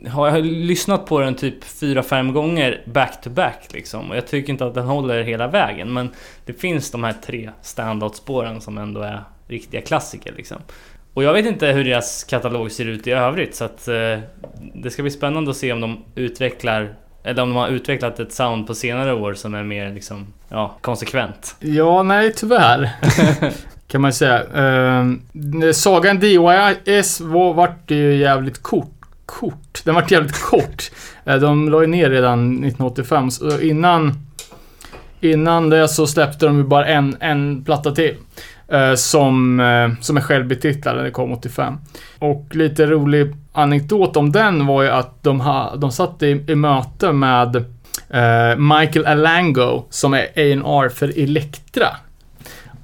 har 0.10 0.28
jag 0.28 0.46
lyssnat 0.46 1.06
på 1.06 1.20
den 1.20 1.36
typ 1.36 1.64
4-5 1.64 2.32
gånger 2.32 2.82
back 2.86 3.22
to 3.22 3.30
back 3.30 3.68
liksom. 3.74 4.10
Och 4.10 4.18
jag 4.18 4.28
tycker 4.28 4.50
inte 4.50 4.66
att 4.66 4.74
den 4.74 4.86
håller 4.86 5.24
hela 5.24 5.48
vägen. 5.48 5.94
Men 5.94 6.10
det 6.46 6.54
finns 6.54 6.92
de 6.92 7.04
här 7.04 7.16
tre 7.26 7.50
standout-spåren 7.62 8.62
som 8.62 8.78
ändå 8.78 9.02
är 9.02 9.24
riktiga 9.48 9.82
klassiker 9.82 10.34
liksom. 10.38 10.58
Och 11.14 11.24
jag 11.24 11.34
vet 11.34 11.46
inte 11.46 11.68
hur 11.68 11.84
deras 11.84 12.24
katalog 12.24 12.72
ser 12.72 12.86
ut 12.86 13.08
i 13.08 13.12
övrigt 13.12 13.56
så 13.56 13.66
att 13.66 13.88
eh, 13.88 14.20
det 14.74 14.92
ska 14.92 15.02
bli 15.02 15.12
spännande 15.12 15.52
att 15.52 15.58
se 15.58 15.74
om 15.74 15.82
de 15.82 16.04
utvecklar 16.16 16.96
eller 17.24 17.44
om 17.44 17.50
de 17.50 17.56
har 17.56 17.68
utvecklat 17.68 18.20
ett 18.20 18.34
sound 18.34 18.68
på 18.68 18.76
senare 18.76 19.14
år 19.14 19.34
som 19.34 19.54
är 19.56 19.64
mer 19.64 19.94
liksom, 19.94 20.34
ja, 20.50 20.78
konsekvent. 20.82 21.56
ja, 21.60 22.04
nej 22.04 22.34
tyvärr. 22.34 22.90
kan 23.92 24.02
man 24.02 24.14
säga. 24.14 24.40
Eh, 24.44 25.06
sagan 25.74 26.20
DYS 26.20 27.22
var, 27.22 27.54
vart 27.54 27.92
ju 27.92 28.16
jävligt 28.16 28.64
kort. 28.64 28.92
Kort. 29.26 29.82
Den 29.86 29.96
vart 29.96 30.12
jävligt 30.12 30.42
kort. 30.50 30.92
Eh, 31.26 31.36
de 31.36 31.70
la 31.70 31.82
ju 31.82 31.88
ner 31.88 32.10
redan 32.10 32.52
1985. 32.52 33.32
Så 33.32 33.60
innan, 33.62 34.14
innan 35.22 35.70
det 35.70 35.88
så 35.88 36.08
släppte 36.08 36.46
de 36.46 36.58
ju 36.58 36.64
bara 36.64 36.86
en, 36.86 37.18
en 37.20 37.64
platta 37.64 37.92
till. 37.92 38.16
eh, 38.68 38.94
som, 38.96 39.60
eh, 39.60 39.90
som 40.02 40.18
är 40.18 40.22
självbetitlad. 40.22 40.98
Den 40.98 41.12
kom 41.12 41.32
85. 41.32 41.78
Och 42.20 42.48
lite 42.52 42.86
rolig 42.86 43.36
anekdot 43.54 44.18
om 44.18 44.32
den 44.32 44.66
var 44.66 44.84
ju 44.84 44.90
att 44.90 45.24
de, 45.24 45.40
ha, 45.42 45.76
de 45.76 45.92
satt 45.92 46.24
i, 46.24 46.46
i 46.48 46.56
möte 46.56 47.12
med 47.12 47.56
eh, 48.10 48.56
Michael 48.58 49.06
Alango 49.06 49.86
som 49.90 50.14
är 50.14 50.20
A&R 50.20 50.90
för 50.90 51.20
Elektra. 51.24 51.88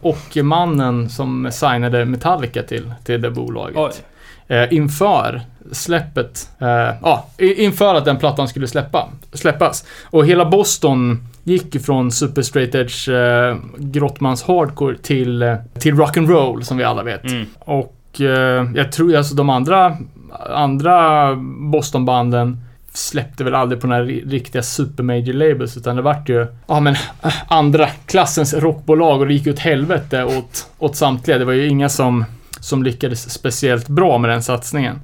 Och 0.09 0.37
mannen 0.43 1.09
som 1.09 1.47
signade 1.51 2.05
Metallica 2.05 2.63
till, 2.63 2.93
till 3.03 3.21
det 3.21 3.31
bolaget. 3.31 3.75
Eh, 4.47 4.73
inför 4.73 5.41
släppet, 5.71 6.49
eh, 6.59 6.67
ja, 7.01 7.27
i- 7.37 7.63
inför 7.63 7.95
att 7.95 8.05
den 8.05 8.17
plattan 8.17 8.47
skulle 8.47 8.67
släppa, 8.67 9.09
släppas. 9.33 9.85
Och 10.03 10.25
hela 10.25 10.45
Boston 10.45 11.27
gick 11.43 11.81
från 11.85 12.11
super 12.11 12.41
straight 12.41 12.75
edge 12.75 13.09
eh, 13.09 13.57
grottmans 13.77 14.43
hardcore 14.43 14.97
till, 14.97 15.41
eh, 15.41 15.55
till 15.79 15.95
rock 15.97 16.17
and 16.17 16.29
roll 16.29 16.63
som 16.63 16.77
vi 16.77 16.83
alla 16.83 17.03
vet. 17.03 17.23
Mm. 17.25 17.45
Och 17.59 18.21
eh, 18.21 18.65
jag 18.75 18.91
tror 18.91 19.15
alltså 19.15 19.35
de 19.35 19.49
andra, 19.49 19.97
andra 20.49 21.35
Bostonbanden 21.71 22.57
släppte 22.95 23.43
väl 23.43 23.55
aldrig 23.55 23.81
på 23.81 23.87
några 23.87 24.03
ri- 24.03 24.29
riktiga 24.29 24.63
super 24.63 25.03
major 25.03 25.33
labels 25.33 25.77
utan 25.77 25.95
det 25.95 26.01
vart 26.01 26.29
ju, 26.29 26.47
ja 26.67 26.79
men 26.79 26.93
äh, 27.23 27.33
andra 27.47 27.87
klassens 27.87 28.53
rockbolag 28.53 29.21
och 29.21 29.27
det 29.27 29.33
gick 29.33 29.47
åt 29.47 29.59
helvete 29.59 30.23
åt, 30.23 30.67
åt 30.77 30.95
samtliga. 30.95 31.37
Det 31.37 31.45
var 31.45 31.53
ju 31.53 31.67
inga 31.67 31.89
som, 31.89 32.25
som 32.59 32.83
lyckades 32.83 33.29
speciellt 33.29 33.87
bra 33.87 34.17
med 34.17 34.29
den 34.29 34.43
satsningen. 34.43 34.99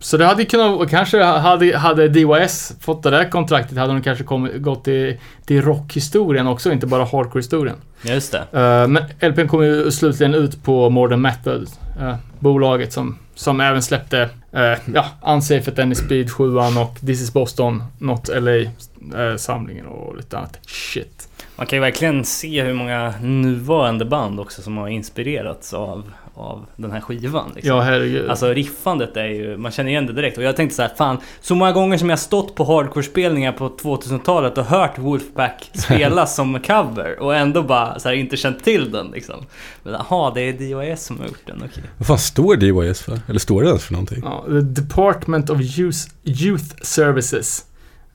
Så 0.00 0.16
det 0.16 0.26
hade 0.26 0.44
kunnat, 0.44 0.90
kanske 0.90 1.22
hade, 1.22 1.78
hade 1.78 2.08
DYS 2.08 2.72
fått 2.80 3.02
det 3.02 3.10
där 3.10 3.30
kontraktet 3.30 3.78
hade 3.78 3.92
de 3.92 4.02
kanske 4.02 4.24
kommit, 4.24 4.62
gått 4.62 4.84
till, 4.84 5.16
till 5.46 5.62
rockhistorien 5.62 6.46
också, 6.46 6.72
inte 6.72 6.86
bara 6.86 7.04
hardcore-historien. 7.04 7.76
Just 8.02 8.32
det. 8.32 8.38
Uh, 8.38 8.88
men 8.88 9.02
LPn 9.20 9.48
kom 9.48 9.64
ju 9.64 9.90
slutligen 9.90 10.34
ut 10.34 10.62
på 10.62 10.90
Modern 10.90 11.20
Method, 11.20 11.66
uh, 12.00 12.14
bolaget 12.38 12.92
som, 12.92 13.18
som 13.38 13.60
även 13.60 13.82
släppte 13.82 14.28
eh, 14.52 14.78
ja, 14.94 15.06
Unsafe 15.26 15.70
at 15.70 15.78
Any 15.78 15.94
Speed 15.94 16.30
7 16.30 16.56
och 16.56 16.98
This 17.00 17.22
is 17.22 17.32
Boston, 17.32 17.82
Not 17.98 18.28
LA-samlingen 18.28 19.86
eh, 19.86 19.92
och 19.92 20.16
lite 20.16 20.38
annat 20.38 20.58
shit. 20.66 21.28
Man 21.56 21.66
kan 21.66 21.76
ju 21.76 21.80
verkligen 21.80 22.24
se 22.24 22.62
hur 22.62 22.74
många 22.74 23.14
nuvarande 23.22 24.04
band 24.04 24.40
också 24.40 24.62
som 24.62 24.76
har 24.76 24.88
inspirerats 24.88 25.74
av, 25.74 26.12
av 26.38 26.66
den 26.76 26.92
här 26.92 27.00
skivan. 27.00 27.52
Liksom. 27.54 27.76
Ja, 27.76 27.80
herregud. 27.80 28.30
Alltså 28.30 28.48
riffandet 28.48 29.16
är 29.16 29.26
ju, 29.26 29.56
man 29.56 29.72
känner 29.72 29.90
igen 29.90 30.06
det 30.06 30.12
direkt. 30.12 30.38
Och 30.38 30.44
jag 30.44 30.56
tänkte 30.56 30.76
så 30.76 30.82
här, 30.82 30.90
fan, 30.96 31.18
så 31.40 31.54
många 31.54 31.72
gånger 31.72 31.98
som 31.98 32.10
jag 32.10 32.18
stått 32.18 32.54
på 32.54 32.64
hardcore-spelningar 32.64 33.52
på 33.52 33.68
2000-talet 33.68 34.58
och 34.58 34.64
hört 34.64 34.98
Wolfpack 34.98 35.70
spelas 35.74 36.36
som 36.36 36.60
cover 36.60 37.22
och 37.22 37.36
ändå 37.36 37.62
bara 37.62 37.98
så 37.98 38.08
här, 38.08 38.16
inte 38.16 38.36
känt 38.36 38.64
till 38.64 38.92
den 38.92 39.10
liksom. 39.10 39.46
Men 39.82 39.92
jaha, 39.92 40.32
det 40.34 40.40
är 40.40 40.52
DOS 40.52 41.04
som 41.04 41.18
har 41.18 41.26
gjort 41.26 41.46
den, 41.46 41.62
okej. 41.64 41.82
Vad 41.98 42.06
fan 42.06 42.18
står 42.18 42.56
DYS 42.56 43.02
för? 43.02 43.20
Eller 43.28 43.40
står 43.40 43.62
det 43.62 43.68
ens 43.68 43.84
för 43.84 43.92
någonting? 43.92 44.22
Ja, 44.24 44.44
the 44.46 44.60
Department 44.60 45.50
of 45.50 45.60
Youth, 45.60 45.98
Youth 46.24 46.74
Services. 46.82 47.64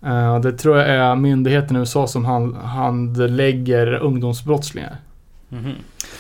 Uh, 0.06 0.40
det 0.40 0.52
tror 0.52 0.78
jag 0.78 0.88
är 0.90 1.16
myndigheten 1.16 1.76
i 1.76 1.80
USA 1.80 2.08
som 2.08 2.26
hand, 2.26 2.56
handlägger 2.56 3.94
ungdomsbrottslingar. 3.94 4.98
Mhm. 5.54 5.74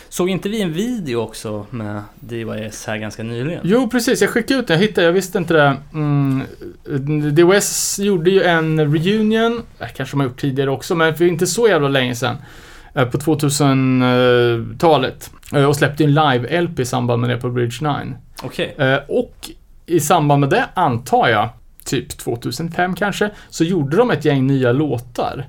Såg 0.09 0.29
inte 0.29 0.49
vi 0.49 0.61
en 0.61 0.73
video 0.73 1.19
också 1.19 1.65
med 1.69 2.01
DYS 2.19 2.85
här 2.87 2.97
ganska 2.97 3.23
nyligen? 3.23 3.61
Jo, 3.63 3.89
precis. 3.89 4.21
Jag 4.21 4.29
skickade 4.29 4.59
ut 4.59 4.67
den. 4.67 4.79
Jag 4.79 4.87
hittade, 4.87 5.07
jag 5.07 5.13
visste 5.13 5.37
inte 5.37 5.53
det. 5.53 5.77
Mm, 5.93 6.41
DOS 7.35 7.99
gjorde 7.99 8.29
ju 8.31 8.43
en 8.43 8.93
reunion, 8.93 9.61
kanske 9.95 10.13
de 10.15 10.19
har 10.19 10.27
gjort 10.27 10.39
tidigare 10.41 10.69
också, 10.71 10.95
men 10.95 11.15
för 11.15 11.25
inte 11.25 11.47
så 11.47 11.67
jävla 11.67 11.87
länge 11.87 12.15
sedan. 12.15 12.35
eh, 12.93 13.05
På 13.05 13.17
2000-talet. 13.17 15.31
Eh, 15.55 15.65
Och 15.65 15.75
släppte 15.75 16.03
en 16.03 16.13
live-LP 16.13 16.79
i 16.81 16.85
samband 16.85 17.21
med 17.21 17.29
det 17.29 17.37
på 17.37 17.49
Bridge 17.49 17.77
9. 17.81 17.91
Okej. 18.43 18.75
Eh, 18.77 18.97
Och 19.07 19.49
i 19.85 19.99
samband 19.99 20.39
med 20.39 20.49
det, 20.49 20.65
antar 20.73 21.27
jag, 21.27 21.49
typ 21.85 22.17
2005 22.17 22.95
kanske, 22.95 23.29
så 23.49 23.63
gjorde 23.63 23.97
de 23.97 24.11
ett 24.11 24.25
gäng 24.25 24.47
nya 24.47 24.71
låtar. 24.71 25.45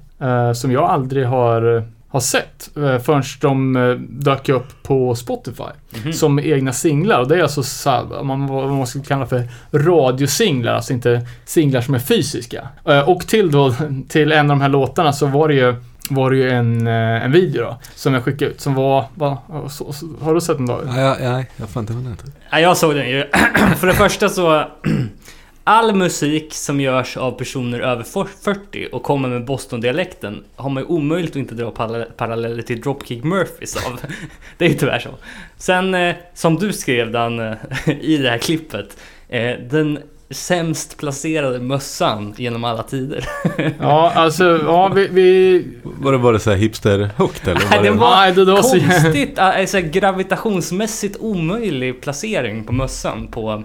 Som 0.55 0.72
jag 0.72 0.85
aldrig 0.91 1.26
har, 1.26 1.85
har 2.15 2.21
sett. 2.21 2.71
eh, 2.77 2.99
Förrän 2.99 3.23
de 3.41 3.77
eh, 3.77 3.91
dök 4.09 4.49
upp 4.49 4.83
på 4.83 5.15
Spotify 5.15 5.62
Mhm. 6.05 6.12
som 6.12 6.39
egna 6.39 6.73
singlar. 6.73 7.21
Och 7.21 7.29
det 7.29 7.37
är 7.39 7.43
alltså 7.43 7.62
så 7.62 7.91
här, 7.91 8.23
man, 8.23 8.47
vad 8.47 8.69
man 8.71 8.87
skulle 8.87 9.05
kalla 9.05 9.27
för 9.27 9.43
radiosinglar, 9.73 10.73
alltså 10.75 10.93
inte 10.93 11.27
singlar 11.45 11.81
som 11.81 11.95
är 11.95 11.99
fysiska. 11.99 12.69
Eh, 12.89 13.09
Och 13.09 13.27
till 13.27 13.51
då, 13.51 13.75
till 14.09 14.33
en 14.33 14.51
av 14.51 14.57
de 14.57 14.61
här 14.61 14.69
låtarna 14.69 15.12
så 15.12 15.27
var 15.27 15.49
det 15.49 15.55
ju 15.55 15.75
var 16.11 16.31
det 16.31 16.37
ju 16.37 16.51
en, 16.51 16.87
en 16.87 17.33
video 17.33 17.62
då, 17.62 17.79
som 17.95 18.15
jag 18.15 18.23
skickade 18.25 18.51
ut 18.51 18.61
som 18.61 18.75
var, 18.75 19.05
var 19.15 19.39
så, 19.69 19.93
så, 19.93 20.07
har 20.21 20.35
du 20.35 20.41
sett 20.41 20.57
den 20.57 20.67
då? 20.67 20.81
Nej, 20.87 21.17
nej, 21.21 21.51
jag 21.57 21.69
fan 21.69 21.81
inte 21.83 21.93
heter. 22.11 22.27
Ja, 22.51 22.61
jag 22.61 22.77
såg 22.77 22.95
den 22.95 23.11
ju. 23.11 23.25
För 23.77 23.87
det 23.87 23.93
första 23.95 24.29
så... 24.29 24.65
All 25.67 25.95
musik 25.95 26.55
som 26.55 26.81
görs 26.81 27.17
av 27.17 27.31
personer 27.31 27.81
över 27.81 28.03
40 28.43 28.89
och 28.93 29.03
kommer 29.03 29.29
med 29.29 29.45
Boston-dialekten 29.45 30.45
har 30.57 30.71
man 30.71 30.83
ju 30.83 30.87
omöjligt 30.89 31.31
att 31.31 31.37
inte 31.37 31.55
dra 31.55 31.71
parallell- 31.71 32.11
paralleller 32.17 32.62
till 32.62 32.81
Dropkick 32.81 33.25
Murphys 33.25 33.77
av. 33.77 34.01
Det 34.59 34.65
är 34.65 34.69
ju 34.69 34.75
tyvärr 34.75 34.99
så. 34.99 35.11
Sen, 35.57 35.95
eh, 35.95 36.15
som 36.35 36.57
du 36.57 36.73
skrev 36.73 37.11
Dan, 37.12 37.41
eh, 37.41 37.55
i 38.01 38.17
det 38.17 38.31
här 38.31 38.39
klippet. 38.39 38.97
Eh, 39.29 39.53
den 39.71 39.99
sämst 40.31 40.97
placerade 40.99 41.61
mössan 41.61 42.35
genom 42.37 42.65
alla 42.65 42.83
tider. 42.83 43.25
Ja, 43.81 44.12
alltså, 44.15 44.61
ja 44.65 44.89
vi... 44.89 45.09
vi 45.09 45.65
Var 45.83 46.12
det 46.12 46.19
bara 46.19 46.39
så 46.39 46.51
här 46.51 46.57
hipster-högt 46.57 47.49
eller? 47.49 47.61
Nej, 47.71 47.79
Var 47.79 47.85
det 47.85 47.91
var- 47.91 48.17
nej, 48.17 48.33
det, 48.33 48.45
var 48.45 48.62
så, 48.62 48.81
Konstigt, 48.81 49.39
alltså 49.39 49.81
gravitationsmässigt 49.81 51.17
omöjlig 51.21 52.01
placering 52.03 52.65
på 52.65 52.73
mössan 52.73 53.27
på, 53.27 53.62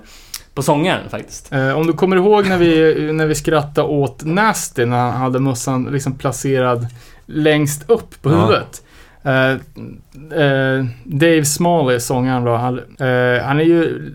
på 0.59 0.63
sångaren 0.63 1.09
faktiskt. 1.09 1.53
Eh, 1.53 1.77
om 1.77 1.87
du 1.87 1.93
kommer 1.93 2.15
ihåg 2.15 2.47
när 2.47 2.57
vi, 2.57 2.95
när 3.13 3.25
vi 3.25 3.35
skrattade 3.35 3.87
åt 3.87 4.23
Nasty 4.25 4.85
när 4.85 4.97
han 5.11 5.21
hade 5.21 5.39
mössan 5.39 5.83
liksom 5.91 6.17
placerad 6.17 6.87
längst 7.25 7.89
upp 7.89 8.21
på 8.21 8.29
Ja. 8.31 8.35
huvudet. 8.35 8.81
Eh, 9.23 9.51
eh, 10.41 10.85
Dave 11.03 11.45
Smalley, 11.45 11.99
sångaren 11.99 12.43
då, 12.43 12.55
han, 12.55 12.77
eh, 12.79 13.43
han 13.45 13.59
är 13.59 13.63
ju 13.63 14.11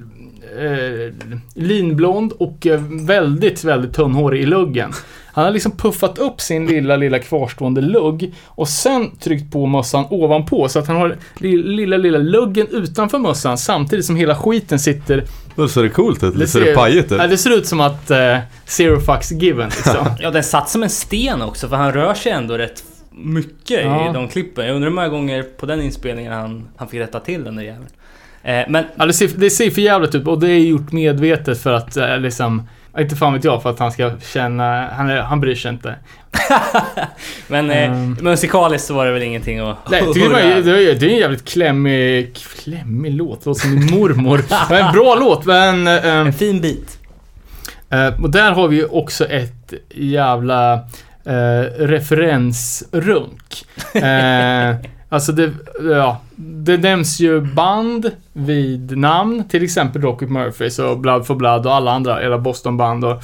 eh, 0.59 1.15
linblond 1.55 2.33
och 2.33 2.67
eh, 2.67 2.81
väldigt, 3.07 3.65
väldigt 3.65 3.95
tunnhårig 3.95 4.43
i 4.43 4.47
luggen. 4.47 4.93
Han 5.33 5.45
har 5.45 5.51
liksom 5.53 5.73
puffat 5.73 6.19
upp 6.19 6.41
sin 6.41 6.67
lilla, 6.67 6.97
lilla 6.97 7.19
kvarstående 7.19 7.81
lugg 7.81 8.35
och 8.47 8.69
sen 8.69 9.11
tryckt 9.17 9.53
på 9.53 9.67
mössan 9.67 10.05
ovanpå 10.11 10.69
så 10.69 10.79
att 10.79 10.87
han 10.87 10.97
har 10.97 11.17
li- 11.39 11.63
lilla, 11.63 11.97
lilla 11.97 12.19
luggen 12.19 12.67
utanför 12.71 13.19
mössan 13.19 13.59
samtidigt 13.59 14.05
som 14.05 14.17
hela 14.17 14.35
skiten 14.35 14.79
sitter 14.79 15.25
Då 15.57 15.69
ser 15.69 15.83
det 15.83 15.89
coolt 15.89 16.23
ut. 16.23 16.39
Det 16.39 16.47
ser 16.47 16.61
ser- 16.61 16.67
det 16.67 16.75
pajigt 16.75 17.13
ut. 17.13 17.19
Ja, 17.19 17.27
det 17.27 17.37
ser 17.39 17.51
ut 17.51 17.67
som 17.67 17.81
att 17.81 18.11
eh, 18.11 18.39
zero 18.65 19.01
fucks 19.01 19.33
given 19.33 19.69
liksom. 19.69 20.07
Ja, 20.21 20.31
den 20.31 20.43
satt 20.45 20.69
som 20.69 20.83
en 20.83 20.91
sten 20.91 21.43
också 21.43 21.69
för 21.69 21.77
han 21.77 21.93
rör 21.93 22.15
sig 22.15 22.33
ändå 22.33 22.59
rätt 22.59 22.85
mycket 23.11 23.85
Ja. 23.85 24.11
i 24.11 24.13
de 24.13 24.29
klippen. 24.29 24.67
Jag 24.67 24.75
undrar 24.77 24.89
hur 24.91 24.95
många 24.95 25.09
gånger 25.09 25.43
på 25.43 25.67
den 25.67 25.81
inspelningen 25.83 26.33
han, 26.33 26.69
han 26.77 26.89
fick 26.89 27.01
rätta 27.01 27.21
till 27.21 27.45
den 27.45 27.57
där 27.57 27.63
jäveln. 27.63 27.87
Eh, 28.43 28.63
men 28.69 28.85
ja, 28.97 29.07
det, 29.07 29.13
ser, 29.13 29.29
det 29.37 29.51
ser 29.51 29.71
för 29.71 29.81
jävligt 29.81 30.15
ut 30.15 30.27
och 30.27 30.41
det 30.41 30.49
är 30.51 30.59
gjort 30.59 30.93
medvetet 30.93 31.61
för 31.63 31.73
att 31.73 31.97
eh, 31.97 32.19
liksom, 32.19 32.63
inte 32.99 33.17
fan 33.17 33.33
vet 33.33 33.45
jag, 33.45 33.63
för 33.63 33.71
att 33.71 33.79
han 33.79 33.93
ska 33.93 34.13
känna, 34.33 34.89
han, 34.89 35.11
är, 35.11 35.21
han 35.21 35.41
bryr 35.41 35.55
sig 35.55 35.71
inte. 35.71 35.95
men 37.49 37.71
eh, 37.71 37.85
Mm. 37.85 38.17
musikaliskt 38.21 38.87
så 38.89 38.95
var 38.95 39.07
det 39.07 39.13
väl 39.13 39.23
ingenting 39.23 39.59
att 39.59 39.77
Nej, 39.91 40.03
det, 40.15 40.21
var, 40.29 40.39
det, 40.39 40.91
är, 40.91 40.95
det 40.95 41.07
är 41.07 41.11
en 41.11 41.17
jävligt 41.17 41.45
klämmig, 41.49 42.37
klämmig 42.37 43.15
låt, 43.15 43.47
låter 43.47 43.61
som 43.61 43.75
min 43.75 43.99
mormor. 44.01 44.45
En 44.71 44.93
bra 44.93 45.15
låt, 45.15 45.45
men... 45.45 45.87
eh, 45.87 46.07
En 46.07 46.33
fin 46.33 46.61
bit. 46.61 46.99
Eh, 47.91 48.23
och 48.23 48.31
där 48.31 48.53
har 48.53 48.69
vi 48.69 48.77
ju 48.77 48.87
också 48.87 49.25
ett 49.25 49.73
jävla 49.95 50.73
eh, 51.27 51.61
referensrunk. 51.79 53.65
Eh, 53.95 54.75
alltså 55.09 55.33
det, 55.33 55.51
ja, 55.91 56.21
det 56.37 56.77
nämns 56.77 57.21
ju 57.21 57.41
band 57.41 58.11
vid 58.33 58.99
namn, 58.99 59.45
till 59.49 59.65
exempel 59.65 60.03
Rocket 60.03 60.31
Murphys 60.31 60.79
och 60.79 60.99
Blood 60.99 61.27
for 61.27 61.35
Blood 61.35 61.67
och 61.67 61.75
alla 61.75 61.93
andra, 61.93 62.21
hela 62.21 62.39
Boston-band 62.39 63.05
och 63.05 63.23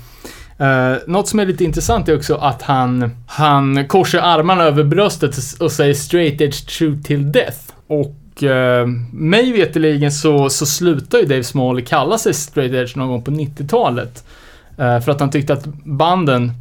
Uh, 0.61 0.98
något 1.06 1.28
som 1.28 1.38
är 1.38 1.46
lite 1.46 1.64
intressant 1.64 2.08
är 2.08 2.16
också 2.16 2.34
att 2.34 2.62
han, 2.62 3.11
han 3.26 3.88
korsar 3.88 4.18
armarna 4.18 4.64
över 4.64 4.84
bröstet 4.84 5.36
och 5.61 5.72
säger 5.72 5.94
straight 5.94 6.40
edge 6.40 6.66
true 6.78 6.98
till 7.04 7.32
death. 7.32 7.58
Och 7.86 8.42
uh, 8.42 8.86
mig 9.12 9.52
veterligen 9.52 10.12
så, 10.12 10.50
så 10.50 10.66
slutar 10.66 11.18
ju 11.18 11.24
Dave 11.24 11.44
Small 11.44 11.82
kalla 11.82 12.18
sig 12.18 12.34
straight 12.34 12.72
edge 12.72 12.96
någon 12.96 13.08
gång 13.08 13.22
på 13.22 13.30
90-talet. 13.30 14.24
Uh, 14.78 14.86
eh, 14.86 15.00
för 15.00 15.12
att 15.12 15.20
han 15.20 15.30
tyckte 15.30 15.52
att 15.52 15.66
banden, 15.84 16.52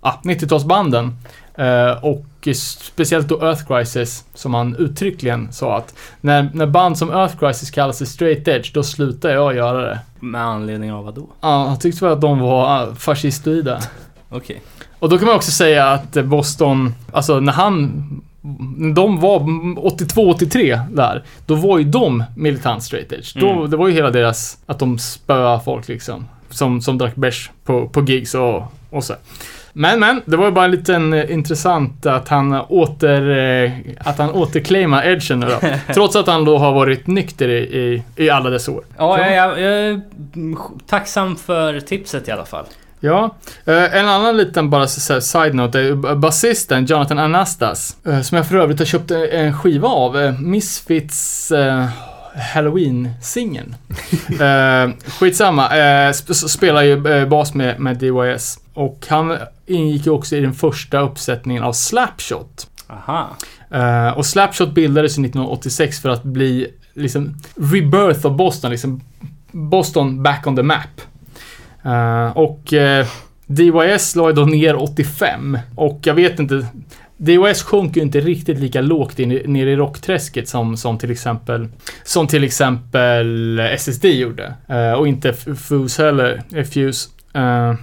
ah, 0.00 0.14
90-talsbanden 0.22 1.12
eh, 1.54 2.04
och 2.04 2.24
speciellt 2.54 3.28
då 3.28 3.42
Earth 3.42 3.66
Crisis, 3.66 4.24
som 4.34 4.54
han 4.54 4.76
uttryckligen 4.76 5.52
sa 5.52 5.76
att 5.76 5.94
när, 6.20 6.50
när 6.54 6.66
band 6.66 6.98
som 6.98 7.10
Earth 7.10 7.36
Crisis 7.38 7.70
kallar 7.70 7.92
sig 7.92 8.06
straight 8.06 8.48
edge, 8.48 8.70
då 8.74 8.82
slutar 8.82 9.30
jag 9.30 9.56
göra 9.56 9.80
det. 9.82 9.98
Med 10.20 10.40
anledning 10.42 10.92
av 10.92 11.04
vad 11.04 11.14
då? 11.14 11.26
Ja, 11.40 11.64
han 11.68 11.78
tyckte 11.78 12.04
väl 12.04 12.14
att 12.14 12.20
de 12.20 12.38
var 12.38 12.88
uh, 12.88 12.94
fascistoida. 12.94 13.80
Okej. 14.30 14.62
Och 14.98 15.08
då 15.08 15.18
kan 15.18 15.26
man 15.26 15.36
också 15.36 15.50
säga 15.50 15.86
att 15.88 16.16
eh, 16.16 16.22
Boston, 16.24 16.94
alltså 17.12 17.40
när 17.40 17.52
han, 17.52 17.92
de 18.94 19.20
var 19.20 19.38
82-83 19.38 20.80
där, 20.94 21.24
då 21.46 21.54
var 21.54 21.78
ju 21.78 21.84
de 21.84 22.24
militant 22.36 22.82
straight 22.82 23.12
edge. 23.12 23.32
Då, 23.40 23.50
Mm. 23.50 23.70
det 23.70 23.76
var 23.76 23.88
ju 23.88 23.94
hela 23.94 24.10
deras, 24.10 24.58
att 24.66 24.78
de 24.78 24.98
spöade 24.98 25.60
folk 25.64 25.88
liksom. 25.88 26.28
Som, 26.50 26.80
som 26.80 26.98
drack 26.98 27.14
bärs 27.16 27.50
på, 27.64 27.88
på 27.88 28.00
gigs 28.02 28.34
och, 28.34 28.62
och 28.90 29.04
så. 29.04 29.14
Men, 29.72 30.00
men, 30.00 30.22
det 30.24 30.36
var 30.36 30.44
ju 30.44 30.50
bara 30.50 30.64
en 30.64 30.70
liten 30.70 31.12
eh, 31.12 31.32
intressant 31.32 32.06
att 32.06 32.28
han 32.28 32.52
åter, 32.52 33.30
eh, 33.30 33.72
att 33.98 34.18
han 34.18 34.30
återclaimar 34.30 35.06
edgen 35.06 35.40
nu 35.40 35.46
då. 35.46 35.68
Trots 35.94 36.16
att 36.16 36.26
han 36.26 36.44
då 36.44 36.58
har 36.58 36.72
varit 36.72 37.06
nykter 37.06 37.48
i, 37.48 37.58
i, 37.58 38.02
i 38.16 38.30
alla 38.30 38.50
dess 38.50 38.68
år. 38.68 38.84
Ja, 38.98 39.18
jag, 39.18 39.36
jag, 39.36 39.60
jag 39.60 39.72
är 39.72 40.00
tacksam 40.86 41.36
för 41.36 41.80
tipset 41.80 42.28
i 42.28 42.30
alla 42.30 42.44
fall. 42.44 42.64
Ja, 43.00 43.34
eh, 43.64 43.96
en 43.96 44.08
annan 44.08 44.36
liten 44.36 44.70
bara 44.70 44.86
side-note 44.86 45.80
är 45.80 46.14
basisten 46.14 46.86
Jonathan 46.86 47.18
Anastas. 47.18 47.96
Som 48.22 48.36
jag 48.36 48.48
för 48.48 48.56
övrigt 48.56 48.78
har 48.78 48.86
köpt 48.86 49.10
en 49.10 49.58
skiva 49.58 49.88
av. 49.88 50.34
Misfits 50.40 51.52
Halloween-singeln. 52.36 53.74
eh, 54.40 54.94
skitsamma, 55.18 55.68
eh, 55.76 56.10
sp- 56.10 56.32
spelar 56.48 56.82
ju 56.82 57.06
eh, 57.08 57.28
bas 57.28 57.54
med, 57.54 57.80
med 57.80 57.96
DYS. 57.98 58.58
Och 58.74 59.06
han 59.08 59.36
ingick 59.66 60.06
ju 60.06 60.12
också 60.12 60.36
i 60.36 60.40
den 60.40 60.54
första 60.54 61.00
uppsättningen 61.00 61.62
av 61.62 61.72
Slapshot. 61.72 62.66
Aha. 62.86 63.28
Eh, 63.70 64.08
och 64.18 64.26
Slapshot 64.26 64.74
bildades 64.74 65.12
ju 65.18 65.24
1986 65.24 66.00
för 66.00 66.08
att 66.08 66.22
bli 66.22 66.66
liksom 66.94 67.34
rebirth 67.56 68.26
av 68.26 68.36
Boston, 68.36 68.70
liksom 68.70 69.00
Boston 69.52 70.22
back 70.22 70.46
on 70.46 70.56
the 70.56 70.62
map. 70.62 71.00
Eh, 71.84 72.36
och 72.36 72.72
eh, 72.72 73.06
DYS 73.46 74.16
la 74.16 74.28
ju 74.28 74.32
då 74.34 74.44
ner 74.44 74.82
85 74.82 75.58
och 75.76 76.00
jag 76.02 76.14
vet 76.14 76.38
inte 76.38 76.66
DYS 77.20 77.62
sjunker 77.62 78.00
ju 78.00 78.06
inte 78.06 78.20
riktigt 78.20 78.58
lika 78.58 78.80
lågt 78.80 79.18
in, 79.18 79.28
ner 79.28 79.66
i 79.66 79.76
rockträsket 79.76 80.48
som, 80.48 80.76
som 80.76 80.98
till 80.98 81.10
exempel 81.10 81.68
som 82.02 82.26
till 82.26 82.44
exempel 82.44 83.60
SSD 83.60 84.04
gjorde. 84.04 84.54
Eh, 84.68 84.92
och 84.92 85.08
inte 85.08 85.32
Fuse 85.68 86.04
heller, 86.04 86.42
eh, 86.54 86.64
Fuse. 86.64 87.08
Eh, 87.34 87.74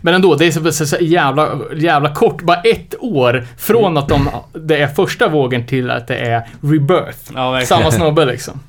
men 0.00 0.14
ändå, 0.14 0.34
det 0.34 0.46
är 0.46 0.50
så, 0.50 0.72
så, 0.72 0.86
så 0.86 0.96
jävla, 1.00 1.58
jävla 1.76 2.14
kort, 2.14 2.42
bara 2.42 2.60
ett 2.60 2.94
år 3.00 3.46
från 3.58 3.96
att 3.96 4.08
de, 4.08 4.28
det 4.52 4.76
är 4.76 4.86
första 4.86 5.28
vågen 5.28 5.66
till 5.66 5.90
att 5.90 6.06
det 6.06 6.16
är 6.16 6.48
rebirth. 6.60 7.32
Ja. 7.34 7.60
Samma 7.64 7.90
snubbe 7.90 8.24
liksom. 8.24 8.60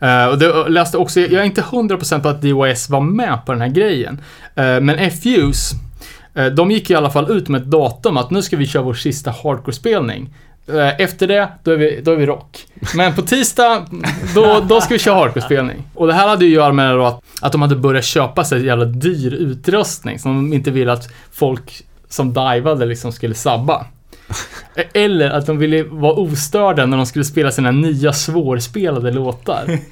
Eh, 0.00 0.26
och 0.26 0.38
det, 0.38 0.68
läste 0.68 0.98
också, 0.98 1.20
jag 1.20 1.32
är 1.32 1.44
inte 1.44 1.60
100% 1.60 2.20
på 2.20 2.28
att 2.28 2.42
DYS 2.42 2.88
var 2.88 3.00
med 3.00 3.38
på 3.46 3.52
den 3.52 3.60
här 3.60 3.68
grejen. 3.68 4.20
Men 4.54 5.10
FUs, 5.10 5.72
uh, 5.72 5.85
Eh, 6.36 6.46
de 6.46 6.70
gick 6.70 6.90
i 6.90 6.94
alla 6.94 7.10
fall 7.10 7.30
ut 7.30 7.48
med 7.48 7.62
ett 7.62 7.70
datum 7.70 8.16
att 8.16 8.30
nu 8.30 8.42
ska 8.42 8.56
vi 8.56 8.66
köra 8.66 8.82
vår 8.82 8.94
sista 8.94 9.30
hardcore-spelning. 9.30 10.34
Eh, 10.68 11.00
efter 11.00 11.26
det, 11.26 11.48
då 11.64 11.70
är, 11.70 11.76
vi, 11.76 12.00
då 12.04 12.12
är 12.12 12.16
vi 12.16 12.26
rock. 12.26 12.66
Men 12.94 13.14
på 13.14 13.22
tisdag, 13.22 13.86
då, 14.34 14.60
då 14.68 14.80
ska 14.80 14.94
vi 14.94 14.98
köra 14.98 15.14
hardcore-spelning. 15.14 15.82
Och 15.94 16.06
det 16.06 16.12
här 16.12 16.28
hade 16.28 16.44
ju 16.44 16.50
att 16.50 16.54
göra 16.54 16.72
med 16.72 16.96
att, 16.96 17.22
att 17.40 17.52
de 17.52 17.62
hade 17.62 17.76
börjat 17.76 18.04
köpa 18.04 18.44
sig 18.44 18.64
jävla 18.64 18.84
dyr 18.84 19.34
utrustning 19.34 20.18
som 20.18 20.34
de 20.36 20.52
inte 20.56 20.70
ville 20.70 20.92
att 20.92 21.08
folk 21.32 21.84
som 22.08 22.32
divade 22.32 22.86
liksom 22.86 23.12
skulle 23.12 23.34
sabba. 23.34 23.86
Eller 24.92 25.30
att 25.30 25.46
de 25.46 25.58
ville 25.58 25.82
vara 25.82 26.12
ostörda 26.12 26.86
när 26.86 26.96
de 26.96 27.06
skulle 27.06 27.24
spela 27.24 27.50
sina 27.50 27.70
nya 27.70 28.12
svårspelade 28.12 29.10
låtar. 29.10 29.78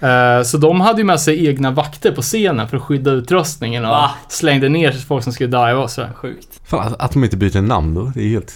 Eh, 0.00 0.42
så 0.42 0.56
de 0.58 0.80
hade 0.80 0.98
ju 0.98 1.04
med 1.04 1.20
sig 1.20 1.46
egna 1.46 1.70
vakter 1.70 2.12
på 2.12 2.22
scenen 2.22 2.68
för 2.68 2.76
att 2.76 2.82
skydda 2.82 3.10
utrustningen 3.10 3.84
och 3.84 3.90
Va? 3.90 4.10
slängde 4.28 4.68
ner 4.68 4.92
folk 4.92 5.24
som 5.24 5.32
skulle 5.32 5.46
diva 5.46 5.74
och 5.76 5.90
så. 5.90 6.06
Sjukt. 6.14 6.48
Fan, 6.64 6.86
att, 6.86 7.00
att 7.00 7.12
de 7.12 7.24
inte 7.24 7.36
byter 7.36 7.60
namn 7.62 7.94
då. 7.94 8.12
Det 8.14 8.20
är 8.22 8.28
helt 8.28 8.54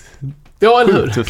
Ja, 0.59 0.80
eller 0.80 0.92
hur? 0.92 1.26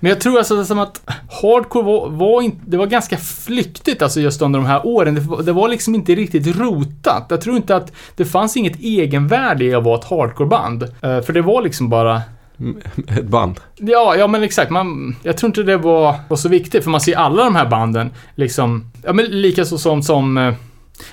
Men 0.00 0.08
jag 0.10 0.20
tror 0.20 0.38
alltså 0.38 0.64
som 0.64 0.78
att 0.78 1.00
hardcore 1.42 1.84
var, 1.84 2.08
var 2.10 2.42
inte, 2.42 2.58
det 2.66 2.76
var 2.76 2.86
ganska 2.86 3.16
flyktigt 3.16 4.02
alltså 4.02 4.20
just 4.20 4.42
under 4.42 4.58
de 4.58 4.66
här 4.66 4.86
åren. 4.86 5.14
Det, 5.14 5.20
var- 5.20 5.42
det 5.42 5.52
var 5.52 5.68
liksom 5.68 5.94
inte 5.94 6.14
riktigt 6.14 6.56
rotat. 6.56 7.26
Jag 7.28 7.40
tror 7.40 7.56
inte 7.56 7.76
att 7.76 7.92
det 8.16 8.24
fanns 8.24 8.56
inget 8.56 8.80
egenvärde 8.80 9.64
i 9.64 9.74
att 9.74 9.84
vara 9.84 9.98
ett 9.98 10.04
hardcoreband. 10.04 10.82
Uh, 10.82 11.20
för 11.20 11.32
det 11.32 11.42
var 11.42 11.62
liksom 11.62 11.88
bara 11.88 12.22
Ett 13.08 13.26
band. 13.26 13.60
Ja, 13.76 14.16
ja 14.16 14.26
men 14.26 14.42
exakt. 14.42 14.70
Man, 14.70 15.16
jag 15.22 15.36
tror 15.36 15.48
inte 15.48 15.62
det 15.62 15.76
var, 15.76 16.14
var 16.28 16.36
så 16.36 16.48
viktigt, 16.48 16.84
för 16.84 16.90
man 16.90 17.00
ser 17.00 17.16
alla 17.16 17.44
de 17.44 17.54
här 17.54 17.66
banden 17.66 18.10
liksom, 18.34 18.90
ja 19.04 19.12
men 19.12 19.24
lika 19.24 19.64
så 19.64 19.78
som, 19.78 20.02
som 20.02 20.38
eh, 20.38 20.54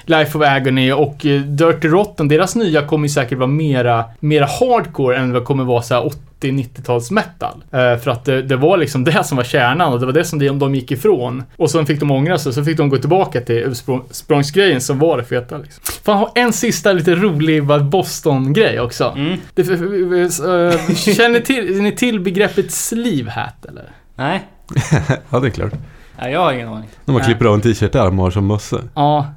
Life 0.05 0.37
of 0.37 0.43
Agony 0.43 0.91
och 0.91 1.25
eh, 1.25 1.41
Dirty 1.41 1.87
Rotten, 1.87 2.27
deras 2.27 2.55
nya 2.55 2.87
kommer 2.87 3.07
ju 3.07 3.13
säkert 3.13 3.37
vara 3.37 3.47
mera, 3.47 4.05
mera 4.19 4.45
hardcore 4.45 5.17
än 5.17 5.33
vad 5.33 5.45
kommer 5.45 5.63
vara 5.63 5.81
så 5.81 5.93
här 5.93 6.11
80-90-tals 6.41 7.11
metal. 7.11 7.63
Eh, 7.71 7.97
för 7.97 8.07
att 8.07 8.25
det, 8.25 8.41
det 8.41 8.55
var 8.55 8.77
liksom 8.77 9.03
det 9.03 9.23
som 9.23 9.37
var 9.37 9.43
kärnan 9.43 9.93
och 9.93 9.99
det 9.99 10.05
var 10.05 10.13
det 10.13 10.25
som 10.25 10.39
de, 10.39 10.59
de 10.59 10.75
gick 10.75 10.91
ifrån. 10.91 11.43
Och 11.57 11.71
sen 11.71 11.85
fick 11.85 11.99
de 11.99 12.11
ångra 12.11 12.37
sig, 12.37 12.53
så 12.53 12.63
fick 12.63 12.77
de 12.77 12.89
gå 12.89 12.97
tillbaka 12.97 13.41
till 13.41 13.55
ursprungsgrejen 13.55 14.81
som 14.81 14.99
var 14.99 15.17
det 15.17 15.23
feta 15.23 15.57
liksom. 15.57 15.81
Fan, 16.03 16.17
har 16.17 16.31
en 16.35 16.53
sista 16.53 16.93
lite 16.93 17.15
rolig 17.15 17.63
Boston-grej 17.83 18.79
också. 18.79 19.13
Mm. 19.17 19.37
Det, 19.53 19.61
äh, 19.61 20.95
känner 21.15 21.39
till, 21.39 21.81
ni 21.81 21.91
till 21.91 22.19
begreppet 22.19 22.71
sleeve 22.71 23.31
hat 23.31 23.65
eller? 23.65 23.89
Nej. 24.15 24.43
Ja, 25.29 25.39
det 25.39 25.47
är 25.47 25.51
klart. 25.51 25.73
Ja, 26.19 26.29
jag 26.29 26.39
har 26.39 26.53
ingen 26.53 26.67
aning. 26.67 26.89
När 27.05 27.13
man 27.13 27.21
Nej. 27.21 27.25
klipper 27.25 27.45
av 27.45 27.53
en 27.53 27.61
t-shirt-ärm 27.61 28.19
och 28.19 28.25
har 28.25 28.31
som 28.31 28.47
mössa. 28.47 28.77
Ja. 28.95 29.33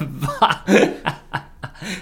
Va? 0.00 0.54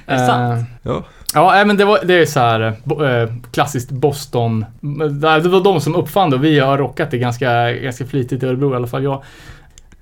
Är 0.07 0.17
det 0.19 0.27
sant? 0.27 0.61
Eh, 0.61 0.65
Ja. 0.83 1.05
Ja, 1.35 1.51
nej, 1.51 1.67
men 1.67 1.77
det, 1.77 1.85
var, 1.85 1.99
det 2.05 2.15
är 2.15 2.27
så 2.27 2.41
här 2.41 2.61
eh, 2.61 2.73
bo, 2.85 3.05
eh, 3.05 3.29
klassiskt 3.51 3.91
Boston. 3.91 4.65
Det 5.21 5.49
var 5.49 5.65
de 5.65 5.81
som 5.81 5.95
uppfann 5.95 6.31
det 6.31 6.37
och 6.37 6.45
vi 6.45 6.59
har 6.59 6.79
rockat 6.79 7.11
det 7.11 7.19
ganska, 7.19 7.73
ganska 7.73 8.07
flitigt 8.07 8.43
i 8.43 8.47
Örebro 8.47 8.73
i 8.73 8.77
alla 8.77 8.87
fall 8.87 9.05
jag. 9.05 9.23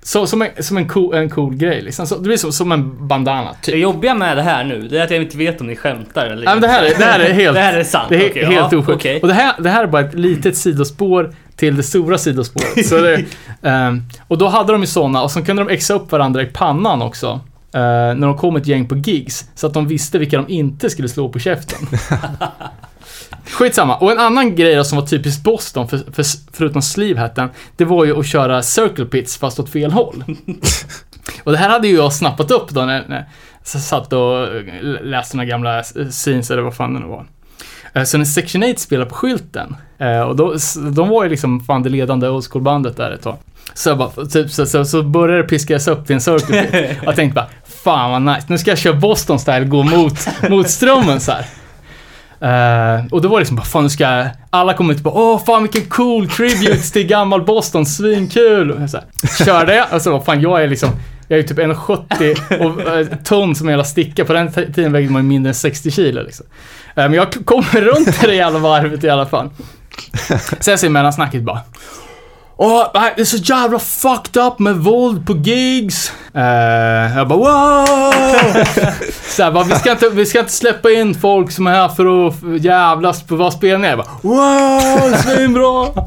Så, 0.03 0.27
som 0.27 0.41
en, 0.41 0.49
som 0.63 0.77
en, 0.77 0.87
cool, 0.87 1.13
en 1.15 1.29
cool 1.29 1.55
grej 1.55 1.81
liksom. 1.81 2.07
Så, 2.07 2.15
det 2.15 2.21
blir 2.21 2.37
som, 2.37 2.51
som 2.51 2.71
en 2.71 3.07
bandana, 3.07 3.49
Det 3.65 3.71
typ. 3.71 3.75
jobbiga 3.81 4.13
med 4.15 4.37
det 4.37 4.43
här 4.43 4.63
nu, 4.63 4.81
det 4.87 4.99
är 4.99 5.03
att 5.03 5.11
jag 5.11 5.21
inte 5.21 5.37
vet 5.37 5.61
om 5.61 5.67
ni 5.67 5.75
skämtar 5.75 6.25
eller 6.25 6.45
Nej, 6.45 6.53
men 6.55 6.61
det, 6.61 6.67
här 6.67 6.83
är, 6.83 6.97
det 6.97 7.03
här 7.05 7.19
är 7.19 7.33
helt... 7.43 7.55
Det 7.55 7.61
här 7.61 7.77
är 7.77 7.83
sant? 7.83 8.05
Det 8.09 8.15
är 8.25 8.29
okej, 8.29 8.45
helt 8.45 8.71
ja, 8.71 8.77
osjukt. 8.77 8.89
okej. 8.89 9.19
Och 9.21 9.27
det 9.27 9.33
här, 9.33 9.53
det 9.59 9.69
här 9.69 9.83
är 9.83 9.87
bara 9.87 10.01
ett 10.01 10.13
litet 10.13 10.57
sidospår 10.57 11.33
till 11.55 11.75
det 11.75 11.83
stora 11.83 12.17
sidospåret. 12.17 12.87
Så 12.87 12.97
det, 13.01 13.25
ehm, 13.69 14.01
och 14.27 14.37
då 14.37 14.47
hade 14.47 14.71
de 14.71 14.81
ju 14.81 14.87
såna 14.87 15.23
och 15.23 15.31
så 15.31 15.41
kunde 15.43 15.63
de 15.63 15.73
exa 15.73 15.93
upp 15.93 16.11
varandra 16.11 16.41
i 16.41 16.45
pannan 16.45 17.01
också. 17.01 17.27
eh, 17.73 17.79
när 17.81 18.27
de 18.27 18.37
kom 18.37 18.55
ett 18.55 18.67
gäng 18.67 18.87
på 18.87 18.95
gigs. 18.97 19.45
Så 19.55 19.67
att 19.67 19.73
de 19.73 19.87
visste 19.87 20.17
vilka 20.17 20.37
de 20.37 20.49
inte 20.53 20.89
skulle 20.89 21.09
slå 21.09 21.29
på 21.29 21.39
käften. 21.39 21.79
Skitsamma. 23.45 23.95
Och 23.97 24.11
en 24.11 24.19
annan 24.19 24.55
grej 24.55 24.75
då 24.75 24.83
som 24.83 24.97
var 24.97 25.05
typiskt 25.05 25.43
Boston, 25.43 25.87
för, 25.87 25.97
för, 25.97 26.25
förutom 26.53 26.81
sleevehatten, 26.81 27.49
det 27.77 27.85
var 27.85 28.05
ju 28.05 28.19
att 28.19 28.25
köra 28.27 28.61
circle 28.61 29.05
pits 29.05 29.37
fast 29.37 29.59
åt 29.59 29.69
fel 29.69 29.91
håll. 29.91 30.23
och 31.43 31.51
det 31.51 31.57
här 31.57 31.69
hade 31.69 31.87
ju 31.87 31.95
jag 31.95 32.13
snappat 32.13 32.51
upp 32.51 32.69
då 32.69 32.81
när, 32.81 33.05
när 33.07 33.25
jag 33.73 33.81
satt 33.81 34.13
och 34.13 34.47
läste 35.03 35.37
några 35.37 35.49
gamla 35.49 35.83
scenes 36.11 36.51
eller 36.51 36.61
vad 36.61 36.75
fan 36.75 36.93
det 36.93 36.99
nu 36.99 37.05
var. 37.05 37.25
Eh, 37.93 38.03
Så 38.03 38.17
när 38.17 38.25
Section 38.25 38.63
8 38.63 38.73
spelade 38.77 39.09
på 39.09 39.15
skylten, 39.15 39.75
eh, 39.97 40.21
och 40.21 40.35
då, 40.35 40.55
de 40.91 41.09
var 41.09 41.23
ju 41.23 41.29
liksom 41.29 41.59
fan 41.59 41.83
det 41.83 41.89
ledande 41.89 42.29
old 42.29 42.45
school-bandet 42.51 42.97
där 42.97 43.11
ett 43.11 43.21
tag. 43.21 43.37
Så, 43.73 43.89
jag 43.89 43.97
bara, 43.97 44.25
typ, 44.25 44.51
så, 44.51 44.65
så, 44.65 44.85
så 44.85 45.03
började 45.03 45.41
det 45.41 45.47
piskas 45.47 45.87
upp 45.87 46.07
till 46.07 46.13
en 46.15 46.21
circle 46.21 46.61
pit. 46.63 46.97
Jag 47.03 47.15
tänkte 47.15 47.35
bara, 47.35 47.47
fan 47.83 48.11
vad 48.11 48.35
nice, 48.35 48.45
nu 48.49 48.57
ska 48.57 48.71
jag 48.71 48.77
köra 48.77 48.93
Boston 48.93 49.39
style, 49.39 49.65
gå 49.65 49.83
mot, 49.83 50.27
mot 50.49 50.69
strömmen 50.69 51.19
så 51.19 51.31
här. 51.31 51.45
Eh, 52.41 53.05
och 53.11 53.21
då 53.21 53.29
var 53.29 53.37
det 53.37 53.41
liksom 53.41 53.55
bara, 53.55 53.65
fan 53.65 53.83
nu 53.83 53.89
ska 53.89 54.03
jag, 54.03 54.29
alla 54.49 54.73
kom 54.73 54.89
ut 54.91 54.97
och 54.97 55.03
bara, 55.03 55.13
åh 55.13 55.43
fan 55.45 55.63
vilken 55.63 55.85
cool 55.85 56.29
tribute 56.29 56.91
till 56.91 57.07
gammal 57.07 57.45
Boston, 57.45 57.85
svinkul. 57.85 58.71
Och 58.71 58.81
jag 58.81 58.89
så 58.89 58.97
här, 58.97 59.45
körde 59.45 59.75
jag, 59.75 59.93
och 59.93 60.01
så 60.01 60.11
bara, 60.11 60.21
fan 60.21 60.41
jag 60.41 60.63
är 60.63 60.67
liksom, 60.67 60.89
jag 61.27 61.39
är 61.39 61.43
typ 61.43 61.57
1,70 61.57 62.59
och 62.59 62.97
eh, 62.97 63.07
ton 63.23 63.55
som 63.55 63.67
en 63.67 63.71
jävla 63.71 63.83
sticka. 63.83 64.25
På 64.25 64.33
den 64.33 64.51
tiden 64.51 64.91
vägde 64.91 65.11
man 65.11 65.21
ju 65.21 65.27
mindre 65.27 65.49
än 65.49 65.55
60 65.55 65.91
kilo 65.91 66.21
liksom. 66.21 66.45
Eh, 66.95 67.03
men 67.03 67.13
jag 67.13 67.45
kommer 67.45 67.81
runt 67.81 68.21
det 68.21 68.35
jävla 68.35 68.59
varvet 68.59 69.03
i 69.03 69.09
alla 69.09 69.25
fall. 69.25 69.49
Sen 70.59 70.77
ser 70.77 70.89
mellansnacket 70.89 71.43
bara, 71.43 71.59
Åh, 72.63 72.87
nej, 72.93 73.13
det 73.15 73.21
är 73.21 73.25
så 73.25 73.37
jävla 73.37 73.79
fucked 73.79 74.43
up 74.43 74.59
med 74.59 74.75
våld 74.75 75.27
på 75.27 75.33
gigs. 75.33 76.11
Uh, 76.35 77.17
jag 77.17 77.27
bara 77.27 77.39
wow! 77.39 78.63
så 79.27 79.43
här, 79.43 79.51
bara, 79.51 79.63
vi, 79.63 79.75
ska 79.75 79.91
inte, 79.91 80.09
vi 80.09 80.25
ska 80.25 80.39
inte 80.39 80.51
släppa 80.51 80.91
in 80.91 81.15
folk 81.15 81.51
som 81.51 81.67
är 81.67 81.71
här 81.71 81.89
för 81.89 82.27
att 82.27 82.61
jävlas 82.63 83.23
på 83.23 83.35
våra 83.35 83.51
spelningar. 83.51 83.89
Jag 83.89 83.97
bara 83.97 84.07
wow, 84.21 85.17
svinbra! 85.17 85.85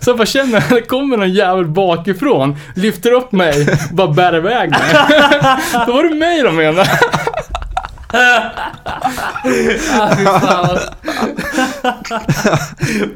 Så 0.00 0.10
jag 0.10 0.16
bara 0.16 0.26
känner 0.26 0.58
att 0.58 0.68
det 0.68 0.82
kommer 0.82 1.16
någon 1.16 1.32
jävel 1.32 1.66
bakifrån, 1.66 2.56
lyfter 2.76 3.12
upp 3.12 3.32
mig 3.32 3.68
och 3.90 3.96
bara 3.96 4.08
bär 4.08 4.36
iväg 4.36 4.70
mig. 4.70 4.80
Då 5.86 5.92
var 5.92 6.02
det 6.02 6.14
mig 6.14 6.42
de 6.42 6.56
menade. 6.56 6.90
Ah. 8.12 8.50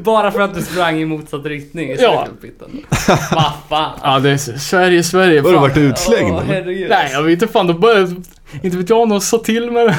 Bara 0.05 0.31
för 0.31 0.41
att 0.41 0.55
du 0.55 0.63
sprang 0.63 1.01
i 1.01 1.05
motsatt 1.05 1.47
riktning 1.47 1.91
i 1.91 1.97
Ja. 2.01 2.29
Vad 3.33 3.53
fan. 3.69 3.99
Ja, 4.03 4.19
det 4.19 4.31
är 4.31 4.37
Sverige, 4.59 5.03
Sverige. 5.03 5.41
Har 5.41 5.49
du 5.49 5.55
fan. 5.55 5.63
varit 5.63 5.77
utslängd? 5.77 6.41
Herregud. 6.47 6.91
Nej, 6.91 7.11
jag 7.13 7.23
vet 7.23 7.33
inte 7.33 7.49
fan. 7.53 7.67
Då 7.67 7.73
började, 7.75 8.15
inte 8.63 8.77
vet 8.77 8.91
jag, 8.91 9.09
någon 9.09 9.21
sa 9.21 9.39
till 9.39 9.71
mig 9.71 9.87
det. 9.87 9.97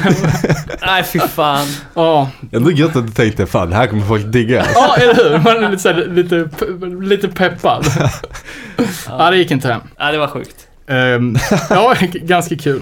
Nej, 0.81 1.03
fy 1.03 1.19
fan. 1.19 1.67
Ja, 1.93 2.29
Ändå 2.51 2.71
gött 2.71 2.95
att 2.95 3.05
du 3.07 3.11
tänkte 3.13 3.45
fan 3.45 3.69
det 3.69 3.75
här 3.75 3.87
kommer 3.87 4.05
folk 4.05 4.25
digga. 4.25 4.65
Ja, 4.75 4.95
eller 4.95 5.15
hur? 5.15 5.37
Man 5.37 5.63
är 5.63 5.69
lite, 5.69 5.89
här, 5.89 6.05
lite, 6.07 6.49
lite 7.05 7.27
peppad. 7.27 7.85
ja, 9.07 9.31
det 9.31 9.37
gick 9.37 9.51
inte 9.51 9.67
hem. 9.67 9.81
Ja, 9.97 10.11
det 10.11 10.17
var 10.17 10.27
sjukt. 10.27 10.55
Ehm, 10.87 11.37
ja, 11.69 11.95
ganska 12.13 12.55
kul. 12.57 12.81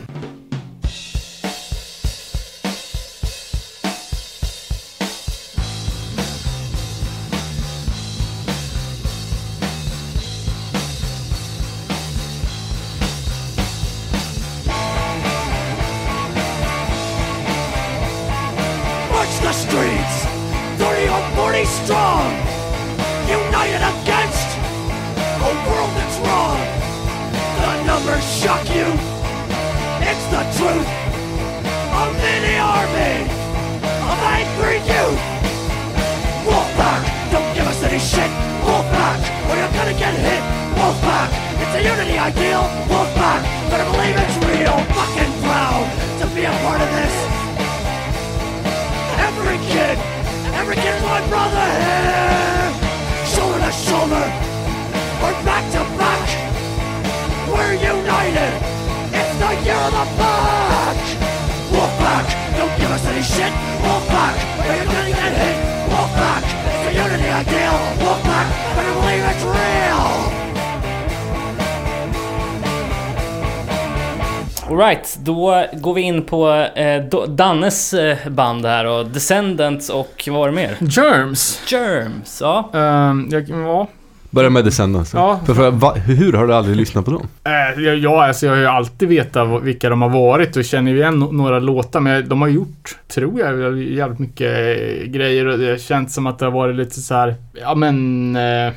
Dannes 77.41 77.93
eh, 77.93 78.29
band 78.29 78.65
här 78.65 78.85
och 78.85 79.05
Descendants 79.05 79.89
och 79.89 80.23
vad 80.27 80.35
var 80.35 80.47
det 80.47 80.53
mer? 80.53 80.77
Germs. 80.79 81.61
Germs, 81.67 82.41
ja. 82.41 82.69
Ehm, 82.73 83.27
jag, 83.31 83.49
ja. 83.49 83.87
Börja 84.29 84.49
med 84.49 84.65
Descendants. 84.65 85.13
Ja. 85.13 85.39
För, 85.45 85.53
för, 85.53 85.71
va, 85.71 85.93
hur 85.93 86.33
har 86.33 86.47
du 86.47 86.53
aldrig 86.53 86.75
lyssnat 86.75 87.05
på 87.05 87.11
dem? 87.11 87.27
Eh, 87.43 87.83
jag, 87.83 87.97
ja, 87.97 88.27
alltså 88.27 88.45
jag 88.45 88.53
har 88.53 88.59
ju 88.59 88.67
alltid 88.67 89.09
vetat 89.09 89.63
vilka 89.63 89.89
de 89.89 90.01
har 90.01 90.09
varit 90.09 90.57
och 90.57 90.65
känner 90.65 90.91
ju 90.91 90.97
igen 90.97 91.19
några 91.19 91.59
låtar. 91.59 91.99
Men 91.99 92.29
de 92.29 92.41
har 92.41 92.47
gjort, 92.47 92.97
tror 93.07 93.39
jag, 93.39 93.81
jävligt 93.81 94.19
mycket 94.19 94.51
eh, 94.51 95.05
grejer 95.05 95.45
och 95.45 95.59
det 95.59 95.69
har 95.69 95.77
känts 95.77 96.13
som 96.13 96.27
att 96.27 96.39
det 96.39 96.45
har 96.45 96.51
varit 96.51 96.75
lite 96.75 96.99
så 96.99 97.13
här, 97.15 97.35
ja 97.61 97.75
men... 97.75 98.35
Eh, 98.35 98.73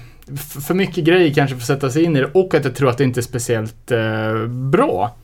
för 0.67 0.75
mycket 0.75 1.05
grejer 1.05 1.35
kanske 1.35 1.57
för 1.57 1.63
att 1.63 1.67
sätta 1.67 1.91
sig 1.91 2.05
in 2.05 2.17
i 2.17 2.21
det 2.21 2.31
och 2.33 2.55
att 2.55 2.65
jag 2.65 2.75
tror 2.75 2.91
att 2.91 2.99
det 2.99 3.05
inte 3.05 3.21
är 3.21 3.23
speciellt 3.23 3.91
eh, 3.91 4.47
bra. 4.47 5.15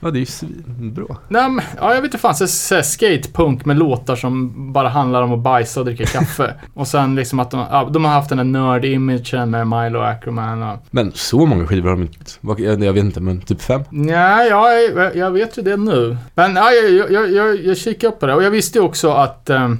Ja, 0.00 0.10
det 0.10 0.18
är 0.18 0.20
ju 0.20 0.26
svinbra. 0.26 1.16
Nej, 1.28 1.50
men, 1.50 1.64
ja, 1.80 1.94
jag 1.94 2.02
vet 2.02 2.04
inte 2.04 2.18
fan. 2.18 2.34
Så, 2.34 2.46
så, 2.46 2.82
skatepunk 2.82 3.64
med 3.64 3.78
låtar 3.78 4.16
som 4.16 4.52
bara 4.72 4.88
handlar 4.88 5.22
om 5.22 5.32
att 5.32 5.38
bajsa 5.38 5.80
och 5.80 5.86
dricka 5.86 6.04
kaffe. 6.04 6.54
och 6.74 6.88
sen 6.88 7.14
liksom 7.14 7.40
att 7.40 7.50
de, 7.50 7.66
ja, 7.70 7.88
de 7.92 8.04
har 8.04 8.12
haft 8.12 8.28
den 8.28 8.38
här 8.38 8.44
nörd-imagen 8.44 9.50
med 9.50 9.66
Milo 9.66 10.00
Ackerman 10.00 10.62
och... 10.62 10.78
Men 10.90 11.12
så 11.14 11.46
många 11.46 11.66
skivor 11.66 11.88
har 11.88 11.96
de 11.96 12.02
inte. 12.02 12.84
Jag, 12.84 12.92
vet 12.92 13.04
inte, 13.04 13.20
men 13.20 13.40
typ 13.40 13.62
fem? 13.62 13.82
Nej, 13.90 14.48
ja, 14.48 14.72
jag, 14.72 15.16
jag 15.16 15.30
vet 15.30 15.58
ju 15.58 15.62
det 15.62 15.76
nu. 15.76 16.16
Men 16.34 16.56
ja, 16.56 16.70
jag, 16.70 17.12
jag, 17.12 17.32
jag, 17.32 17.64
jag 17.64 17.76
kikade 17.76 18.12
upp 18.12 18.20
på 18.20 18.26
det 18.26 18.34
och 18.34 18.42
jag 18.42 18.50
visste 18.50 18.78
ju 18.78 18.84
också 18.84 19.10
att, 19.10 19.50
eh, 19.50 19.72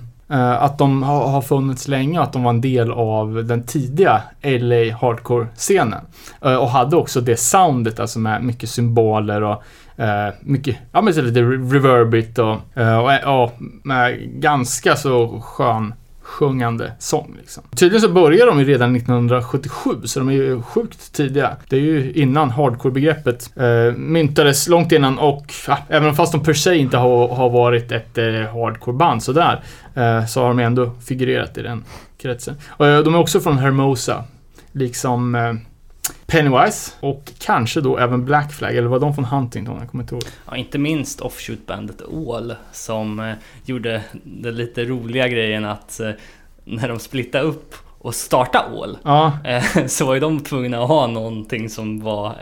att 0.62 0.79
de 0.79 1.03
har, 1.03 1.29
har 1.29 1.43
funnits 1.43 1.89
länge 1.89 2.19
och 2.19 2.25
att 2.25 2.33
de 2.33 2.43
var 2.43 2.51
en 2.51 2.61
del 2.61 2.93
av 2.93 3.45
den 3.45 3.62
tidiga 3.62 4.23
LA 4.43 4.97
hardcore-scenen. 5.01 6.01
Eh, 6.45 6.57
och 6.57 6.69
hade 6.69 6.97
också 6.97 7.21
det 7.21 7.37
soundet, 7.37 8.01
alltså 8.01 8.19
med 8.19 8.45
mycket 8.45 8.69
symboler 8.69 9.43
och 9.43 9.62
eh, 9.97 10.34
mycket, 10.40 10.76
ja 10.92 11.03
men 11.03 11.14
så 11.14 11.22
lite 11.22 11.42
reverbigt 11.42 12.38
och, 12.38 12.57
eh, 12.74 12.99
och, 12.99 13.12
eh, 13.12 13.42
och 13.42 13.53
med 13.82 14.18
ganska 14.40 14.97
så 14.97 15.40
skön 15.40 15.94
sjungande 16.26 16.92
sång 16.99 17.36
liksom. 17.38 17.62
Tydligen 17.76 18.01
så 18.01 18.09
började 18.09 18.51
de 18.51 18.59
ju 18.59 18.64
redan 18.64 18.97
1977, 18.97 19.90
så 20.05 20.18
de 20.18 20.28
är 20.28 20.32
ju 20.32 20.62
sjukt 20.62 21.12
tidiga. 21.12 21.57
Det 21.68 21.76
är 21.76 21.80
ju 21.80 22.12
innan 22.12 22.51
hardcore-begreppet 22.51 23.51
eh, 23.57 23.97
myntades, 23.97 24.68
långt 24.68 24.92
innan 24.92 25.18
och 25.18 25.53
ah, 25.68 25.78
även 25.88 26.14
fast 26.14 26.32
de 26.32 26.42
per 26.42 26.53
se 26.53 26.76
inte 26.76 26.97
har, 26.97 27.28
har 27.28 27.51
varit 27.51 27.92
ett 27.92 28.18
eh, 28.18 28.24
hardcore-band 28.24 29.22
sådär, 29.22 29.62
eh, 29.94 30.26
så 30.26 30.40
har 30.40 30.49
de 30.49 30.59
ändå 30.59 30.90
figurerat 31.07 31.59
i 31.59 31.62
den 31.62 31.84
kretsen. 32.18 32.55
Och, 32.68 32.86
eh, 32.86 33.03
de 33.03 33.14
är 33.14 33.18
också 33.18 33.40
från 33.40 33.59
Hermosa, 33.59 34.24
liksom 34.72 35.34
eh, 35.34 35.55
Pennywise 36.27 36.93
och 37.01 37.33
kanske 37.39 37.81
då 37.81 37.99
även 37.99 38.25
Black 38.25 38.53
Flag, 38.53 38.77
eller 38.77 38.89
var 38.89 39.01
de 39.01 39.15
från 39.15 39.25
Huntington? 39.25 39.79
Jag 39.81 39.91
kommer 39.91 40.05
inte 40.05 40.15
ihåg. 40.15 40.25
ja. 40.47 40.57
Inte 40.57 40.79
minst 40.79 41.21
offshoot-bandet 41.21 42.03
All 42.29 42.55
som 42.73 43.21
eh, 43.21 43.33
gjorde 43.65 44.03
den 44.25 44.57
lite 44.57 44.85
roliga 44.85 45.29
grejen 45.29 45.65
att 45.65 46.01
eh, 46.01 46.11
när 46.65 46.89
de 46.89 46.99
splittade 46.99 47.45
upp 47.45 47.75
och 47.99 48.15
startade 48.15 48.65
All 48.83 48.99
Ja, 49.05 49.39
eh, 49.45 49.65
så 49.87 50.07
var 50.07 50.15
ju 50.15 50.21
de 50.21 50.41
tvungna 50.41 50.83
att 50.83 50.89
ha 50.89 51.07
någonting 51.07 51.71
som 51.71 52.01
var 52.01 52.27
eh, 52.27 52.33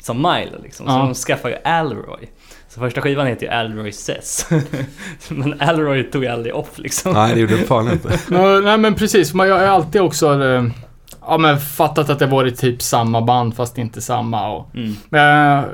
som 0.00 0.16
Milo 0.16 0.62
liksom. 0.62 0.86
Så 0.86 0.92
Ja. 0.92 0.98
de 0.98 1.14
skaffade 1.14 1.54
ju 1.54 1.60
Alroy. 1.70 2.28
Så 2.68 2.80
första 2.80 3.00
skivan 3.00 3.26
heter 3.26 3.46
ju 3.46 3.52
Alroy 3.52 3.92
Says. 3.92 4.46
Men 5.28 5.60
Alroy 5.60 6.02
tog 6.10 6.22
ju 6.24 6.28
aldrig 6.30 6.54
off 6.54 6.78
liksom. 6.78 7.12
Nej, 7.12 7.34
det 7.34 7.40
gjorde 7.40 7.56
det 7.56 7.62
fan 7.64 7.92
inte. 7.92 8.20
Nej 8.64 8.78
men 8.78 8.94
precis, 8.94 9.34
Man- 9.34 9.48
jag 9.48 9.54
har 9.58 9.64
alltid 9.66 10.00
också 10.00 10.44
eh, 10.44 10.64
ja, 11.28 11.38
men 11.38 11.58
fattat 11.60 12.10
att 12.10 12.18
det 12.18 12.26
varit 12.26 12.58
typ 12.58 12.82
samma 12.82 13.20
band 13.22 13.56
fast 13.56 13.78
inte 13.78 14.00
samma. 14.00 14.48
Och, 14.50 14.70
Mm. 14.74 14.96
men 15.08 15.20
jag 15.20 15.64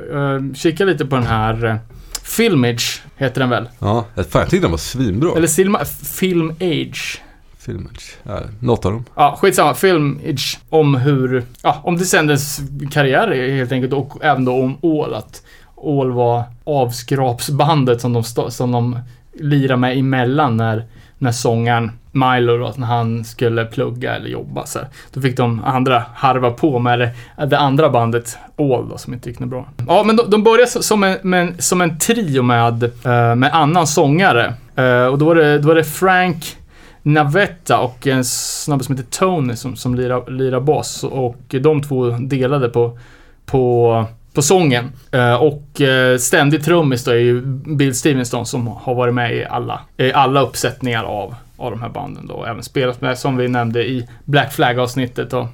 uh, 0.42 0.54
kikar 0.54 0.86
lite 0.86 1.04
på 1.06 1.16
den 1.16 1.26
här 1.26 1.64
uh, 1.64 1.74
Filmage, 2.22 3.02
heter 3.16 3.40
den 3.40 3.50
väl? 3.50 3.68
Ja, 3.78 4.04
fan 4.16 4.24
jag 4.32 4.50
tyckte 4.50 4.64
den 4.64 4.70
var 4.70 4.78
svinbra. 4.78 5.32
Eller 5.36 5.46
Silma, 5.46 5.84
Film 6.18 6.50
Age. 6.60 7.20
Filmage. 7.58 8.16
Ja, 8.22 8.40
något 8.60 8.84
av 8.84 8.92
dem. 8.92 9.04
Ja, 9.14 9.38
skitsamma. 9.40 9.74
Filmage 9.74 10.58
om 10.70 10.94
hur, 10.94 11.44
ja, 11.62 11.80
om 11.84 11.96
Descendants 11.98 12.60
karriär 12.90 13.50
helt 13.56 13.72
enkelt 13.72 13.92
och 13.92 14.24
även 14.24 14.44
då 14.44 14.52
om 14.52 14.76
All. 14.82 15.14
Att 15.14 15.42
All 15.84 16.10
var 16.12 16.42
avskrapsbandet 16.64 18.00
som 18.00 18.12
de, 18.12 18.24
som 18.50 18.72
de 18.72 18.98
lirade 19.40 19.76
med 19.76 19.98
emellan 19.98 20.56
när, 20.56 20.84
när 21.18 21.32
sångaren 21.32 21.92
Milo 22.14 22.56
då, 22.56 22.72
när 22.76 22.86
han 22.86 23.24
skulle 23.24 23.64
plugga 23.64 24.14
eller 24.14 24.28
jobba 24.28 24.66
så 24.66 24.78
här. 24.78 24.88
Då 25.12 25.20
fick 25.20 25.36
de 25.36 25.64
andra 25.64 26.02
harva 26.14 26.50
på 26.50 26.78
med 26.78 26.98
det, 26.98 27.10
det 27.46 27.58
andra 27.58 27.90
bandet 27.90 28.38
All 28.58 28.88
då, 28.88 28.98
som 28.98 29.14
inte 29.14 29.28
gick 29.28 29.38
något 29.38 29.50
bra. 29.50 29.68
Ja, 29.88 30.02
men 30.06 30.16
de, 30.16 30.30
de 30.30 30.42
började 30.42 30.70
som 30.70 31.04
en, 31.04 31.18
med 31.22 31.64
som 31.64 31.80
en 31.80 31.98
trio 31.98 32.42
med, 32.42 32.84
eh, 32.84 33.34
med 33.34 33.54
annan 33.54 33.86
sångare. 33.86 34.54
Eh, 34.76 35.06
och 35.06 35.18
då 35.18 35.24
var 35.24 35.34
det, 35.34 35.58
då 35.58 35.68
var 35.68 35.74
det 35.74 35.84
Frank 35.84 36.56
Navetta 37.02 37.78
och 37.78 38.06
en 38.06 38.24
snubbe 38.24 38.84
som 38.84 38.96
heter 38.96 39.10
Tony 39.10 39.56
som, 39.56 39.76
som 39.76 39.94
lirar, 39.94 40.30
lira 40.30 40.60
bas. 40.60 41.04
Och 41.04 41.42
de 41.48 41.82
två 41.82 42.08
delade 42.08 42.68
på, 42.68 42.98
på, 43.46 44.04
på 44.34 44.42
sången. 44.42 44.92
Eh, 45.12 45.34
och 45.34 45.80
eh, 45.80 46.18
ständig 46.18 46.64
trummis 46.64 47.04
då 47.04 47.10
är 47.10 47.14
ju 47.14 47.40
Bill 47.76 47.94
Stevenson 47.94 48.46
som 48.46 48.66
har 48.66 48.94
varit 48.94 49.14
med 49.14 49.34
i 49.34 49.44
alla, 49.44 49.80
i 49.96 50.12
alla 50.12 50.40
uppsättningar 50.40 51.04
av, 51.04 51.34
av 51.56 51.70
de 51.70 51.82
här 51.82 51.88
banden 51.88 52.26
då. 52.26 52.34
Och 52.34 52.48
även 52.48 52.62
spelat 52.62 53.00
med, 53.00 53.18
som 53.18 53.36
vi 53.36 53.48
nämnde, 53.48 53.84
i 53.84 54.08
Black 54.24 54.52
Flag-avsnittet 54.52 55.32
och, 55.32 55.46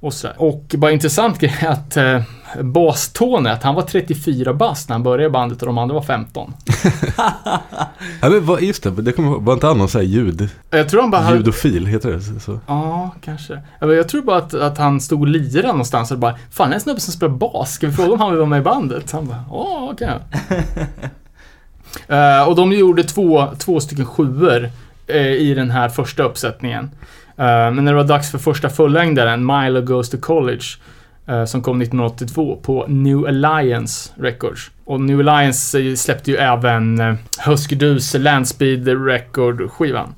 och 0.00 0.14
sådär. 0.14 0.36
Och 0.38 0.74
bara 0.78 0.90
intressant 0.90 1.38
grej 1.40 1.66
att 1.68 1.96
eh, 1.96 2.22
att 3.46 3.62
han 3.62 3.74
var 3.74 3.82
34 3.82 4.54
bast 4.54 4.88
när 4.88 4.94
han 4.94 5.02
började 5.02 5.30
bandet 5.30 5.62
och 5.62 5.66
de 5.66 5.78
andra 5.78 5.94
var 5.94 6.02
15. 6.02 6.54
Ja, 8.20 8.28
men 8.28 8.46
vad, 8.46 8.62
just 8.62 8.82
det, 8.82 8.90
det 8.90 9.12
kommer, 9.12 9.38
var 9.38 9.54
inte 9.54 9.66
han 9.66 9.78
någon 9.78 9.88
sån 9.88 10.00
här 10.00 10.08
ljud, 10.08 10.48
Jag 10.70 10.88
tror 10.88 11.00
han 11.00 11.10
bara 11.10 11.22
hade... 11.22 11.36
ljudofil, 11.36 11.86
heter 11.86 12.12
det 12.12 12.40
så? 12.40 12.60
Ja, 12.66 13.14
kanske. 13.24 13.60
Jag, 13.80 13.94
jag 13.94 14.08
tror 14.08 14.22
bara 14.22 14.36
att, 14.36 14.54
att 14.54 14.78
han 14.78 15.00
stod 15.00 15.20
och 15.20 15.28
lirade 15.28 15.68
någonstans 15.68 16.10
och 16.10 16.18
bara 16.18 16.36
Fan, 16.50 16.68
det 16.68 16.72
är 16.72 16.74
en 16.74 16.80
snubbe 16.80 17.00
som 17.00 17.12
spelar 17.12 17.34
bas. 17.34 17.72
Ska 17.72 17.86
vi 17.86 17.92
fråga 17.92 18.12
om 18.12 18.20
han 18.20 18.30
vill 18.30 18.38
vara 18.38 18.48
med 18.48 18.60
i 18.60 18.62
bandet? 18.62 19.12
Han 19.12 19.26
bara, 19.26 19.44
ja, 19.50 19.88
okej. 19.92 20.10
Eh, 22.08 22.48
och 22.48 22.56
de 22.56 22.72
gjorde 22.72 23.02
två, 23.02 23.46
två 23.58 23.80
stycken 23.80 24.06
sjuor 24.06 24.70
eh, 25.06 25.32
i 25.32 25.54
den 25.54 25.70
här 25.70 25.88
första 25.88 26.22
uppsättningen. 26.22 26.90
Eh, 27.36 27.70
men 27.70 27.84
när 27.84 27.92
det 27.92 27.98
var 27.98 28.04
dags 28.04 28.30
för 28.30 28.38
första 28.38 28.68
fullängdaren, 28.68 29.46
Milo 29.46 29.80
Goes 29.80 30.10
to 30.10 30.16
College, 30.20 30.64
Eh, 31.28 31.44
som 31.44 31.62
kom 31.62 31.82
1982 31.82 32.58
på 32.62 32.86
New 32.88 33.26
Alliance 33.26 34.12
Records. 34.16 34.70
Och 34.84 35.00
New 35.00 35.20
Alliance 35.20 35.80
eh, 35.80 35.94
släppte 35.94 36.30
ju 36.30 36.36
även 36.36 37.00
eh, 37.00 37.06
uh, 37.08 37.14
Husker 37.46 37.76
Dus 37.76 38.14
Landspeed 38.14 38.88
Record-skivan. 38.88 40.14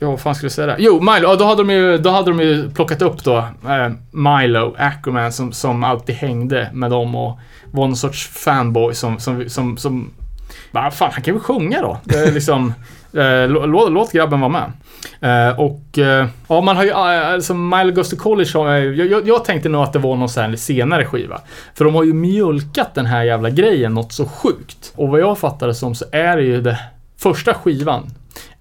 Ja, 0.00 0.10
vad 0.10 0.20
fan 0.20 0.34
skulle 0.34 0.46
jag 0.46 0.52
säga 0.52 0.66
där? 0.66 0.76
Jo, 0.78 1.00
Milo. 1.00 1.36
Då 1.36 1.44
hade 1.44 1.62
de 1.62 1.70
ju, 1.70 1.98
då 1.98 2.10
hade 2.10 2.30
de 2.30 2.40
ju 2.40 2.70
plockat 2.70 3.02
upp 3.02 3.24
då 3.24 3.36
eh, 3.38 3.90
Milo, 4.10 4.74
Ackerman, 4.78 5.32
som, 5.32 5.52
som 5.52 5.84
alltid 5.84 6.14
hängde 6.14 6.70
med 6.72 6.90
dem 6.90 7.14
och 7.14 7.38
var 7.70 7.86
någon 7.86 7.96
sorts 7.96 8.26
fanboy 8.28 8.94
som, 8.94 9.18
som, 9.18 9.48
som, 9.48 9.76
som 9.76 10.10
bara, 10.72 10.90
fan, 10.90 11.10
han 11.12 11.22
kan 11.22 11.34
väl 11.34 11.42
sjunga 11.42 11.80
då? 11.82 11.98
Det 12.04 12.18
är 12.18 12.32
liksom, 12.32 12.74
eh, 13.18 13.48
lå, 13.48 13.88
låt 13.88 14.12
grabben 14.12 14.40
vara 14.40 14.50
med. 14.50 14.72
Eh, 15.20 15.60
och 15.60 15.98
eh, 15.98 16.26
ja, 16.48 16.60
man 16.60 16.76
har 16.76 16.84
ju, 16.84 16.92
alltså 16.92 17.54
Milo 17.54 17.92
Goes 17.92 18.10
to 18.10 18.16
College 18.16 18.50
jag, 18.54 19.28
jag, 19.28 19.44
tänkte 19.44 19.68
nog 19.68 19.82
att 19.82 19.92
det 19.92 19.98
var 19.98 20.16
någon 20.16 20.28
sån 20.28 20.42
här 20.42 20.56
senare 20.56 21.04
skiva. 21.04 21.40
För 21.74 21.84
de 21.84 21.94
har 21.94 22.04
ju 22.04 22.12
mjölkat 22.12 22.94
den 22.94 23.06
här 23.06 23.24
jävla 23.24 23.50
grejen 23.50 23.94
något 23.94 24.12
så 24.12 24.28
sjukt. 24.28 24.92
Och 24.96 25.08
vad 25.08 25.20
jag 25.20 25.38
fattar 25.38 25.66
det 25.66 25.74
som 25.74 25.94
så 25.94 26.04
är 26.12 26.36
det 26.36 26.42
ju 26.42 26.60
det 26.60 26.78
första 27.16 27.54
skivan 27.54 28.10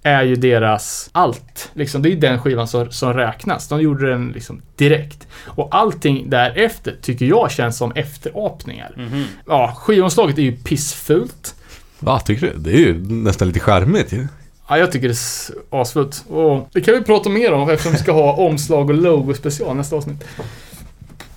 är 0.03 0.23
ju 0.23 0.35
deras 0.35 1.09
allt. 1.11 1.71
Liksom, 1.73 2.01
det 2.01 2.09
är 2.09 2.11
ju 2.11 2.19
den 2.19 2.41
skivan 2.41 2.67
som, 2.67 2.91
som 2.91 3.13
räknas. 3.13 3.67
De 3.67 3.81
gjorde 3.81 4.09
den 4.09 4.31
liksom 4.31 4.61
direkt. 4.75 5.27
Och 5.45 5.67
allting 5.71 6.29
därefter 6.29 6.95
tycker 7.01 7.25
jag 7.25 7.51
känns 7.51 7.77
som 7.77 7.91
efterapningar. 7.91 8.93
Mhm. 8.97 9.23
Ja, 9.47 9.73
skivomslaget 9.77 10.37
är 10.37 10.41
ju 10.41 10.51
pissfult. 10.51 11.55
Va, 11.99 12.19
tycker 12.19 12.47
du? 12.47 12.53
Det 12.57 12.71
är 12.71 12.79
ju 12.79 13.03
nästan 13.09 13.47
lite 13.47 13.59
charmigt 13.59 14.11
ju. 14.13 14.27
Ja, 14.69 14.77
jag 14.77 14.91
tycker 14.91 15.07
det 15.07 15.13
är 15.13 15.81
asfullt. 15.81 16.07
asfult. 16.09 16.23
Och 16.29 16.69
det 16.73 16.81
kan 16.81 16.93
vi 16.93 17.01
prata 17.01 17.29
mer 17.29 17.53
om 17.53 17.69
eftersom 17.69 17.91
vi 17.91 17.97
ska 17.97 18.11
ha 18.11 18.33
omslag 18.33 18.89
och 18.89 18.95
logo 18.95 19.33
special 19.33 19.75
nästa 19.75 19.95
avsnitt. 19.95 20.23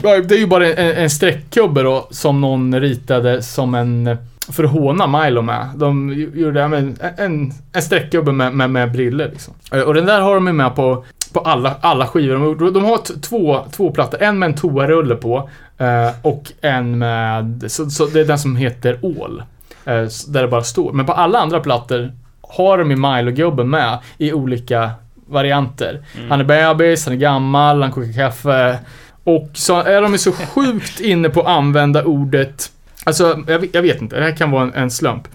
Ja, 0.02 0.20
det 0.20 0.34
är 0.34 0.38
ju 0.38 0.46
bara 0.46 0.66
en, 0.74 0.96
en 0.96 1.10
streckkubbe 1.10 1.82
då 1.82 2.08
som 2.10 2.40
någon 2.40 2.80
ritade 2.80 3.42
som 3.42 3.74
en 3.74 4.16
för 4.52 4.64
att 4.64 4.70
håna 4.70 5.06
Milo 5.06 5.42
med. 5.42 5.70
De 5.74 6.12
gjorde 6.34 6.60
ja, 6.60 6.68
men, 6.68 6.96
en, 7.16 7.52
en 7.72 7.82
streckkubbe 7.82 8.32
med, 8.32 8.54
med, 8.54 8.70
med 8.70 8.92
briller 8.92 9.30
liksom. 9.30 9.54
Eh, 9.72 9.80
och 9.80 9.94
den 9.94 10.06
där 10.06 10.20
har 10.20 10.34
de 10.34 10.46
ju 10.46 10.52
med 10.52 10.76
på, 10.76 11.04
på 11.32 11.40
alla, 11.40 11.74
alla 11.80 12.06
skivor 12.06 12.34
de 12.34 12.42
har 12.42 12.48
gjort. 12.48 12.74
De 12.74 12.84
har 12.84 13.20
två, 13.20 13.60
två 13.72 13.90
plattor. 13.90 14.22
En 14.22 14.38
med 14.38 14.46
en 14.46 14.54
toarulle 14.54 15.14
på 15.14 15.48
eh, 15.78 16.10
och 16.22 16.52
en 16.60 16.98
med, 16.98 17.64
så, 17.66 17.90
så 17.90 18.06
det 18.06 18.20
är 18.20 18.24
den 18.24 18.38
som 18.38 18.56
heter 18.56 18.98
Ål. 19.02 19.42
Eh, 19.84 20.06
där 20.28 20.42
det 20.42 20.48
bara 20.48 20.62
står. 20.62 20.92
Men 20.92 21.06
på 21.06 21.12
alla 21.12 21.38
andra 21.38 21.60
plattor 21.60 22.12
har 22.50 22.78
de 22.78 22.90
ju 22.90 22.96
Milo-gubben 22.96 23.70
med 23.70 23.98
i 24.18 24.32
olika 24.32 24.90
varianter. 25.26 26.02
Han 26.28 26.40
är 26.40 26.44
bebis, 26.44 27.04
han 27.04 27.14
är 27.14 27.18
gammal, 27.18 27.82
han 27.82 27.92
kokar 27.92 28.12
kaffe. 28.12 28.78
Och 29.24 29.50
så 29.54 29.80
är 29.82 30.02
de 30.02 30.12
ju 30.12 30.18
så 30.18 30.32
sjukt 30.54 31.00
inne 31.00 31.28
på 31.28 31.40
att 31.40 31.46
använda 31.46 32.04
ordet 32.04 32.72
Alltså, 33.04 33.38
jag, 33.46 33.58
vet- 33.58 33.74
jag 33.74 33.82
vet 33.82 34.00
inte. 34.02 34.16
Det 34.16 34.22
här 34.24 34.36
kan 34.36 34.50
vara 34.50 34.62
en, 34.62 34.74
en 34.74 34.90
slump. 34.90 35.28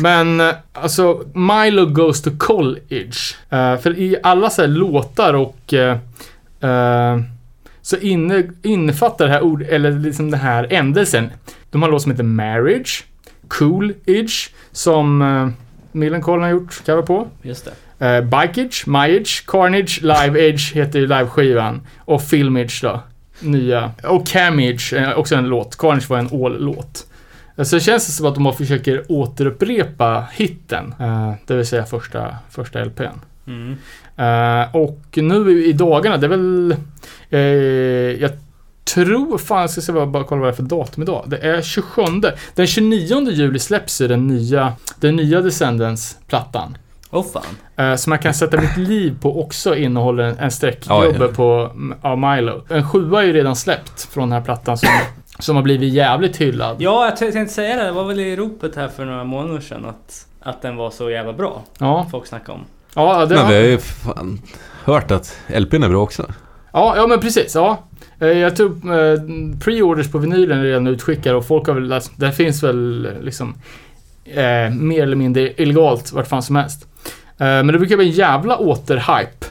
Men, 0.00 0.40
eh, 0.40 0.54
alltså, 0.72 1.22
Milo 1.34 1.86
Goes 1.86 2.22
to 2.22 2.30
College. 2.38 3.12
Eh, 3.50 3.76
för 3.76 3.98
i 3.98 4.16
alla 4.22 4.50
så 4.50 4.66
låtar 4.66 5.34
och... 5.34 5.74
eh, 5.74 7.18
så 7.84 7.96
inne, 7.96 8.42
innefattar 8.62 9.26
det 9.26 9.32
här 9.32 9.40
ordet, 9.42 9.68
eller 9.68 9.90
liksom 9.92 10.30
den 10.30 10.40
här 10.40 10.66
ändelsen. 10.70 11.30
De 11.70 11.82
har 11.82 11.90
låt 11.90 12.02
som 12.02 12.10
heter 12.10 12.24
Marriage. 12.24 13.04
Coolidge. 13.48 14.50
Som 14.72 15.22
uh, 15.22 15.48
Millencolin 15.92 16.42
har 16.42 16.50
gjort 16.50 16.86
cover 16.86 17.02
på. 17.02 17.28
Just 17.42 17.64
det. 17.98 18.18
Uh, 18.18 18.24
Bikeage, 18.24 18.84
Myage, 18.86 19.44
Carnage, 19.46 19.98
Live 20.02 20.48
Age 20.48 20.72
heter 20.74 20.98
ju 20.98 21.06
liveskivan. 21.06 21.80
Och 21.98 22.22
Filmage 22.22 22.80
då. 22.82 23.00
Nya. 23.40 23.90
Och 24.04 24.26
Camage, 24.26 24.92
eh, 24.96 25.18
också 25.18 25.34
en 25.34 25.44
låt. 25.48 25.76
Carnage 25.78 26.10
var 26.10 26.18
en 26.18 26.44
all-låt. 26.44 27.06
Eh, 27.56 27.64
Så 27.64 27.76
det 27.76 27.80
känns 27.80 28.16
som 28.16 28.26
att 28.26 28.34
de 28.34 28.54
försöker 28.54 29.04
återupprepa 29.08 30.26
hitten. 30.32 30.94
eh, 31.00 31.32
det 31.46 31.54
vill 31.54 31.66
säga 31.66 31.84
första, 31.84 32.36
första 32.50 32.84
LPn. 32.84 33.18
Mm. 33.46 33.76
Eh, 34.16 34.76
och 34.76 35.00
nu 35.14 35.64
i 35.64 35.72
dagarna, 35.72 36.16
det 36.16 36.26
är 36.26 36.28
väl... 36.28 36.76
eh, 37.30 37.40
jag 38.22 38.30
tror, 38.84 39.38
fan 39.38 39.60
jag 39.60 39.70
ska 39.70 39.80
se 39.80 39.92
vad, 39.92 40.08
bara 40.08 40.24
kolla 40.24 40.40
vad 40.40 40.48
det 40.48 40.52
är 40.52 40.56
för 40.56 40.62
datum 40.62 41.02
idag. 41.02 41.24
Det 41.26 41.36
är 41.36 41.62
27. 41.62 42.02
Den 42.54 42.66
29 42.66 43.30
juli 43.30 43.58
släpps 43.58 44.00
ju 44.00 44.08
den 44.08 44.26
nya, 44.26 44.72
den 45.00 45.16
nya 45.16 45.40
Descendants-plattan. 45.40 46.76
Åh 47.10 47.24
fan. 47.32 47.42
Eh, 47.76 47.96
som 47.96 48.10
man 48.10 48.18
kan 48.18 48.34
sätta 48.34 48.60
mitt 48.60 48.76
liv 48.76 49.16
på 49.20 49.40
också 49.40 49.76
innehåller 49.76 50.24
en, 50.24 50.38
en 50.38 50.50
streckgubbe 50.50 51.24
ja. 51.24 51.28
på 51.28 51.70
av 52.02 52.18
Milo. 52.18 52.64
En 52.68 52.88
sjua 52.88 53.22
är 53.22 53.26
ju 53.26 53.32
redan 53.32 53.56
släppt 53.56 54.02
från 54.02 54.28
den 54.28 54.32
här 54.38 54.44
plattan 54.44 54.78
som, 54.78 54.88
som 55.38 55.56
har 55.56 55.62
blivit 55.62 55.92
jävligt 55.92 56.36
hyllad. 56.36 56.76
Ja, 56.78 57.04
jag 57.04 57.16
tänkte 57.16 57.54
säga 57.54 57.76
det. 57.76 57.84
Det 57.84 57.92
var 57.92 58.04
väl 58.04 58.20
i 58.20 58.36
ropet 58.36 58.76
här 58.76 58.88
för 58.88 59.04
några 59.04 59.24
månader 59.24 59.60
sedan 59.60 59.84
att, 59.84 60.26
att 60.40 60.62
den 60.62 60.76
var 60.76 60.90
så 60.90 61.10
jävla 61.10 61.32
bra. 61.32 61.62
Ja, 61.78 62.06
Folk 62.10 62.26
snackade 62.26 62.58
om. 62.58 62.64
ja, 62.94 63.26
det 63.26 63.34
Men 63.34 63.48
vi 63.48 63.54
har, 63.54 63.62
har 63.62 63.68
ju 63.68 63.78
fan 63.78 64.42
hört 64.84 65.10
att 65.10 65.38
LPn 65.48 65.82
är 65.82 65.88
bra 65.88 66.02
också. 66.02 66.32
ja, 66.72 66.96
ja 66.96 67.06
men 67.06 67.20
precis. 67.20 67.54
Ja. 67.54 67.78
Eh, 68.22 68.38
Jag 68.38 68.56
tror 68.56 68.70
eh, 68.70 69.20
pre-orders 69.60 70.10
på 70.10 70.18
vinylen 70.18 70.62
redan 70.62 70.86
utskickade 70.86 71.36
och 71.36 71.46
folk 71.46 71.66
har 71.66 71.74
väl 71.74 71.88
läst, 71.88 72.12
det 72.16 72.32
finns 72.32 72.62
väl 72.62 73.06
eh, 73.06 73.22
liksom 73.22 73.54
eh, 74.24 74.74
mer 74.74 75.02
eller 75.02 75.16
mindre 75.16 75.62
illegalt 75.62 76.12
vart 76.12 76.28
fan 76.28 76.42
som 76.42 76.56
helst. 76.56 76.86
Eh, 77.38 77.46
men 77.46 77.66
det 77.66 77.78
brukar 77.78 77.96
bli 77.96 78.06
en 78.06 78.12
jävla 78.12 78.58
återhype. 78.58 79.46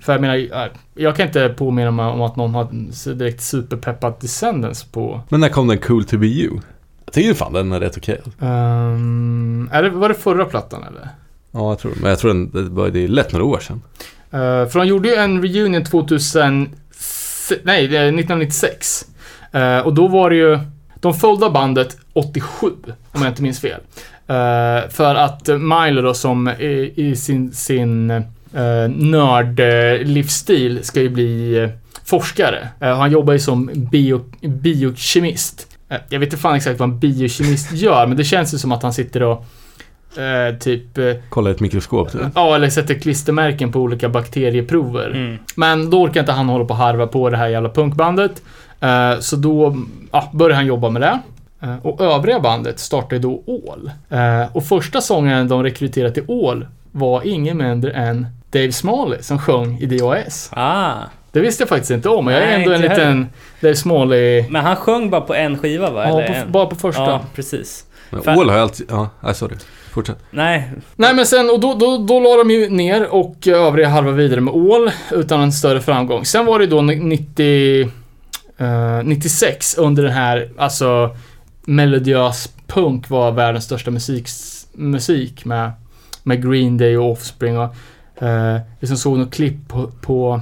För 0.00 0.12
jag 0.12 0.20
menar, 0.20 0.70
jag 0.94 1.16
kan 1.16 1.26
inte 1.26 1.48
påminna 1.48 1.90
mig 1.90 2.06
om 2.06 2.22
att 2.22 2.36
någon 2.36 2.54
har 2.54 2.68
direkt 3.14 3.42
superpeppat 3.42 4.20
Descendants 4.20 4.84
på 4.84 5.20
Men 5.28 5.40
när 5.40 5.48
kom 5.48 5.66
den 5.66 5.78
Cool 5.78 6.04
to 6.04 6.18
be 6.18 6.26
you? 6.26 6.60
Jag 7.04 7.14
tycker 7.14 7.34
fan 7.34 7.52
den 7.52 7.72
är 7.72 7.80
rätt 7.80 7.96
okej. 7.96 8.20
Ehm, 8.40 9.70
är 9.72 9.82
det, 9.82 9.90
var 9.90 10.08
det 10.08 10.14
förra 10.14 10.44
plattan 10.44 10.82
eller? 10.82 11.08
Ja, 11.50 11.68
jag 11.68 11.78
tror 11.78 11.92
Men 12.00 12.10
jag 12.10 12.18
tror 12.18 12.28
den, 12.28 12.50
det, 12.50 12.62
var, 12.62 12.88
det 12.88 13.04
är 13.04 13.08
lätt 13.08 13.32
några 13.32 13.44
år 13.44 13.58
sedan. 13.58 13.82
Uh, 14.34 14.68
för 14.68 14.78
de 14.78 14.86
gjorde 14.86 15.08
ju 15.08 15.14
en 15.14 15.42
reunion 15.42 15.84
2000... 15.84 16.68
Nej, 17.62 17.88
det 17.88 17.96
är 17.96 18.02
1996. 18.02 19.04
Eh, 19.52 19.78
och 19.78 19.94
då 19.94 20.08
var 20.08 20.30
det 20.30 20.36
ju... 20.36 20.58
De 21.00 21.14
följde 21.14 21.50
bandet 21.50 21.96
87, 22.12 22.70
om 23.12 23.22
jag 23.22 23.30
inte 23.30 23.42
minns 23.42 23.60
fel. 23.60 23.80
Eh, 24.26 24.88
för 24.90 25.14
att 25.14 25.48
Milo 25.48 26.02
då 26.02 26.14
som 26.14 26.48
i, 26.48 26.92
i 26.96 27.16
sin, 27.16 27.52
sin 27.52 28.10
uh, 28.10 28.88
nördlivsstil 28.88 30.84
ska 30.84 31.00
ju 31.00 31.08
bli 31.08 31.68
forskare. 32.04 32.68
Han 32.80 33.10
jobbar 33.10 33.32
ju 33.32 33.38
som 33.38 33.70
bio, 33.74 34.24
biokemist. 34.40 35.76
Jag 36.08 36.18
vet 36.18 36.26
inte 36.26 36.36
fan 36.36 36.54
exakt 36.54 36.80
vad 36.80 36.88
en 36.88 36.98
biokemist 36.98 37.72
gör, 37.72 38.06
men 38.06 38.16
det 38.16 38.24
känns 38.24 38.54
ju 38.54 38.58
som 38.58 38.72
att 38.72 38.82
han 38.82 38.92
sitter 38.92 39.22
och 39.22 39.46
eh, 40.18 40.58
typ... 40.58 40.98
eh, 40.98 41.14
Kolla 41.28 41.50
ett 41.50 41.60
mikroskop 41.60 42.12
typ. 42.12 42.20
Ja, 42.34 42.54
eller 42.54 42.70
sätter 42.70 42.94
klistermärken 42.94 43.72
på 43.72 43.80
olika 43.80 44.08
bakterieprover. 44.08 45.10
Mm. 45.10 45.38
Men 45.54 45.90
då 45.90 46.02
orkar 46.02 46.20
inte 46.20 46.32
han 46.32 46.48
hålla 46.48 46.64
på 46.64 46.70
och 46.70 46.78
harva 46.78 47.06
på 47.06 47.30
det 47.30 47.36
här 47.36 47.48
jävla 47.48 47.68
punkbandet. 47.68 48.42
Eh, 48.80 49.18
så 49.20 49.36
då 49.36 49.76
ja, 50.12 50.30
börjar 50.32 50.56
han 50.56 50.66
jobba 50.66 50.90
med 50.90 51.02
det. 51.02 51.18
Eh, 51.62 51.86
och 51.86 52.00
övriga 52.00 52.40
bandet 52.40 52.78
startade 52.78 53.18
då 53.18 53.42
All. 53.46 53.90
Eh, 54.08 54.56
och 54.56 54.64
första 54.64 55.00
sången 55.00 55.48
de 55.48 55.62
rekryterade 55.62 56.14
till 56.14 56.24
All 56.28 56.66
var 56.92 57.26
ingen 57.26 57.56
mindre 57.56 57.92
än 57.92 58.26
Dave 58.50 58.72
Smalley 58.72 59.22
som 59.22 59.38
sjöng 59.38 59.78
i 59.78 59.86
DOS. 59.86 60.50
Ah. 60.52 60.92
Det 61.32 61.40
visste 61.40 61.62
jag 61.62 61.68
faktiskt 61.68 61.90
inte 61.90 62.08
om 62.08 62.26
jag 62.26 62.42
är 62.42 62.46
Nej, 62.46 62.54
ändå 62.54 62.72
en 62.72 62.80
liten 62.80 63.26
Dave 63.60 63.74
Smalley... 63.76 64.44
Men 64.50 64.64
han 64.64 64.76
sjöng 64.76 65.10
bara 65.10 65.20
på 65.20 65.34
en 65.34 65.58
skiva 65.58 65.90
va? 65.90 66.02
Ja, 66.08 66.08
Eller 66.08 66.26
på, 66.26 66.32
en? 66.32 66.52
bara 66.52 66.66
på 66.66 66.74
första. 66.76 67.02
Ja, 67.02 67.20
precis. 67.34 67.85
Men. 68.10 68.38
Ål 68.38 68.48
har 68.48 68.56
jag 68.56 68.62
alltid... 68.62 68.86
Ja, 68.90 69.08
nej, 69.20 69.34
sorry. 69.34 69.56
Fortsätt. 69.92 70.18
Nej, 70.30 70.72
Nej 70.96 71.14
men 71.14 71.26
sen, 71.26 71.50
och 71.50 71.60
då, 71.60 71.74
då, 71.74 71.98
då 71.98 72.20
la 72.20 72.36
de 72.36 72.50
ju 72.50 72.68
ner 72.68 73.06
och 73.06 73.46
övriga 73.46 73.88
halva 73.88 74.10
vidare 74.10 74.40
med 74.40 74.54
All 74.54 74.90
utan 75.12 75.40
en 75.40 75.52
större 75.52 75.80
framgång. 75.80 76.24
Sen 76.24 76.46
var 76.46 76.58
det 76.58 76.66
då 76.66 76.82
90, 76.82 77.90
eh, 78.58 79.02
96 79.04 79.78
under 79.78 80.02
den 80.02 80.12
här, 80.12 80.50
alltså 80.58 81.16
melodiös 81.64 82.48
punk 82.66 83.08
var 83.10 83.32
världens 83.32 83.64
största 83.64 83.90
musik, 83.90 84.28
musik 84.72 85.44
med, 85.44 85.72
med 86.22 86.50
Green 86.50 86.78
Day 86.78 86.96
och 86.96 87.12
Offspring 87.12 87.58
och 87.58 87.74
eh, 88.22 88.60
vi 88.80 88.86
som 88.86 88.96
såg 88.96 89.18
något 89.18 89.34
klipp 89.34 89.68
på, 89.68 89.90
på 90.00 90.40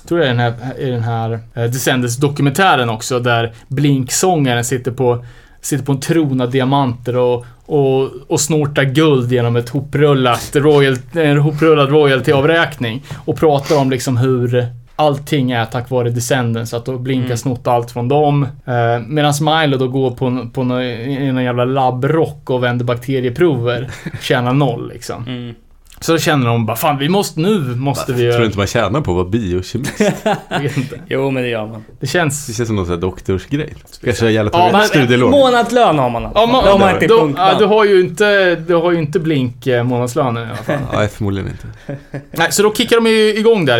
jag 0.00 0.08
tror 0.08 0.18
det 0.18 0.24
är 0.24 0.28
den 0.28 0.40
här, 0.40 0.78
i 0.78 0.90
den 0.90 1.02
här 1.02 1.40
eh, 1.54 1.64
Descendants 1.64 2.16
dokumentären 2.16 2.90
också 2.90 3.20
där 3.20 3.54
Blink-sångaren 3.68 4.64
sitter 4.64 4.90
på 4.90 5.24
sitter 5.66 5.84
på 5.84 5.92
en 5.92 6.00
tron 6.00 6.40
av 6.40 6.50
diamanter 6.50 7.16
och, 7.16 7.46
och, 7.66 8.10
och 8.28 8.40
snortar 8.40 8.84
guld 8.84 9.32
genom 9.32 9.56
ett 9.56 9.68
hoprullat 9.68 10.50
royal, 10.56 10.96
en 11.12 11.38
hoprullad 11.38 11.88
royalty-avräkning. 11.90 13.02
Och 13.24 13.36
pratar 13.36 13.76
om 13.78 13.90
liksom 13.90 14.16
hur 14.16 14.66
allting 14.96 15.50
är 15.50 15.64
tack 15.64 15.90
vare 15.90 16.10
Descendants. 16.10 16.74
Att 16.74 16.84
då 16.86 16.98
Blink 16.98 17.20
har 17.22 17.26
Mm. 17.26 17.36
snott 17.36 17.66
allt 17.66 17.90
från 17.90 18.08
dem. 18.08 18.42
Eh, 18.64 19.00
Medan 19.08 19.32
Milo 19.40 19.76
då 19.78 19.88
går 19.88 20.10
på, 20.10 20.26
en- 20.26 20.50
på 20.50 20.60
en, 20.60 20.70
en 20.70 21.44
jävla 21.44 21.64
labbrock 21.64 22.50
och 22.50 22.64
vänder 22.64 22.84
bakterieprover. 22.84 23.88
Tjänar 24.20 24.52
noll 24.52 24.88
liksom. 24.88 25.24
mm. 25.26 25.54
Så 26.00 26.12
då 26.12 26.18
känner 26.18 26.46
de 26.46 26.66
bara, 26.66 26.76
fan 26.76 26.98
vi 26.98 27.08
måste, 27.08 27.40
nu 27.40 27.58
måste 27.60 28.12
vi 28.12 28.30
Tror 28.30 28.40
du 28.40 28.46
inte 28.46 28.58
man 28.58 28.66
tjänar 28.66 29.00
på 29.00 29.10
att 29.10 29.16
vara 29.16 29.28
biokemist? 29.28 30.00
Jag 30.48 30.60
vet 30.60 30.76
inte. 30.76 31.00
Jo 31.08 31.30
men 31.30 31.42
det 31.42 31.48
gör 31.48 31.66
man. 31.66 31.72
Det 31.88 31.96
Det 32.00 32.06
känns... 32.06 32.56
känns 32.56 32.66
som 32.66 32.76
någon 32.76 32.86
sån 32.86 32.94
här 32.94 33.00
doktorsgrej. 33.00 33.74
Kanske 34.04 34.30
jävla 34.30 34.50
Ja, 34.54 34.68
men- 34.72 34.82
studielån. 34.88 35.30
Månadslön 35.30 35.98
har 35.98 36.10
man 36.10 36.24
alltså. 36.26 36.40
Ja, 36.40 36.46
man, 36.46 36.64
det 36.64 36.70
har 36.70 36.78
man 36.78 36.94
inte 36.94 37.06
då, 37.06 37.32
ja, 37.36 37.58
du 37.58 37.64
har 37.64 37.84
ju 37.84 38.00
inte, 38.00 38.54
du 38.54 38.74
har 38.74 38.92
ju 38.92 38.98
inte 38.98 39.20
Blink 39.20 39.66
eh, 39.66 39.82
månadslön 39.84 40.36
i 40.36 40.40
alla 40.40 40.54
fall. 40.56 40.76
Nej, 40.92 41.08
förmodligen 41.08 41.50
inte. 41.50 41.96
Nej, 42.32 42.52
så 42.52 42.62
då 42.62 42.74
kickade 42.74 43.00
de 43.04 43.10
ju 43.10 43.34
igång 43.38 43.64
där 43.64 43.78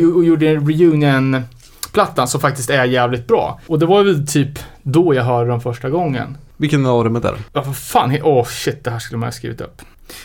eh, 0.00 0.08
och 0.14 0.24
gjorde 0.24 0.48
en 0.48 0.66
reunion-plattan 0.68 2.28
som 2.28 2.40
faktiskt 2.40 2.70
är 2.70 2.84
jävligt 2.84 3.26
bra. 3.26 3.60
Och 3.66 3.78
det 3.78 3.86
var 3.86 4.02
väl 4.02 4.26
typ 4.26 4.58
då 4.82 5.14
jag 5.14 5.22
hörde 5.24 5.50
dem 5.50 5.60
första 5.60 5.90
gången. 5.90 6.36
Vilken 6.56 6.86
av 6.86 7.04
dem 7.04 7.16
är 7.16 7.20
det? 7.20 7.34
Ja, 7.52 7.62
vad 7.66 7.76
fan, 7.76 8.18
åh 8.22 8.44
shit, 8.46 8.84
det 8.84 8.90
här 8.90 8.98
skulle 8.98 9.18
man 9.18 9.26
ha 9.26 9.32
skrivit 9.32 9.60
upp. 9.60 9.82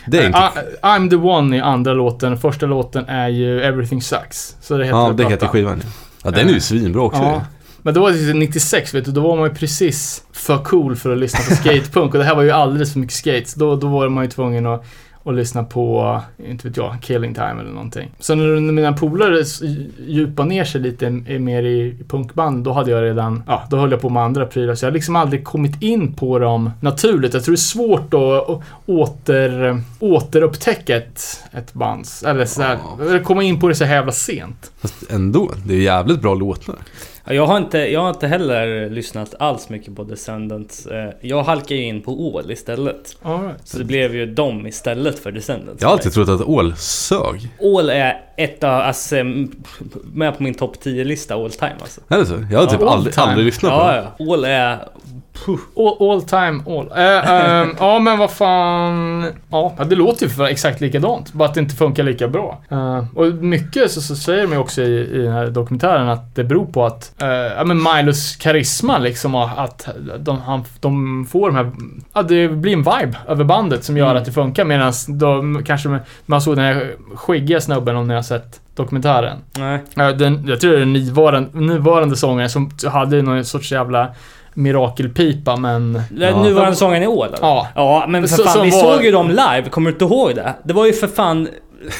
Det 0.07 0.17
är 0.19 0.25
inte... 0.27 0.39
Eh, 0.39 0.45
I- 0.45 0.77
I'm 0.81 1.09
the 1.09 1.15
one 1.15 1.57
i 1.57 1.59
andra 1.59 1.93
låten, 1.93 2.37
första 2.37 2.65
låten 2.65 3.05
är 3.07 3.27
ju 3.27 3.61
Everything 3.61 4.01
Sucks. 4.01 4.55
Så 4.61 4.77
det 4.77 4.85
heter 4.85 4.97
ja, 4.97 5.13
det 5.17 5.25
heter 5.29 5.47
skivan 5.47 5.81
ja. 5.83 5.89
Ja, 6.23 6.31
den 6.31 6.49
är 6.49 6.53
ju 6.53 6.59
svinbra 6.59 7.01
också. 7.01 7.21
Ja. 7.21 7.41
Men 7.81 7.93
då 7.93 8.01
var 8.01 8.11
det 8.11 8.33
96, 8.33 8.93
vet 8.93 9.05
du, 9.05 9.11
då 9.11 9.21
var 9.21 9.35
man 9.37 9.49
ju 9.49 9.55
precis 9.55 10.23
för 10.33 10.57
cool 10.63 10.95
för 10.95 11.11
att 11.11 11.17
lyssna 11.17 11.39
på 11.49 11.55
skatepunk. 11.55 12.13
Och 12.13 12.19
det 12.19 12.25
här 12.25 12.35
var 12.35 12.43
ju 12.43 12.51
alldeles 12.51 12.93
för 12.93 12.99
mycket 12.99 13.15
skates. 13.15 13.53
Då, 13.53 13.75
då 13.75 13.87
var 13.87 14.09
man 14.09 14.23
ju 14.23 14.29
tvungen 14.29 14.65
att, 14.65 14.85
att 15.25 15.35
lyssna 15.35 15.63
på, 15.63 16.21
inte 16.47 16.67
vet 16.67 16.77
jag, 16.77 16.95
Killing 17.01 17.33
Time 17.33 17.61
eller 17.61 17.71
någonting. 17.71 18.11
Så 18.19 18.35
när 18.35 18.71
mina 18.71 18.93
polare 18.93 19.43
djupade 20.07 20.49
ner 20.49 20.63
sig 20.63 20.81
lite 20.81 21.09
mer 21.39 21.63
i, 21.63 21.95
punkband, 22.07 22.63
då 22.63 22.71
hade 22.73 22.91
jag 22.91 23.03
redan, 23.03 23.43
ja, 23.47 23.63
då 23.69 23.77
höll 23.77 23.91
jag 23.91 24.01
på 24.01 24.09
med 24.09 24.23
andra 24.23 24.45
prylar. 24.45 24.75
Så 24.75 24.85
jag 24.85 24.91
har 24.91 24.93
liksom 24.93 25.15
aldrig 25.15 25.43
kommit 25.43 25.81
in 25.81 26.13
på 26.13 26.39
dem 26.39 26.69
naturligt. 26.81 27.33
Jag 27.33 27.43
tror 27.43 27.53
det 27.53 27.55
är 27.55 27.57
svårt 27.57 28.13
att 28.13 28.61
åter, 28.85 29.81
återupptäcka 29.99 30.95
ett, 30.97 31.43
ett 31.51 31.73
band. 31.73 32.05
Eller 32.25 32.45
sådär, 32.45 32.77
eller 33.01 33.19
komma 33.19 33.43
in 33.43 33.59
på 33.59 33.67
det 33.67 33.75
så 33.75 33.83
jävla 33.83 34.11
sent. 34.11 34.71
Fast 34.79 35.11
ändå, 35.11 35.51
det 35.65 35.73
är 35.73 35.81
jävligt 35.81 36.21
bra 36.21 36.33
låtar. 36.33 36.75
Ja, 37.27 37.33
jag, 37.33 37.45
har 37.45 37.57
inte, 37.57 37.77
jag 37.77 38.01
har 38.01 38.09
inte 38.09 38.27
heller 38.27 38.89
lyssnat 38.89 39.35
alls 39.39 39.69
mycket 39.69 39.95
på 39.95 40.03
Descendants. 40.03 40.85
Eh, 40.85 41.09
Jag 41.21 41.43
halkar 41.43 41.75
ju 41.75 41.83
in 41.83 42.01
på 42.01 42.37
All 42.39 42.51
istället. 42.51 43.17
All 43.21 43.43
right. 43.43 43.55
Så 43.67 43.77
det 43.77 43.83
blev 43.83 44.15
ju 44.15 44.25
dem 44.25 44.67
istället 44.67 45.19
för 45.19 45.31
Descendants. 45.31 45.81
Jag 45.81 45.87
har 45.87 45.93
alltid 45.93 46.13
trott 46.13 46.29
att 46.29 46.41
Ål 46.41 46.75
sög. 46.75 47.49
All 47.77 47.89
är 47.89 48.21
ett 48.37 48.63
av, 48.63 48.71
alltså, 48.81 49.15
med 50.13 50.37
på 50.37 50.43
min 50.43 50.53
topp 50.53 50.75
10-lista 50.83 51.35
all 51.35 51.51
time 51.51 51.75
alltså. 51.81 52.01
Är 52.07 52.17
det 52.17 52.25
så? 52.25 52.45
Jag 52.51 52.59
har 52.59 52.65
typ 52.65 52.81
aldrig, 52.81 53.13
aldrig 53.19 53.45
lyssnat 53.45 53.71
på 53.71 53.77
Ja, 53.77 53.91
den. 53.91 54.05
ja. 54.27 54.33
All 54.33 54.45
är... 54.45 54.77
All, 55.77 56.09
all 56.11 56.21
time 56.21 56.63
all. 56.67 56.91
Eh, 56.95 57.31
ehm, 57.31 57.69
ja, 57.79 57.99
men 57.99 58.17
vad 58.19 58.31
fan. 58.31 59.25
Ja, 59.49 59.75
det 59.89 59.95
låter 59.95 60.23
ju 60.25 60.29
för 60.29 60.43
exakt 60.45 60.81
likadant. 60.81 61.33
Bara 61.33 61.49
att 61.49 61.53
det 61.53 61.59
inte 61.59 61.75
funkar 61.75 62.03
lika 62.03 62.27
bra. 62.27 62.61
Eh, 62.71 63.03
och 63.15 63.25
mycket 63.33 63.91
så, 63.91 64.01
så 64.01 64.15
säger 64.15 64.41
de 64.43 64.51
ju 64.51 64.57
också 64.57 64.81
i, 64.81 65.09
i 65.15 65.17
den 65.17 65.33
här 65.33 65.47
dokumentären 65.47 66.09
att 66.09 66.35
det 66.35 66.43
beror 66.43 66.65
på 66.65 66.85
att 66.85 67.21
eh, 67.21 67.27
ja, 67.27 67.63
men 67.65 67.83
Milos 67.83 68.35
karisma 68.35 68.97
liksom. 68.97 69.35
Att 69.35 69.87
de, 70.19 70.41
han, 70.41 70.63
de 70.79 71.25
får 71.31 71.47
de 71.47 71.55
här... 71.55 71.71
Ja, 72.13 72.21
det 72.21 72.47
blir 72.47 72.73
en 72.73 72.79
vibe 72.83 73.17
över 73.27 73.43
bandet 73.43 73.83
som 73.83 73.97
gör 73.97 74.05
Mm. 74.05 74.17
att 74.17 74.25
det 74.25 74.31
funkar. 74.31 74.65
Medan 74.65 74.93
de 75.07 75.63
kanske... 75.63 75.99
Man 76.25 76.41
såg 76.41 76.55
den 76.55 76.65
här 76.65 76.95
skäggiga 77.15 77.61
snubben 77.61 77.95
om 77.95 78.07
ni 78.07 78.13
har 78.13 78.21
sett 78.21 78.61
dokumentären. 78.75 79.37
Nej. 79.57 79.79
Den, 79.95 80.47
jag 80.47 80.61
tror 80.61 80.71
det 80.71 80.77
är 80.77 80.79
den 80.79 80.93
nuvarande, 80.93 81.49
nuvarande 81.59 82.15
sångaren 82.15 82.49
som 82.49 82.71
hade 82.85 83.21
någon 83.21 83.45
sorts 83.45 83.71
jävla 83.71 84.07
mirakelpipa 84.55 85.55
men... 85.55 86.01
Ja. 86.19 86.43
nuvarande 86.43 86.75
sången 86.75 87.03
i 87.03 87.05
eller? 87.05 87.37
Ja. 87.41 87.67
Ja, 87.75 88.05
men 88.09 88.27
för 88.27 88.35
Så- 88.35 88.43
fan, 88.43 88.53
som 88.53 88.63
vi 88.63 88.69
var- 88.69 88.79
såg 88.93 89.03
ju 89.05 89.11
dem 89.11 89.29
live, 89.29 89.63
kommer 89.71 89.89
du 89.91 89.93
inte 89.93 90.05
ihåg 90.05 90.35
det? 90.35 90.53
Det 90.63 90.73
var 90.73 90.85
ju 90.85 90.93
för 90.93 91.07
fan... 91.07 91.47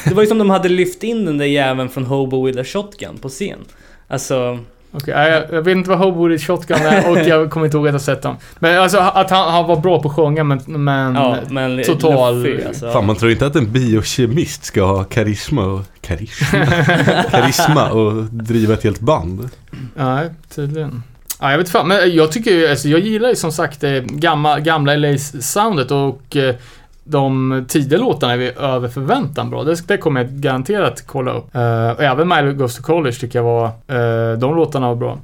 Det 0.06 0.14
var 0.14 0.24
ju 0.24 0.28
som 0.28 0.38
de 0.38 0.50
hade 0.50 0.70
lyft 0.70 1.04
in 1.04 1.26
den 1.26 1.38
där 1.38 1.46
jäveln 1.46 1.90
från 1.90 2.06
Hobo 2.06 2.46
with 2.46 2.60
a 2.60 2.64
Shotgun 2.64 3.18
på 3.22 3.30
scen. 3.30 3.60
Alltså... 4.08 4.60
Okej, 4.92 5.14
nej, 5.16 5.32
jag, 5.32 5.44
jag 5.54 5.62
vet 5.62 5.72
inte 5.78 5.90
vad 5.90 6.00
Hobo 6.00 6.30
i 6.32 6.40
Shotgun 6.40 6.78
är 6.82 7.12
och 7.12 7.18
jag 7.20 7.50
kommer 7.52 7.66
inte 7.66 7.78
ihåg 7.78 7.88
att 7.88 7.94
jag 7.94 8.02
sett 8.02 8.22
dem. 8.22 8.36
Men 8.60 8.82
alltså 8.82 8.98
att 8.98 9.30
han, 9.30 9.52
han 9.54 9.68
var 9.68 9.76
bra 9.76 10.02
på 10.02 10.10
att 10.10 10.16
sjunga 10.16 10.44
men... 10.44 10.62
men 10.68 11.16
Ja, 11.16 11.38
men... 11.50 11.84
total- 11.84 12.44
luffig, 12.44 12.66
alltså. 12.68 12.92
Fan, 12.92 13.06
man 13.06 13.16
tror 13.16 13.32
inte 13.32 13.46
att 13.46 13.56
en 13.56 13.72
biokemist 13.72 14.64
ska 14.66 14.84
ha 14.84 15.04
karisma 15.04 15.66
och... 15.66 15.82
Karisma? 16.02 16.66
karisma 17.32 17.90
och 17.90 18.24
driva 18.24 18.74
ett 18.74 18.84
helt 18.84 19.00
band. 19.00 19.50
Nej, 19.96 20.30
tydligen. 20.56 21.04
Ja, 21.46 21.52
jag 21.52 21.58
vet 21.58 21.70
fan, 21.70 21.88
men 21.88 22.16
jag 22.16 22.32
tycker 22.32 22.52
ju, 22.52 22.68
alltså 22.68 22.88
jag 22.88 23.00
gillar 23.00 23.30
ju 23.30 23.36
som 23.36 23.52
sagt 23.52 23.84
eh, 23.84 23.90
det 23.90 24.02
gamla, 24.02 24.60
gamla 24.60 24.96
LA-soundet 24.96 25.92
och 25.92 26.36
eh, 26.36 26.56
de 27.04 27.66
tidiga 27.68 28.00
låtarna 28.00 28.34
är 28.34 28.38
vi 28.38 28.52
över 28.52 28.88
förväntan 28.88 29.50
bra. 29.50 29.64
Det, 29.64 29.88
det 29.88 29.98
kommer 29.98 30.22
jag 30.22 30.30
garanterat 30.32 31.04
kolla 31.08 31.32
upp. 31.32 31.56
Uh, 31.56 31.90
och 31.90 32.04
även 32.04 32.28
Milo 32.28 32.54
Goes 32.54 32.76
to 32.76 32.84
College 32.84 33.16
tycker 33.16 33.40
jag 33.40 33.44
var, 33.44 33.66
Uh, 33.66 34.38
de 34.38 34.56
låtarna 34.56 34.94
var 34.94 34.96
bra. 34.96 35.20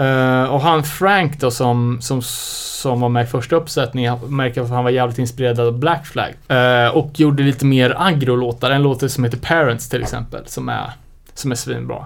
Uh, 0.00 0.44
och 0.54 0.60
han 0.60 0.84
Frank 0.84 1.40
då 1.40 1.50
som, 1.50 1.98
som, 2.00 2.22
som 2.22 3.00
var 3.00 3.08
med 3.08 3.24
i 3.24 3.26
första 3.26 3.56
uppsättningen, 3.56 4.18
märker 4.26 4.62
att 4.62 4.70
han 4.70 4.84
var 4.84 4.90
jävligt 4.90 5.18
inspirerad 5.18 5.60
av 5.60 5.78
Black 5.78 6.06
Flag. 6.06 6.34
Uh, 6.50 6.96
och 6.96 7.20
gjorde 7.20 7.42
lite 7.42 7.66
mer 7.66 7.96
agro-låtar. 7.98 8.70
En 8.70 8.82
låt 8.82 9.10
som 9.10 9.24
heter 9.24 9.38
Parents 9.38 9.88
till 9.88 10.02
exempel, 10.02 10.42
som 10.46 10.68
är, 10.68 10.90
som 11.34 11.50
är 11.50 11.56
svinbra. 11.56 12.04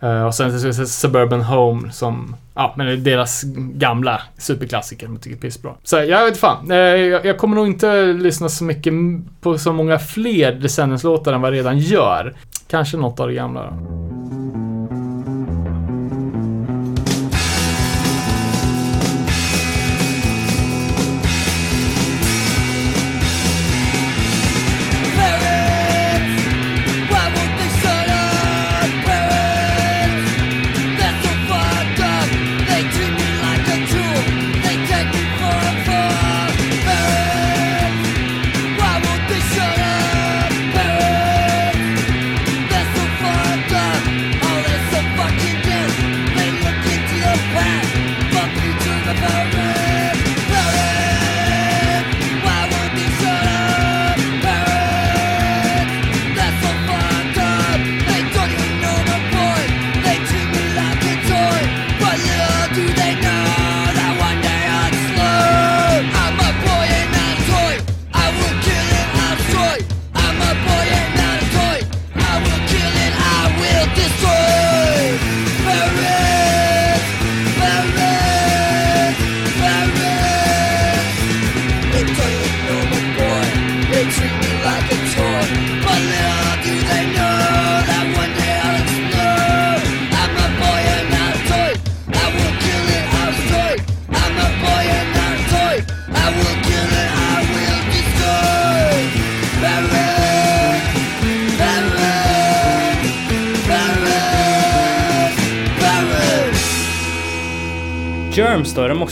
Eh, 0.00 0.26
och 0.26 0.34
sen 0.34 0.60
så- 0.60 0.72
så- 0.72 0.86
Suburban 0.86 1.42
Home 1.42 1.90
som, 1.92 2.36
ja 2.54 2.74
men 2.76 2.86
det 2.86 2.92
är 2.92 2.96
deras 2.96 3.42
gamla 3.56 4.20
superklassiker 4.38 5.06
som 5.06 5.14
jag 5.14 5.22
tycker 5.22 5.36
är 5.36 5.40
pissbra. 5.40 5.72
Så 5.82 5.96
jag 5.96 6.24
vet 6.24 6.36
fan, 6.38 6.70
eh, 6.70 6.76
jag, 6.76 7.26
jag 7.26 7.38
kommer 7.38 7.56
nog 7.56 7.66
inte 7.66 8.02
lyssna 8.04 8.48
så 8.48 8.64
mycket 8.64 8.92
på 9.40 9.58
så 9.58 9.72
många 9.72 9.98
fler 9.98 10.52
Descendents-låtar 10.52 11.32
än 11.32 11.40
vad 11.40 11.50
jag 11.52 11.58
redan 11.58 11.78
gör. 11.78 12.34
Kanske 12.68 12.96
något 12.96 13.20
av 13.20 13.28
det 13.28 13.34
gamla 13.34 13.62
då. 13.62 13.72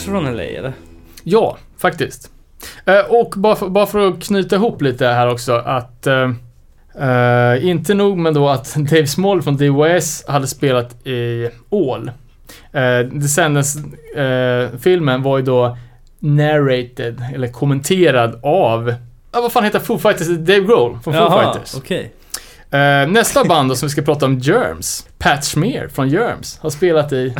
Också 0.05 0.11
från 0.11 0.35
LA 0.35 0.43
eller? 0.43 0.73
Ja, 1.23 1.57
faktiskt. 1.77 2.31
Eh, 2.85 2.99
och 3.09 3.33
bara 3.37 3.55
för, 3.55 3.69
bara 3.69 3.85
för 3.85 4.07
att 4.07 4.23
knyta 4.23 4.55
ihop 4.55 4.81
lite 4.81 5.07
här 5.07 5.31
också 5.31 5.53
att 5.53 6.07
eh, 6.07 6.31
inte 7.61 7.93
nog 7.93 8.17
med 8.17 8.33
då 8.33 8.49
att 8.49 8.75
Dave 8.77 9.07
Small 9.07 9.41
från 9.41 9.57
DOS 9.57 10.25
hade 10.27 10.47
spelat 10.47 11.07
i 11.07 11.49
All. 11.71 12.11
Uh, 12.75 12.99
Descendants-filmen 13.11 15.23
var 15.23 15.37
ju 15.37 15.43
då 15.43 15.77
narrated, 16.19 17.23
eller 17.33 17.47
kommenterad 17.47 18.39
av, 18.43 18.93
ja 19.31 19.41
vad 19.41 19.51
fan 19.51 19.63
heter 19.63 19.79
Foo 19.79 19.97
Fighters? 19.97 20.27
Dave 20.27 20.59
Grohl 20.59 20.99
från 21.03 21.13
Foo 21.13 21.39
Fighters. 21.39 21.75
okej. 21.77 22.11
Eh, 22.75 23.07
nästa 23.07 23.45
band 23.45 23.69
då 23.69 23.75
som 23.75 23.87
vi 23.87 23.91
ska 23.91 24.01
prata 24.01 24.25
om, 24.25 24.39
Germs. 24.39 25.07
Pat 25.17 25.45
Smear 25.45 25.87
från 25.87 26.09
Germs 26.09 26.59
har 26.61 26.69
spelat 26.69 27.13
i 27.13 27.35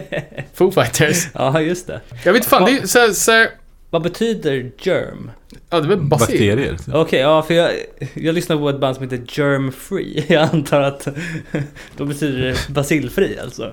Foo 0.54 0.70
Fighters. 0.70 1.28
Ja, 1.34 1.60
just 1.60 1.86
det. 1.86 2.00
Jag 2.24 2.32
vet 2.32 2.44
fan, 2.44 2.64
det 2.64 2.78
är 2.78 2.86
så, 2.86 3.14
så, 3.14 3.46
Vad 3.90 4.02
betyder 4.02 4.70
germ? 4.78 5.30
ja 5.70 5.80
det 5.80 5.86
är 5.86 5.88
väl. 5.88 6.00
Bakterier. 6.00 6.76
Okej, 6.92 7.20
ja 7.20 7.42
för 7.42 7.54
jag, 7.54 7.70
jag 8.14 8.34
lyssnar 8.34 8.56
på 8.56 8.68
ett 8.68 8.80
band 8.80 8.96
som 8.96 9.02
heter 9.02 9.40
Germ 9.40 9.72
Free. 9.72 10.24
Jag 10.28 10.42
antar 10.42 10.80
att 10.80 11.08
då 11.96 12.04
betyder 12.04 12.38
det 12.38 12.74
basilfri 12.74 13.38
alltså. 13.42 13.72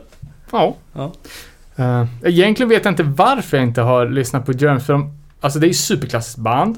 Ja. 0.51 0.75
Ja. 0.93 1.13
Uh, 1.79 2.05
egentligen 2.23 2.69
vet 2.69 2.85
jag 2.85 2.91
inte 2.91 3.03
varför 3.03 3.57
jag 3.57 3.65
inte 3.65 3.81
har 3.81 4.09
lyssnat 4.09 4.45
på 4.45 4.53
Germs, 4.53 4.85
för 4.85 4.93
de, 4.93 5.17
alltså 5.41 5.59
det 5.59 5.65
är 5.65 5.67
ju 5.67 5.73
superklassiskt 5.73 6.39
band. 6.39 6.77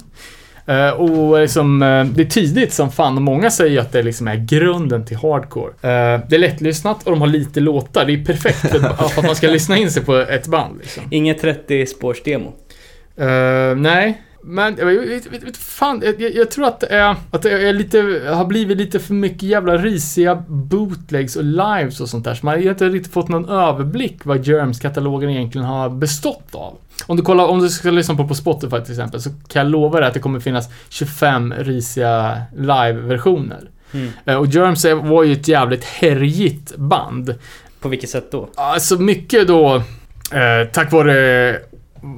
Eh, 0.67 0.89
och 0.89 1.39
liksom, 1.39 1.81
eh, 1.81 2.05
det 2.05 2.21
är 2.21 2.25
tidigt 2.25 2.73
som 2.73 2.91
fan 2.91 3.15
och 3.15 3.21
många 3.21 3.51
säger 3.51 3.81
att 3.81 3.91
det 3.91 4.03
liksom 4.03 4.27
är 4.27 4.35
grunden 4.35 5.05
till 5.05 5.17
hardcore. 5.17 5.71
Eh, 5.71 6.21
det 6.29 6.35
är 6.35 6.39
lättlyssnat 6.39 7.03
och 7.03 7.11
de 7.11 7.21
har 7.21 7.27
lite 7.27 7.59
låtar. 7.59 8.05
Det 8.05 8.13
är 8.13 8.25
perfekt 8.25 8.57
för, 8.57 8.79
för 9.09 9.19
att 9.19 9.25
man 9.25 9.35
ska 9.35 9.47
lyssna 9.47 9.77
in 9.77 9.91
sig 9.91 10.03
på 10.05 10.15
ett 10.15 10.47
band. 10.47 10.77
Liksom. 10.79 11.03
Inget 11.11 11.41
30 11.41 11.85
spårsdemo. 11.85 12.53
Eh, 13.17 13.75
nej, 13.75 14.21
men 14.47 14.75
jag 14.77 14.85
vet, 14.85 15.25
vet, 15.33 15.43
vet 15.43 15.57
fan, 15.57 16.01
jag, 16.05 16.35
jag- 16.35 16.51
tror 16.51 16.65
att 16.67 16.79
det 16.79 16.87
är, 16.87 17.15
att 17.31 17.41
det 17.41 17.67
är 17.67 17.73
lite, 17.73 18.21
har 18.33 18.45
blivit 18.45 18.77
lite 18.77 18.99
för 18.99 19.13
mycket 19.13 19.43
jävla 19.43 19.77
risiga 19.77 20.35
bootlegs 20.47 21.35
och 21.35 21.43
lives 21.43 22.01
och 22.01 22.09
sånt 22.09 22.25
där. 22.25 22.33
Så 22.35 22.45
man 22.45 22.53
har 22.63 22.69
inte 22.69 22.89
riktigt 22.89 23.13
fått 23.13 23.27
någon 23.29 23.49
överblick 23.49 24.17
vad 24.25 24.47
Germs-katalogen 24.47 25.29
egentligen 25.29 25.67
har 25.67 25.89
bestått 25.89 26.49
av. 26.55 26.77
Om 27.05 27.17
du 27.17 27.23
kollar, 27.23 27.47
om 27.47 27.59
du 27.59 27.69
ska 27.69 27.91
lyssna 27.91 28.15
på 28.15 28.27
på 28.27 28.35
Spotify 28.35 28.81
till 28.81 28.91
exempel, 28.93 29.21
så 29.21 29.29
kan 29.29 29.61
jag 29.63 29.71
lova 29.71 29.99
dig 29.99 30.07
att 30.07 30.13
det 30.13 30.19
kommer 30.19 30.39
finnas 30.39 30.69
25 30.89 31.53
risiga 31.57 32.41
live-versioner. 32.57 33.69
Mm. 33.91 34.09
Eh, 34.25 34.35
och 34.35 34.47
Germs 34.47 34.85
var 35.03 35.23
ju 35.23 35.33
ett 35.33 35.47
jävligt 35.47 35.83
härjigt 35.83 36.75
band. 36.75 37.35
På 37.79 37.89
vilket 37.89 38.09
sätt 38.09 38.31
då? 38.31 38.49
Alltså 38.55 38.95
mycket 39.01 39.47
då 39.47 39.75
eh, 40.31 40.67
tack 40.71 40.91
vare 40.91 41.57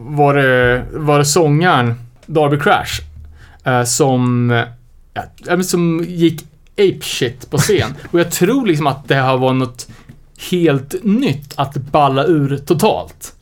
var 0.07 0.33
det, 0.33 0.83
var 0.91 1.17
det 1.19 1.25
sångaren 1.25 1.93
Darby 2.27 2.59
Crash 2.59 3.01
eh, 3.63 3.83
som, 3.83 4.49
ja, 5.13 5.63
som 5.63 6.05
gick 6.07 6.45
ape 6.73 7.01
shit 7.01 7.49
på 7.49 7.57
scen. 7.57 7.93
Och 8.11 8.19
jag 8.19 8.31
tror 8.31 8.67
liksom 8.67 8.87
att 8.87 9.07
det 9.07 9.15
här 9.15 9.37
var 9.37 9.53
något 9.53 9.87
helt 10.51 11.03
nytt 11.03 11.53
att 11.55 11.73
balla 11.75 12.25
ur 12.25 12.57
totalt. 12.57 13.33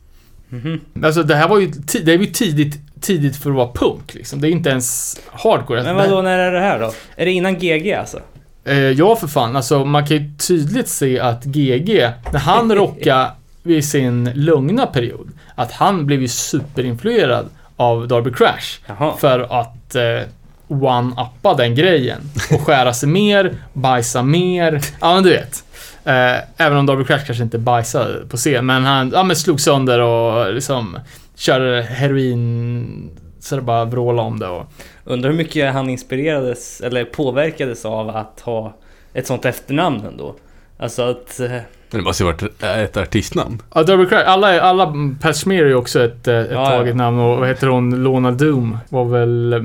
Mhm. 0.48 0.80
Alltså 1.02 1.22
det 1.22 1.34
här 1.34 1.48
var 1.48 1.58
ju, 1.58 1.66
det 2.04 2.12
är 2.12 2.18
ju 2.18 2.26
tidigt, 2.26 2.78
tidigt 3.00 3.36
för 3.36 3.50
att 3.50 3.56
vara 3.56 3.72
punk 3.72 4.14
liksom. 4.14 4.40
Det 4.40 4.46
är 4.46 4.48
ju 4.48 4.56
inte 4.56 4.70
ens 4.70 5.20
hardcore. 5.30 5.82
Men 5.82 5.96
vadå, 5.96 6.22
när 6.22 6.38
är 6.38 6.52
det 6.52 6.60
här 6.60 6.80
då? 6.80 6.92
Är 7.16 7.24
det 7.24 7.32
innan 7.32 7.58
GG 7.58 7.92
alltså? 7.92 8.20
Eh, 8.64 8.78
ja, 8.78 9.16
för 9.16 9.26
fan. 9.26 9.56
Alltså, 9.56 9.84
man 9.84 10.06
kan 10.06 10.16
ju 10.16 10.30
tydligt 10.36 10.88
se 10.88 11.20
att 11.20 11.44
GG, 11.44 12.10
när 12.32 12.38
han 12.38 12.74
rockade 12.74 13.30
vid 13.62 13.84
sin 13.84 14.30
lugna 14.34 14.86
period, 14.86 15.30
att 15.54 15.72
han 15.72 16.06
blev 16.06 16.20
ju 16.20 16.28
superinfluerad 16.28 17.46
av 17.76 18.08
Darby 18.08 18.32
Crash. 18.32 18.80
Jaha. 18.86 19.16
För 19.16 19.60
att 19.60 19.94
eh, 19.94 20.28
one-uppa 20.68 21.54
den 21.56 21.74
grejen. 21.74 22.20
Och 22.52 22.60
skära 22.60 22.92
sig 22.92 23.08
mer, 23.08 23.54
bajsa 23.72 24.22
mer. 24.22 24.80
Ja, 25.00 25.14
men 25.14 25.22
du 25.22 25.30
vet. 25.30 25.64
Eh, 26.04 26.64
även 26.66 26.78
om 26.78 26.86
Darby 26.86 27.04
Crash 27.04 27.26
kanske 27.26 27.44
inte 27.44 27.58
bajsade 27.58 28.26
på 28.26 28.36
scen, 28.36 28.66
men 28.66 28.84
han 28.84 29.10
ja, 29.14 29.22
men 29.22 29.36
slog 29.36 29.60
sönder 29.60 30.00
och 30.00 30.54
liksom 30.54 30.98
körde 31.34 31.82
heroin 31.82 33.10
så 33.40 33.56
det 33.56 33.62
bara 33.62 33.84
vrålade 33.84 34.28
om 34.28 34.38
det. 34.38 34.48
Och, 34.48 34.66
Undrar 35.08 35.30
hur 35.30 35.36
mycket 35.36 35.72
han 35.72 35.90
inspirerades 35.90 36.80
eller 36.80 37.04
påverkades 37.04 37.84
av 37.84 38.08
att 38.16 38.40
ha 38.40 38.76
ett 39.12 39.26
sånt 39.26 39.44
efternamn 39.44 40.06
ändå. 40.06 40.34
Alltså 40.78 41.02
att... 41.02 41.40
det 41.90 42.00
måste 42.02 42.22
ju 42.22 42.26
varit 42.26 42.62
ett 42.62 42.96
artistnamn. 42.96 43.62
Ja, 43.74 43.82
Darby 43.82 44.06
Crash. 44.06 44.24
Alla, 44.28 44.60
alla 44.60 44.94
Pat 45.20 45.36
Smear 45.36 45.64
är 45.64 45.68
ju 45.68 45.74
också 45.74 46.04
ett, 46.04 46.28
eh, 46.28 46.34
ett 46.36 46.48
Ja, 46.50 46.56
ja. 46.72 46.78
taget 46.78 46.96
namn 46.96 47.18
och 47.18 47.38
vad 47.38 47.48
heter 47.48 47.66
hon? 47.66 48.02
Lona 48.02 48.30
Doom 48.30 48.78
var 48.88 49.04
väl 49.04 49.52
eh, 49.52 49.58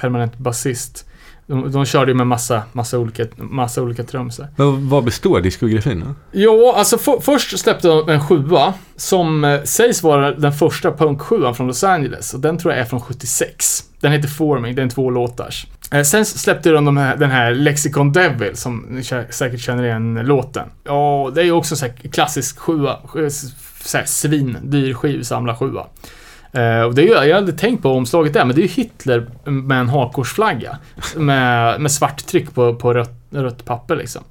permanent 0.00 0.38
basist. 0.38 1.04
De, 1.46 1.72
de 1.72 1.84
körde 1.84 2.10
ju 2.10 2.14
med 2.16 2.26
massa, 2.26 2.62
massa 2.72 2.98
olika, 2.98 3.26
massa 3.36 3.82
olika 3.82 4.04
trumsor. 4.04 4.46
Men 4.56 4.88
vad 4.88 5.04
består 5.04 5.40
diskografin 5.40 6.02
av? 6.02 6.14
Ja, 6.32 6.74
alltså 6.76 6.98
för, 6.98 7.20
först 7.20 7.58
släppte 7.58 7.88
de 7.88 8.08
en 8.08 8.20
sjua 8.26 8.74
som 8.96 9.44
eh, 9.44 9.62
sägs 9.62 10.02
vara 10.02 10.32
den 10.32 10.52
första 10.52 10.92
punksjuan 10.92 11.54
från 11.54 11.66
Los 11.66 11.84
Angeles 11.84 12.34
och 12.34 12.40
den 12.40 12.58
tror 12.58 12.72
jag 12.74 12.80
är 12.80 12.84
från 12.84 13.00
76. 13.00 13.84
Den 14.00 14.12
heter 14.12 14.28
Forming, 14.28 14.74
den 14.74 14.86
är 14.86 14.90
två 14.90 15.10
låtars. 15.10 15.66
Eh, 15.90 16.02
sen 16.02 16.24
släppte 16.24 16.70
de, 16.70 16.84
de 16.84 16.96
här, 16.96 17.16
den 17.16 17.30
här 17.30 17.54
Lexicon 17.54 18.12
Devil 18.12 18.56
som 18.56 18.86
ni 18.88 19.04
säkert 19.30 19.60
känner 19.60 19.84
igen 19.84 20.14
låten. 20.14 20.68
Ja, 20.84 21.32
det 21.34 21.40
är 21.40 21.44
ju 21.44 21.52
också 21.52 21.76
så 21.76 21.86
här 21.86 21.94
klassisk 21.94 22.58
sjua, 22.58 22.96
så 23.80 23.98
här 23.98 24.04
svindyr 24.04 24.94
skivsamlarsjua. 24.94 25.86
Eh, 26.52 26.82
och 26.82 26.94
det 26.94 27.02
är 27.02 27.06
ju, 27.06 27.28
jag 27.28 27.34
hade 27.34 27.52
tänkt 27.52 27.82
på 27.82 27.90
omslaget 27.90 28.32
där, 28.32 28.44
men 28.44 28.56
det 28.56 28.62
är 28.62 28.62
ju 28.62 28.68
Hitler 28.68 29.26
med 29.44 29.80
en 29.80 29.88
hakkorsflagga. 29.88 30.78
Med, 31.16 31.80
med 31.80 31.92
svart 31.92 32.26
tryck 32.26 32.54
på, 32.54 32.74
på 32.74 32.94
rött, 32.94 33.14
rött 33.30 33.64
papper 33.64 33.96
liksom. 33.96 34.22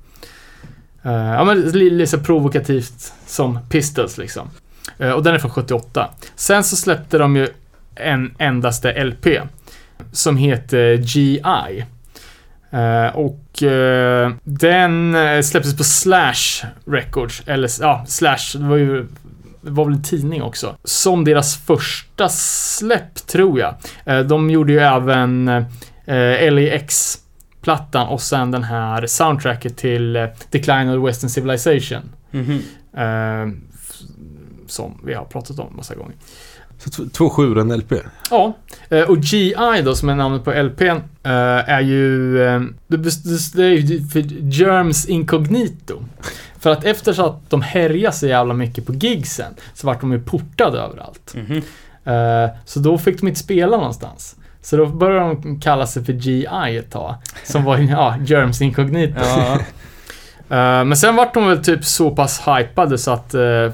Eh, 1.03 1.11
ja 1.11 1.43
men 1.43 1.61
lite 1.61 2.07
så 2.07 2.19
provokativt 2.19 3.13
som 3.25 3.59
Pistols 3.69 4.17
liksom. 4.17 4.49
Eh, 4.97 5.11
och 5.11 5.23
den 5.23 5.35
är 5.35 5.39
från 5.39 5.51
78. 5.51 6.09
Sen 6.35 6.63
så 6.63 6.75
släppte 6.75 7.17
de 7.17 7.35
ju 7.35 7.47
en 7.95 8.35
endaste 8.37 9.03
LP. 9.03 9.27
Som 10.11 10.37
heter 10.37 10.93
GI. 10.97 11.41
Eh, 12.71 13.15
och 13.15 13.63
eh, 13.63 14.31
den 14.43 15.15
eh, 15.15 15.41
släpptes 15.41 15.77
på 15.77 15.83
Slash 15.83 16.65
Records. 16.85 17.43
Eller 17.45 17.69
ja, 17.81 18.05
Slash, 18.07 18.37
det 18.57 18.63
var 18.67 18.77
ju 18.77 19.07
det 19.61 19.71
var 19.71 19.85
väl 19.85 19.93
en 19.93 20.03
tidning 20.03 20.41
också. 20.41 20.75
Som 20.83 21.23
deras 21.23 21.57
första 21.57 22.29
släpp, 22.29 23.15
tror 23.27 23.59
jag. 23.59 23.75
Eh, 24.05 24.19
de 24.19 24.49
gjorde 24.49 24.73
ju 24.73 24.79
även 24.79 25.47
eh, 26.05 26.51
LAX-plattan 26.51 28.07
och 28.07 28.21
sen 28.21 28.51
den 28.51 28.63
här 28.63 29.05
soundtracket 29.07 29.77
till 29.77 30.13
Decline 30.51 30.89
of 30.89 30.95
the 31.01 31.05
Western 31.07 31.29
Civilization. 31.29 32.01
Eh, 32.97 33.41
f- 33.73 33.95
som 34.67 35.01
vi 35.05 35.13
har 35.13 35.25
pratat 35.25 35.59
om 35.59 35.75
massa 35.75 35.95
gånger. 35.95 36.15
Så 36.77 37.05
två 37.09 37.29
sjuor 37.29 37.59
en 37.59 37.77
LP. 37.77 37.91
Ja, 38.31 38.53
eh, 38.89 39.01
och 39.01 39.17
GI 39.17 39.55
då 39.85 39.95
som 39.95 40.09
är 40.09 40.15
namnet 40.15 40.43
på 40.43 40.51
LPn 40.51 40.83
eh, 41.23 41.31
är 41.69 41.81
ju... 41.81 42.41
eh, 42.45 42.61
Det, 42.87 42.97
är 43.57 43.69
ju 43.69 44.07
för 44.07 44.19
Germs 44.53 45.05
Incognito. 45.05 45.99
För 46.59 46.69
att 46.71 46.83
efter 46.85 47.25
att 47.27 47.49
de 47.49 47.61
härjade 47.61 48.15
så 48.15 48.27
jävla 48.27 48.53
mycket 48.53 48.85
på 48.85 48.93
gigsen 48.93 49.53
så 49.73 49.87
vart 49.87 50.01
de 50.01 50.11
ju 50.11 50.19
portade 50.21 50.79
överallt. 50.79 51.35
Mhm. 51.35 51.61
Eh, 52.05 52.49
Så 52.65 52.79
då 52.79 52.97
fick 52.97 53.19
de 53.19 53.27
inte 53.27 53.39
spela 53.39 53.77
någonstans. 53.77 54.35
Så 54.61 54.77
då 54.77 54.85
började 54.85 55.29
de 55.29 55.59
kalla 55.59 55.87
sig 55.87 56.05
för 56.05 56.13
GI 56.13 56.77
ett 56.77 56.91
tag. 56.91 57.15
Som 57.43 57.63
var 57.63 57.77
ja, 57.77 58.15
Germs 58.25 58.61
Incognito. 58.61 59.19
Ja. 59.23 59.59
Eh, 60.49 60.85
Men 60.85 60.97
sen 60.97 61.15
vart 61.15 61.33
de 61.33 61.47
väl 61.47 61.63
typ 61.63 61.85
så 61.85 62.11
pass 62.11 62.41
hypade 62.47 62.97
så 62.97 63.11
att 63.11 63.35
uh, 63.35 63.71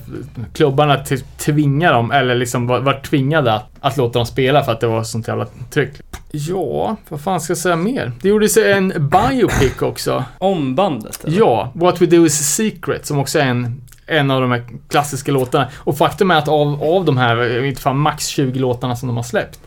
klubbarna 0.53 0.97
typ 0.97 1.37
tvingade 1.37 1.93
dem, 1.93 2.11
eller 2.11 2.35
liksom 2.35 2.67
var, 2.67 2.79
var 2.79 2.93
tvingade 2.93 3.53
att, 3.53 3.69
att 3.79 3.97
låta 3.97 4.19
dem 4.19 4.25
spela 4.25 4.63
för 4.63 4.71
att 4.71 4.79
det 4.79 4.87
var 4.87 5.03
sånt 5.03 5.27
jävla 5.27 5.47
tryck. 5.71 5.91
Ja, 6.31 6.95
vad 7.09 7.21
fan 7.21 7.41
ska 7.41 7.51
jag 7.51 7.57
säga 7.57 7.75
mer? 7.75 8.11
Det 8.21 8.29
gjordes 8.29 8.57
en 8.57 9.09
biopic 9.09 9.81
också. 9.81 10.23
Om 10.37 10.75
bandet? 10.75 11.23
eller? 11.23 11.37
Ja, 11.37 11.71
What 11.73 12.01
We 12.01 12.05
Do 12.05 12.25
Is 12.25 12.39
A 12.41 12.43
Secret, 12.43 13.05
som 13.05 13.19
också 13.19 13.39
är 13.39 13.45
en, 13.45 13.81
en 14.07 14.31
av 14.31 14.41
de 14.41 14.51
här 14.51 14.63
klassiska 14.89 15.31
låtarna. 15.31 15.67
Och 15.75 15.97
faktum 15.97 16.31
är 16.31 16.35
att 16.35 16.47
av, 16.47 16.83
av 16.83 17.05
de 17.05 17.17
här, 17.17 17.63
inte 17.63 17.81
fan, 17.81 17.97
max 17.97 18.27
20 18.27 18.59
låtarna 18.59 18.95
som 18.95 19.07
de 19.07 19.15
har 19.15 19.23
släppt, 19.23 19.59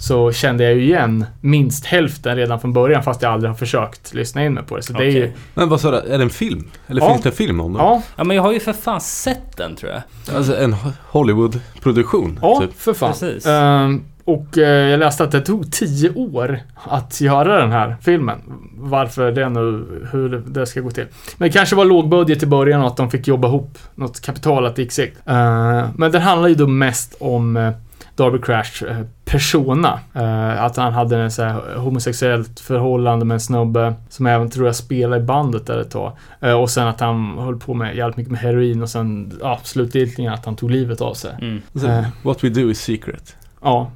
så 0.00 0.32
kände 0.32 0.64
jag 0.64 0.74
ju 0.74 0.82
igen 0.82 1.24
minst 1.40 1.84
hälften 1.86 2.36
redan 2.36 2.60
från 2.60 2.72
början, 2.72 3.02
fast 3.02 3.22
jag 3.22 3.32
aldrig 3.32 3.50
har 3.50 3.56
försökt 3.56 4.14
lyssna 4.14 4.44
in 4.44 4.54
mig 4.54 4.62
på 4.64 4.76
det. 4.76 4.82
Så 4.82 4.92
det 4.92 5.04
är 5.04 5.10
ju... 5.10 5.32
Men 5.54 5.68
vad 5.68 5.80
sa 5.80 5.90
du, 5.90 5.96
är 5.96 6.18
det 6.18 6.24
en 6.24 6.30
film? 6.30 6.64
Eller 6.86 7.00
Ja. 7.02 7.08
finns 7.10 7.22
det 7.22 7.28
en 7.28 7.34
film 7.34 7.60
om 7.60 7.72
det? 7.72 7.78
Ja, 7.78 8.02
Ja 8.16 8.24
men 8.24 8.36
jag 8.36 8.42
har 8.42 8.52
ju 8.52 8.60
för 8.60 8.72
fan 8.72 9.00
sett 9.00 9.56
den 9.56 9.76
tror 9.76 9.92
jag. 9.92 10.36
Alltså 10.36 10.56
en 10.56 10.74
Ho- 10.74 10.92
Hollywood-produktion, 11.08 12.38
Ja, 12.42 12.60
typ. 12.60 12.78
för 12.80 12.94
fan. 12.94 13.10
Precis. 13.12 13.46
Ehm, 13.46 14.02
och 14.24 14.58
eh, 14.58 14.88
jag 14.90 15.00
läste 15.00 15.24
att 15.24 15.30
det 15.32 15.40
tog 15.40 15.72
10 15.72 16.10
år 16.14 16.60
att 16.84 17.20
göra 17.20 17.60
den 17.60 17.72
här 17.72 17.96
filmen. 18.02 18.38
Varför 18.78 19.32
det 19.32 19.48
nu, 19.48 19.86
hur 20.12 20.42
det 20.46 20.66
ska 20.66 20.80
gå 20.80 20.90
till. 20.90 21.06
Men 21.36 21.48
det 21.48 21.52
kanske 21.52 21.76
var 21.76 21.84
låg 21.84 22.08
budget 22.08 22.42
i 22.42 22.46
början 22.46 22.80
och 22.80 22.86
att 22.86 22.96
de 22.96 23.10
fick 23.10 23.28
jobba 23.28 23.48
ihop 23.48 23.78
något 23.94 24.20
kapital 24.20 24.66
att 24.66 24.76
det 24.76 24.82
gick 24.82 24.92
segt. 24.92 25.16
Eh, 25.26 25.88
men 25.96 26.12
den 26.12 26.22
handlar 26.22 26.48
ju 26.48 26.54
då 26.54 26.66
mest 26.66 27.14
om 27.20 27.56
eh, 27.56 27.70
Darby 28.16 28.38
Crash 28.38 28.84
eh, 28.88 29.00
persona. 29.24 30.00
Eh, 30.14 30.62
att 30.62 30.76
han 30.76 30.92
hade 30.92 31.16
en 31.16 31.30
så 31.30 31.42
här 31.42 31.76
homosexuellt 31.76 32.60
förhållande 32.60 33.24
med 33.24 33.34
en 33.34 33.40
snubbe 33.40 33.94
som 34.08 34.26
även 34.26 34.50
tror 34.50 34.66
jag 34.66 34.76
spelade 34.76 35.22
i 35.22 35.24
bandet 35.24 35.66
där 35.66 35.78
ett 35.78 35.90
tag. 35.90 36.12
Eh, 36.40 36.52
och 36.52 36.70
sen 36.70 36.86
att 36.86 37.00
han 37.00 37.38
höll 37.38 37.56
på 37.56 37.74
med 37.74 37.96
jävligt 37.96 38.16
mycket 38.16 38.30
med 38.30 38.40
heroin 38.40 38.82
och 38.82 38.90
sen 38.90 39.38
ja, 39.40 39.60
slutligen 39.62 40.32
att 40.32 40.44
han 40.44 40.56
tog 40.56 40.70
livet 40.70 41.00
av 41.00 41.14
sig. 41.14 41.34
Mm. 41.40 41.62
Så. 41.74 42.04
What 42.22 42.44
we 42.44 42.48
do 42.48 42.70
is 42.70 42.80
secret. 42.80 43.36
Ja, 43.62 43.90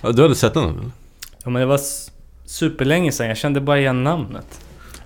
du 0.00 0.22
hade 0.22 0.34
sett 0.34 0.54
den 0.54 0.64
eller? 0.64 0.90
Ja 1.44 1.50
men 1.50 1.60
det 1.60 1.66
var 1.66 1.80
superlänge 2.44 3.12
sedan, 3.12 3.28
jag 3.28 3.36
kände 3.36 3.60
bara 3.60 3.78
igen 3.78 4.04
namnet. 4.04 4.60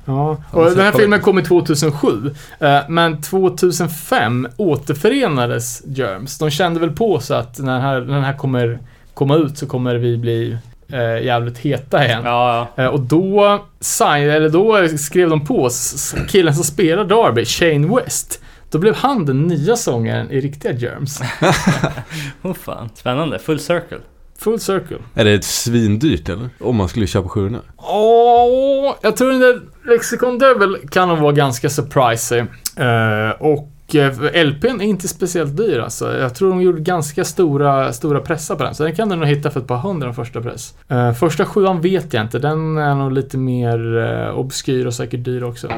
Ja, 0.08 0.36
och 0.50 0.64
den 0.64 0.80
här 0.80 0.92
filmen 0.92 1.20
kom 1.20 1.38
i 1.38 1.42
2007. 1.42 2.30
eh, 2.60 2.78
Men 2.88 3.22
2005 3.22 4.48
återförenades 4.56 5.82
Germs. 5.86 6.38
De 6.38 6.50
kände 6.50 6.80
väl 6.80 6.90
på 6.90 7.20
sig 7.20 7.36
att 7.36 7.58
när 7.58 7.72
den 7.72 7.82
här, 7.82 8.00
när 8.00 8.14
den 8.14 8.24
här 8.24 8.36
kommer 8.36 8.78
komma 9.14 9.36
ut 9.36 9.58
så 9.58 9.66
kommer 9.66 9.94
vi 9.94 10.16
bli 10.16 10.56
eh, 10.92 11.24
jävligt 11.24 11.58
heta 11.58 12.04
igen. 12.04 12.22
Ja, 12.24 12.68
ja. 12.76 12.82
Eh, 12.82 12.88
Och 12.90 13.00
då, 13.00 13.64
sign, 13.80 14.30
eller 14.30 14.48
då 14.48 14.88
skrev 14.98 15.30
de 15.30 15.46
på 15.46 15.70
killen 16.28 16.54
som 16.54 16.64
spelar 16.64 17.04
Darby, 17.04 17.44
Shane 17.44 17.96
West. 17.96 18.40
Då 18.70 18.78
blev 18.78 18.94
han 18.96 19.26
den 19.26 19.42
nya 19.42 19.76
sångaren 19.76 20.30
i 20.30 20.40
riktiga 20.40 20.72
Germs. 20.72 21.20
Oh 22.42 22.54
fan. 22.54 22.88
Spännande. 22.94 23.38
Full 23.38 23.60
circle. 23.60 23.98
Full 24.38 24.60
circle. 24.60 24.96
Är 25.14 25.24
det 25.24 25.32
ett 25.34 25.44
svindyrt 25.44 26.28
eller? 26.28 26.48
Om 26.60 26.76
man 26.76 26.88
skulle 26.88 27.06
köpa 27.06 27.28
sjuorna? 27.28 27.58
Åh, 27.76 28.94
jag 29.02 29.16
tror 29.16 29.32
där 29.32 29.60
Lexicon 29.86 30.38
Devil 30.38 30.76
kan 30.90 31.08
nog 31.08 31.18
vara 31.18 31.32
ganska 31.32 31.70
surprising. 31.70 32.46
Eh, 32.76 33.30
och 33.38 33.94
eh, 33.94 34.44
LPn 34.44 34.80
är 34.80 34.84
inte 34.84 35.08
speciellt 35.08 35.56
dyr 35.56 35.78
alltså. 35.78 36.18
Jag 36.18 36.34
tror 36.34 36.50
de 36.50 36.62
gjorde 36.62 36.80
ganska 36.80 37.24
stora, 37.24 37.92
stora 37.92 38.20
pressar 38.20 38.56
på 38.56 38.64
den. 38.64 38.74
Så 38.74 38.84
den 38.84 38.94
kan 38.94 39.08
du 39.08 39.16
nog 39.16 39.28
hitta 39.28 39.50
för 39.50 39.60
ett 39.60 39.66
par 39.66 39.76
hundra 39.76 40.12
första 40.12 40.40
press. 40.42 40.74
Eh, 40.88 41.12
första 41.12 41.44
sjuan 41.44 41.80
vet 41.80 42.12
jag 42.14 42.24
inte. 42.24 42.38
Den 42.38 42.78
är 42.78 42.94
nog 42.94 43.12
lite 43.12 43.38
mer 43.38 43.96
eh, 43.96 44.38
obskyr 44.38 44.86
och 44.86 44.94
säkert 44.94 45.24
dyr 45.24 45.42
också. 45.42 45.68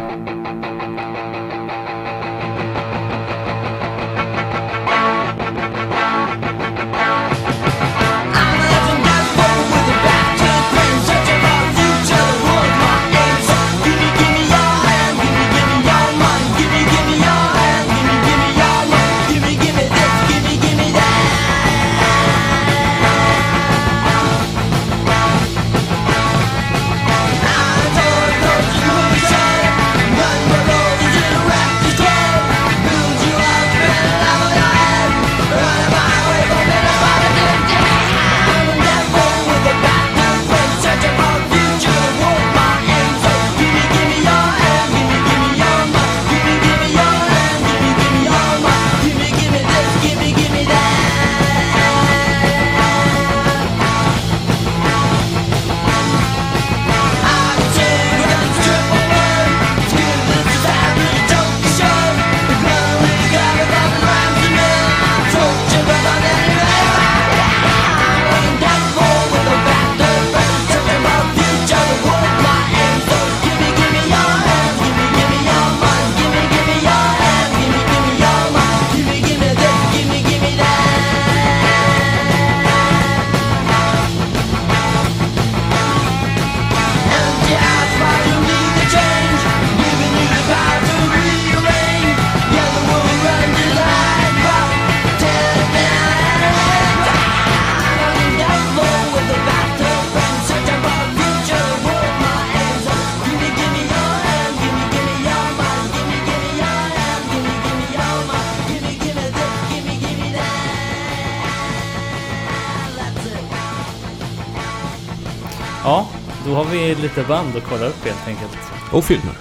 Lite 117.08 117.28
band 117.28 117.56
att 117.56 117.64
kolla 117.64 117.86
upp 117.86 118.04
helt 118.04 118.28
enkelt. 118.28 118.58
Och 118.92 119.04
filmer. 119.04 119.34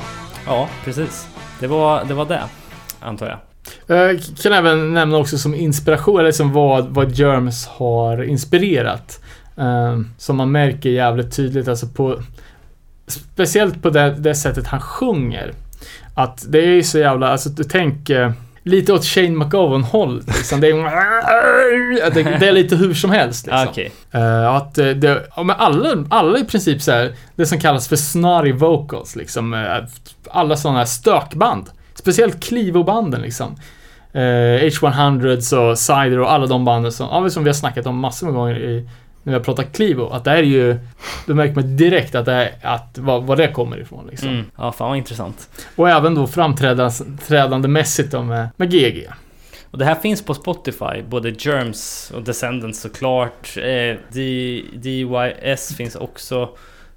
Ja, 0.46 0.70
precis. 0.86 1.28
Det 1.60 1.68
var 1.68 2.06
det, 2.06 2.14
var 2.14 2.26
det 2.26 2.44
antar 3.00 3.28
jag. 3.28 3.40
Jag 3.98 4.22
kan 4.44 4.54
även 4.54 4.94
nämna 4.94 5.18
också 5.18 5.38
som 5.38 5.56
inspiration, 5.56 6.20
eller 6.20 6.32
som 6.32 6.54
vad, 6.54 6.88
vad 6.88 7.12
Germs 7.12 7.68
har 7.68 8.24
inspirerat. 8.24 9.22
Eh, 9.58 10.00
som 10.18 10.38
man 10.38 10.52
märker 10.52 10.90
jävligt 10.90 11.36
tydligt, 11.36 11.68
alltså 11.68 11.88
på... 11.88 12.22
Speciellt 13.08 13.82
på 13.82 13.90
det, 13.90 14.16
det 14.20 14.36
sättet 14.36 14.68
han 14.68 14.82
sjunger. 14.82 15.54
Att 16.14 16.46
det 16.50 16.60
är 16.60 16.72
ju 16.72 16.84
så 16.84 17.00
jävla, 17.00 17.28
alltså 17.28 17.50
du 17.50 17.64
tänker 17.64 18.34
lite 18.68 18.94
åt 18.94 19.06
Shane 19.06 19.46
McGowan-hållet 19.46 20.28
liksom. 20.28 20.62
det, 20.62 20.68
är, 20.68 22.40
det, 22.40 22.48
är 22.48 22.52
lite 22.52 22.76
hur 22.76 22.94
som 22.94 23.12
helst 23.12 23.46
liksom. 23.46 23.68
Ah, 23.68 23.70
Okej. 23.70 23.92
Eh, 24.12 24.56
att 24.56 24.76
det, 24.76 24.94
det, 24.94 25.24
men 25.36 25.50
alla, 25.50 26.06
alla 26.10 26.40
i 26.40 26.46
princip 26.46 26.82
så 26.82 26.92
här, 26.92 27.14
det 27.36 27.46
som 27.46 27.60
kallas 27.60 27.88
för 27.88 27.96
snarry 27.96 28.52
vocals 28.52 29.16
liksom. 29.16 29.54
eh, 29.54 29.60
alla 30.30 30.56
sådana 30.56 30.78
här 30.78 30.86
stökband. 30.86 31.70
Speciellt 31.96 32.44
Clivo-banden 32.44 33.22
liksom. 33.22 33.56
Eh, 34.14 34.20
H100s 34.64 35.56
och 35.56 35.80
Cider 35.80 36.20
och 36.20 36.32
alla 36.32 36.46
de 36.46 36.66
banden 36.66 36.92
som, 36.92 37.08
ja, 37.12 37.30
som 37.30 37.44
vi 37.44 37.50
har 37.50 37.54
snackat 37.56 37.86
om 37.86 38.00
massor 38.00 38.28
med 38.28 38.36
gånger 38.36 38.60
i, 38.60 38.90
när 39.28 39.34
vi 39.34 39.38
har 39.40 39.44
pratat 39.44 39.74
Clivo. 39.76 40.10
Att 40.10 40.24
det 40.24 40.32
är 40.32 40.44
ju, 40.44 40.78
då 41.26 41.36
märker 41.36 41.56
man 41.56 41.78
direkt 41.78 42.16
att 42.16 42.26
det 42.26 42.34
är, 42.34 42.52
att, 42.62 42.98
vad, 42.98 43.24
vad 43.24 43.38
det 43.38 43.48
kommer 43.52 43.80
ifrån 43.82 44.08
liksom. 44.08 44.30
Mm. 44.30 44.46
Ja, 44.58 44.72
fan 44.72 44.88
vad 44.90 44.98
intressant. 44.98 45.50
Och 45.76 45.90
även 45.90 46.16
då 46.16 46.28
framträdandemässigt 46.28 48.12
då 48.12 48.24
med, 48.24 48.50
med 48.58 48.72
GG. 48.72 49.08
Och 49.72 49.78
det 49.78 49.86
här 49.86 49.96
finns 49.96 50.26
på 50.26 50.34
Spotify, 50.34 51.02
både 51.10 51.30
Germs 51.30 52.12
och 52.16 52.24
Descendants 52.24 52.82
såklart. 52.82 53.58
Eh, 53.58 53.98
D- 54.14 54.64
DYS 54.74 55.76
finns 55.76 55.96
också. 55.96 56.42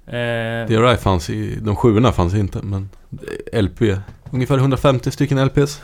Eh, 0.07 0.67
DRI 0.67 0.97
fanns 1.01 1.29
i, 1.29 1.55
de 1.61 1.75
sjuorna 1.75 2.11
fanns 2.11 2.33
inte 2.33 2.59
men 2.63 2.89
LP, 3.53 3.81
ungefär 4.31 4.57
150 4.57 5.11
stycken 5.11 5.45
LPs. 5.45 5.81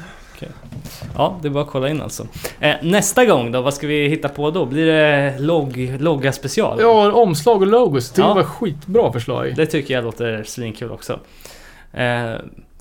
Ja, 1.16 1.40
det 1.42 1.48
är 1.48 1.50
bara 1.50 1.64
att 1.64 1.70
kolla 1.70 1.90
in 1.90 2.02
alltså. 2.02 2.28
Eh, 2.60 2.76
nästa 2.82 3.26
gång 3.26 3.52
då, 3.52 3.62
vad 3.62 3.74
ska 3.74 3.88
vi 3.88 4.08
hitta 4.08 4.30
på 4.30 4.52
då? 4.52 4.66
Blir 4.66 4.86
det 4.86 5.36
logg, 5.40 5.96
logga 6.00 6.32
special? 6.32 6.78
Ja, 6.82 7.12
omslag 7.12 7.62
och 7.62 7.68
logos. 7.68 8.12
Det 8.12 8.22
Ja. 8.22 8.34
var 8.34 8.44
skitbra 8.44 9.12
förslag. 9.14 9.54
Det 9.56 9.66
tycker 9.66 9.94
jag 9.94 10.04
låter 10.04 10.44
svinkul 10.44 10.92
också. 10.92 11.20
Eh, 11.94 12.34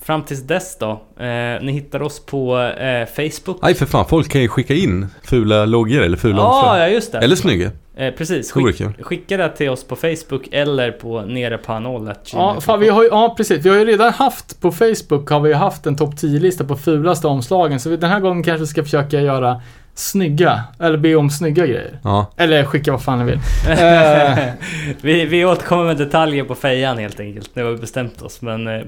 fram 0.03 0.23
tills 0.23 0.41
dess 0.43 0.77
då. 0.79 0.89
Eh, 1.23 1.61
ni 1.61 1.71
hittar 1.71 2.01
oss 2.01 2.25
på 2.25 2.59
eh, 2.59 3.05
Facebook. 3.05 3.61
Nej 3.61 3.73
för 3.75 3.85
fan, 3.85 4.05
folk 4.09 4.29
kan 4.31 4.41
ju 4.41 4.47
skicka 4.47 4.73
in 4.73 5.07
fula 5.23 5.65
loggor 5.65 6.01
eller 6.01 6.17
fula 6.17 6.37
Ja, 6.37 6.55
omslag. 6.55 6.79
ja 6.79 6.87
just 6.87 7.11
det. 7.11 7.17
Eller 7.17 7.35
snygga. 7.35 7.71
Eh, 7.97 8.13
precis. 8.13 8.51
Skick, 8.51 8.81
skicka 9.01 9.37
det 9.37 9.49
till 9.49 9.69
oss 9.69 9.83
på 9.83 9.95
Facebook 9.95 10.47
eller 10.51 10.91
på 10.91 11.21
nerepanol.gmail.com. 11.21 12.39
Ja, 12.39 12.61
fan, 12.61 12.79
vi 12.79 12.89
har 12.89 13.03
ju, 13.03 13.09
ja, 13.09 13.33
precis. 13.37 13.65
Vi 13.65 13.69
har 13.69 13.77
ju 13.77 13.85
redan 13.85 14.13
haft 14.13 14.61
på 14.61 14.71
Facebook 14.71 15.29
har 15.29 15.39
vi 15.39 15.49
ju 15.49 15.55
haft 15.55 15.85
en 15.85 15.95
topp 15.95 16.13
10-lista 16.13 16.63
på 16.63 16.75
fulaste 16.75 17.27
omslagen. 17.27 17.79
Så 17.79 17.89
vi, 17.89 17.97
den 17.97 18.09
här 18.09 18.19
gången 18.19 18.43
kanske 18.43 18.59
vi 18.59 18.67
ska 18.67 18.83
försöka 18.83 19.21
göra 19.21 19.61
snygga, 19.93 20.63
eller 20.79 20.97
be 20.97 21.15
om 21.15 21.29
snygga 21.29 21.65
grejer. 21.65 21.99
Ja. 22.03 22.33
Eller 22.37 22.63
skicka 22.63 22.91
vad 22.91 23.03
fan 23.03 23.19
ni 23.19 23.25
vill. 23.25 23.39
Eh, 23.69 24.53
vi, 25.01 25.25
vi 25.25 25.45
återkommer 25.45 25.83
med 25.83 25.97
detaljer 25.97 26.43
på 26.43 26.55
fejan 26.55 26.97
helt 26.97 27.19
enkelt. 27.19 27.49
Nu 27.53 27.63
har 27.63 27.71
vi 27.71 27.77
bestämt 27.77 28.21
oss. 28.21 28.41
Men 28.41 28.67
eh, 28.67 28.81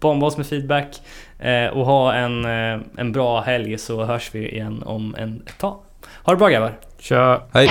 bomba 0.00 0.26
oss 0.26 0.36
med 0.36 0.46
feedback 0.46 1.00
eh, 1.38 1.66
och 1.66 1.86
ha 1.86 2.14
en, 2.14 2.44
eh, 2.44 2.80
en 2.96 3.12
bra 3.12 3.40
helg 3.40 3.78
så 3.78 4.04
hörs 4.04 4.30
vi 4.32 4.48
igen 4.48 4.82
om 4.82 5.14
en 5.18 5.42
ett 5.46 5.58
tag. 5.58 5.76
Ha 6.22 6.32
det 6.32 6.38
bra 6.38 6.48
grabbar! 6.48 6.72
Kör. 6.98 7.42
Hej. 7.52 7.68